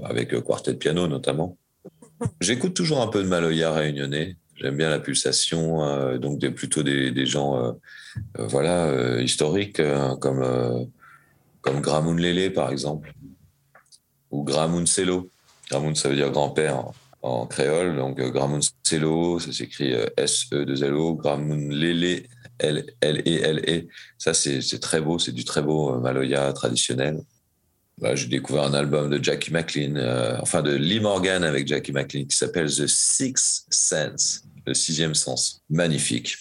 avec 0.04 0.44
quartet 0.44 0.74
de 0.74 0.78
piano 0.78 1.08
notamment. 1.08 1.58
J'écoute 2.42 2.74
toujours 2.74 3.02
un 3.02 3.08
peu 3.08 3.22
de 3.24 3.28
Maloya 3.28 3.72
réunionnais. 3.72 4.38
J'aime 4.56 4.78
bien 4.78 4.90
la 4.90 5.00
pulsation, 5.00 5.84
euh, 5.84 6.18
donc 6.18 6.40
plutôt 6.54 6.82
des, 6.82 7.26
gens 7.26 7.58
euh, 7.58 7.72
euh, 8.40 8.48
voilà, 8.48 9.22
historiques 9.22 9.82
comme, 10.22 10.90
comme 11.62 11.82
Gramoun 11.82 12.20
Lélé, 12.20 12.50
par 12.50 12.72
exemple, 12.72 13.14
ou 14.32 14.44
Gramoun 14.44 14.88
Selo. 14.88 15.30
Gramoun, 15.70 15.96
ça 15.96 16.10
veut 16.10 16.16
dire 16.16 16.32
grand-père 16.32 16.86
en, 17.22 17.48
créole, 17.48 17.98
donc 17.98 18.22
Gramoun 18.22 18.62
Selo, 18.84 19.40
ça 19.40 19.52
s'écrit 19.52 19.94
S-E-2-L-O, 20.16 21.16
Gramoun 21.16 21.74
Lélé, 21.74 22.30
L-E-L-E. 22.60 23.88
Ça, 24.18 24.34
c'est 24.34 24.80
très 24.80 25.02
beau, 25.02 25.20
c'est 25.20 25.34
du 25.34 25.44
très 25.44 25.64
beau 25.64 26.00
Maloya 26.00 26.54
traditionnel. 26.54 27.20
Bah, 27.98 28.16
j'ai 28.16 28.28
découvert 28.28 28.64
un 28.64 28.74
album 28.74 29.10
de 29.10 29.24
Jackie 29.24 29.54
McLean, 29.54 29.96
euh, 29.96 30.38
enfin 30.42 30.62
de 30.62 30.74
Lee 30.74 31.00
Morgan 31.00 31.44
avec 31.44 31.68
Jackie 31.68 31.94
McLean, 31.94 32.26
qui 32.26 32.36
s'appelle 32.36 32.68
The 32.68 32.88
Sixth 32.88 33.66
Sense, 33.70 34.44
le 34.66 34.74
sixième 34.74 35.16
sens. 35.16 35.62
Magnifique. 35.70 36.38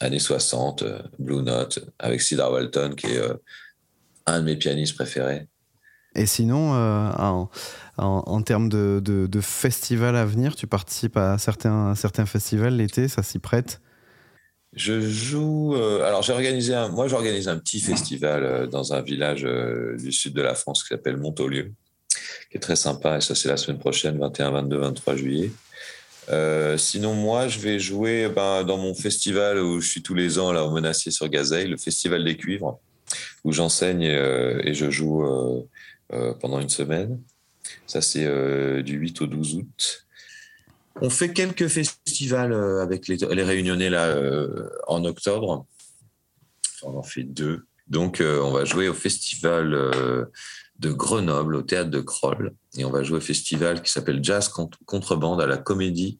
années 0.00 0.18
60, 0.18 0.84
Blue 1.18 1.42
Note, 1.42 1.78
avec 1.98 2.20
Cedar 2.20 2.52
Walton, 2.52 2.94
qui 2.96 3.06
est 3.06 3.20
un 4.26 4.40
de 4.40 4.44
mes 4.44 4.56
pianistes 4.56 4.94
préférés. 4.94 5.46
Et 6.16 6.26
sinon, 6.26 6.72
en, 7.96 8.42
termes 8.42 8.68
de, 8.68 9.00
de, 9.00 9.40
festivals 9.40 10.16
à 10.16 10.26
venir, 10.26 10.56
tu 10.56 10.66
participes 10.66 11.16
à 11.16 11.38
certains 11.38 12.26
festivals 12.26 12.76
l'été, 12.76 13.08
ça 13.08 13.22
s'y 13.22 13.38
prête? 13.38 13.80
Je 14.76 15.00
joue. 15.00 15.74
alors, 15.74 16.22
j'ai 16.22 16.32
organisé 16.32 16.74
un. 16.74 16.88
Moi, 16.88 17.08
j'organise 17.08 17.48
un 17.48 17.58
petit 17.58 17.80
festival 17.80 18.68
dans 18.68 18.92
un 18.92 19.00
village 19.00 19.46
du 19.98 20.12
sud 20.12 20.34
de 20.34 20.42
la 20.42 20.54
France 20.54 20.82
qui 20.82 20.88
s'appelle 20.88 21.16
Montaulieu, 21.16 21.72
qui 22.50 22.58
est 22.58 22.60
très 22.60 22.76
sympa. 22.76 23.16
Et 23.16 23.20
ça, 23.20 23.34
c'est 23.34 23.48
la 23.48 23.56
semaine 23.56 23.78
prochaine, 23.78 24.18
21, 24.18 24.50
22, 24.50 24.76
23 24.76 25.16
juillet. 25.16 25.50
Euh, 26.28 26.76
sinon, 26.76 27.14
moi, 27.14 27.48
je 27.48 27.60
vais 27.60 27.78
jouer 27.78 28.28
ben, 28.28 28.64
dans 28.64 28.78
mon 28.78 28.94
festival 28.94 29.58
où 29.58 29.80
je 29.80 29.88
suis 29.88 30.02
tous 30.02 30.14
les 30.14 30.38
ans, 30.38 30.52
là, 30.52 30.64
au 30.64 30.70
Menacier 30.70 31.12
sur 31.12 31.28
Gazeille, 31.28 31.68
le 31.68 31.76
Festival 31.76 32.24
des 32.24 32.36
Cuivres, 32.36 32.80
où 33.44 33.52
j'enseigne 33.52 34.02
et, 34.02 34.16
euh, 34.16 34.72
je 34.72 34.90
joue 34.90 35.24
euh, 35.24 36.34
pendant 36.40 36.60
une 36.60 36.68
semaine. 36.68 37.20
Ça, 37.86 38.00
c'est 38.00 38.26
du 38.82 38.96
8 38.96 39.22
au 39.22 39.26
12 39.26 39.54
août. 39.56 40.05
On 41.02 41.10
fait 41.10 41.32
quelques 41.32 41.68
festivals 41.68 42.54
avec 42.54 43.06
les, 43.08 43.16
les 43.16 43.42
réunionnais 43.42 43.90
là, 43.90 44.16
en 44.86 45.04
octobre. 45.04 45.66
on 46.82 46.96
en 46.96 47.02
fait 47.02 47.24
deux. 47.24 47.66
Donc, 47.86 48.22
on 48.22 48.50
va 48.50 48.64
jouer 48.64 48.88
au 48.88 48.94
festival 48.94 50.28
de 50.78 50.92
Grenoble 50.92 51.56
au 51.56 51.62
théâtre 51.62 51.90
de 51.90 52.00
Kroll. 52.00 52.52
Et 52.76 52.84
on 52.84 52.90
va 52.90 53.02
jouer 53.02 53.18
au 53.18 53.20
festival 53.20 53.82
qui 53.82 53.90
s'appelle 53.90 54.22
Jazz 54.22 54.50
Contrebande 54.84 55.40
à 55.40 55.46
la 55.46 55.56
Comédie. 55.56 56.18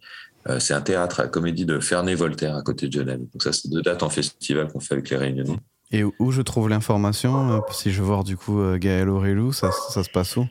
Euh, 0.49 0.59
c'est 0.61 0.74
un 0.74 0.81
théâtre 0.81 1.20
à 1.20 1.24
la 1.24 1.29
Comédie 1.29 1.66
de 1.66 1.81
Ferney-Voltaire 1.81 2.55
à 2.55 2.62
côté 2.62 2.89
de 2.89 2.93
Genève. 2.93 3.18
Donc 3.18 3.43
ça, 3.43 3.53
c'est 3.53 3.68
deux 3.68 3.83
dates 3.83 4.03
en 4.03 4.11
festival 4.11 4.68
qu'on 4.68 4.81
fait 4.81 4.95
avec 4.95 5.11
les 5.11 5.16
Réunionnais. 5.16 5.59
Et 5.93 6.03
où 6.05 6.33
je 6.33 6.43
trouve 6.43 6.68
l'information 6.68 7.53
euh, 7.53 7.61
Si 7.70 7.93
je 7.93 8.01
veux 8.01 8.07
voir 8.07 8.24
du 8.24 8.37
coup 8.37 8.61
euh, 8.61 8.77
Gaël 8.77 9.09
Aurélou, 9.09 9.53
ça, 9.53 9.70
ça, 9.91 10.03
se 10.03 10.11
passe 10.11 10.37
où? 10.37 10.47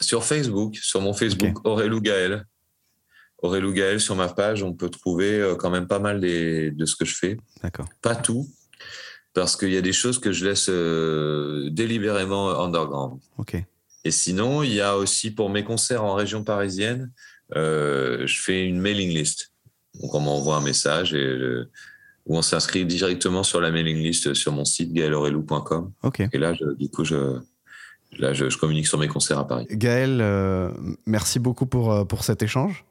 Sur 0.00 0.24
Facebook, 0.24 0.76
sur 0.76 1.00
mon 1.00 1.12
Facebook, 1.12 1.64
Aurélou 1.64 2.00
Gaël. 2.00 2.44
Aurélou 3.42 3.72
Gaël, 3.72 4.00
sur 4.00 4.16
ma 4.16 4.28
page, 4.28 4.62
on 4.62 4.72
peut 4.72 4.88
trouver 4.88 5.54
quand 5.58 5.70
même 5.70 5.86
pas 5.86 5.98
mal 5.98 6.20
de 6.20 6.84
ce 6.84 6.96
que 6.96 7.04
je 7.04 7.14
fais. 7.14 7.36
D'accord. 7.62 7.86
Pas 8.00 8.16
tout, 8.16 8.48
parce 9.36 9.54
qu'il 9.54 9.70
y 9.70 9.76
a 9.76 9.82
des 9.82 9.92
choses 9.92 10.18
que 10.18 10.32
je 10.32 10.46
laisse 10.46 10.70
euh, 10.70 11.68
délibérément 11.70 12.58
underground. 12.58 13.20
Ok. 13.36 13.62
Et 14.04 14.10
sinon, 14.10 14.62
il 14.62 14.72
y 14.72 14.80
a 14.80 14.96
aussi 14.96 15.30
pour 15.30 15.50
mes 15.50 15.62
concerts 15.62 16.02
en 16.02 16.14
région 16.14 16.42
parisienne, 16.42 17.12
euh, 17.54 18.26
je 18.26 18.40
fais 18.40 18.64
une 18.64 18.80
mailing 18.80 19.10
list. 19.10 19.52
Donc 20.00 20.14
on 20.14 20.20
m'envoie 20.20 20.56
un 20.56 20.62
message 20.62 21.12
et 21.12 21.22
euh, 21.22 21.70
où 22.24 22.38
on 22.38 22.40
s'inscrit 22.40 22.86
directement 22.86 23.42
sur 23.42 23.60
la 23.60 23.70
mailing 23.70 23.98
list 23.98 24.32
sur 24.32 24.52
mon 24.52 24.64
site 24.64 24.94
gaëlorelou.com. 24.94 25.92
Ok. 26.02 26.22
Et 26.32 26.38
là, 26.38 26.54
du 26.78 26.88
coup, 26.88 27.04
je, 27.04 27.38
là, 28.18 28.32
je, 28.32 28.56
communique 28.56 28.86
sur 28.86 28.98
mes 28.98 29.08
concerts 29.08 29.38
à 29.38 29.46
Paris. 29.46 29.66
Gaël, 29.70 30.72
merci 31.04 31.40
beaucoup 31.40 31.66
pour, 31.66 32.08
pour 32.08 32.24
cet 32.24 32.42
échange. 32.42 32.86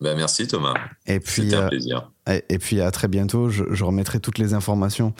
Ben, 0.00 0.14
merci 0.14 0.46
Thomas. 0.46 0.74
Et 1.06 1.20
puis, 1.20 1.54
un 1.54 1.68
plaisir. 1.68 2.10
Et, 2.26 2.58
puis 2.58 2.80
à 2.80 2.90
très 2.90 3.08
bientôt. 3.08 3.48
Je, 3.48 3.84
remettrai 3.84 4.20
toutes 4.20 4.38
les 4.38 4.52
informations 4.52 5.14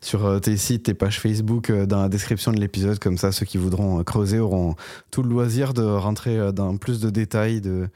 sur 0.00 0.26
euh, 0.26 0.38
tes 0.38 0.56
sites, 0.56 0.84
tes 0.84 0.94
pages 0.94 1.18
Facebook 1.18 1.70
euh, 1.70 1.86
dans 1.86 2.02
la 2.02 2.08
description 2.08 2.52
de 2.52 2.60
l'épisode. 2.60 2.98
Comme 2.98 3.18
ça, 3.18 3.32
ceux 3.32 3.46
qui 3.46 3.58
voudront 3.58 4.00
euh, 4.00 4.02
creuser 4.04 4.38
auront 4.38 4.76
tout 5.10 5.22
le 5.22 5.30
loisir 5.30 5.74
de 5.74 5.82
rentrer 5.82 6.52
dans 6.52 6.76
plus 6.76 7.00
de 7.00 7.10
détails 7.10 7.60
de, 7.60 7.88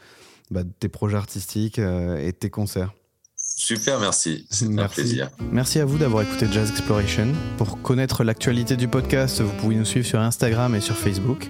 bah, 0.51 0.63
tes 0.81 0.89
projets 0.89 1.17
artistiques 1.17 1.79
et 1.79 2.33
de 2.33 2.37
tes 2.37 2.51
concerts. 2.51 2.93
Super, 3.37 4.01
merci. 4.01 4.47
C'est 4.51 4.67
un 4.79 4.89
plaisir. 4.89 5.31
Merci 5.53 5.79
à 5.79 5.85
vous 5.85 5.99
d'avoir 5.99 6.25
écouté 6.25 6.47
Jazz 6.51 6.71
Exploration. 6.71 7.29
Pour 7.57 7.81
connaître 7.83 8.25
l'actualité 8.25 8.77
du 8.77 8.89
podcast, 8.89 9.41
vous 9.41 9.53
pouvez 9.61 9.77
nous 9.77 9.85
suivre 9.85 10.07
sur 10.07 10.19
Instagram 10.19 10.75
et 10.75 10.81
sur 10.81 10.97
Facebook. 10.97 11.49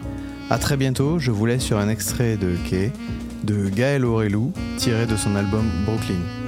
À 0.51 0.59
très 0.59 0.76
bientôt. 0.76 1.18
Je 1.18 1.30
vous 1.30 1.47
laisse 1.47 1.62
sur 1.62 1.78
un 1.78 1.89
extrait 1.89 2.37
de 2.37 2.57
Kay 2.68 2.93
de 3.45 3.68
Gaël 3.68 4.05
Aurelou 4.05 4.53
tiré 4.78 5.07
de 5.07 5.16
son 5.16 5.36
album 5.36 5.64
Brooklyn. 5.84 6.43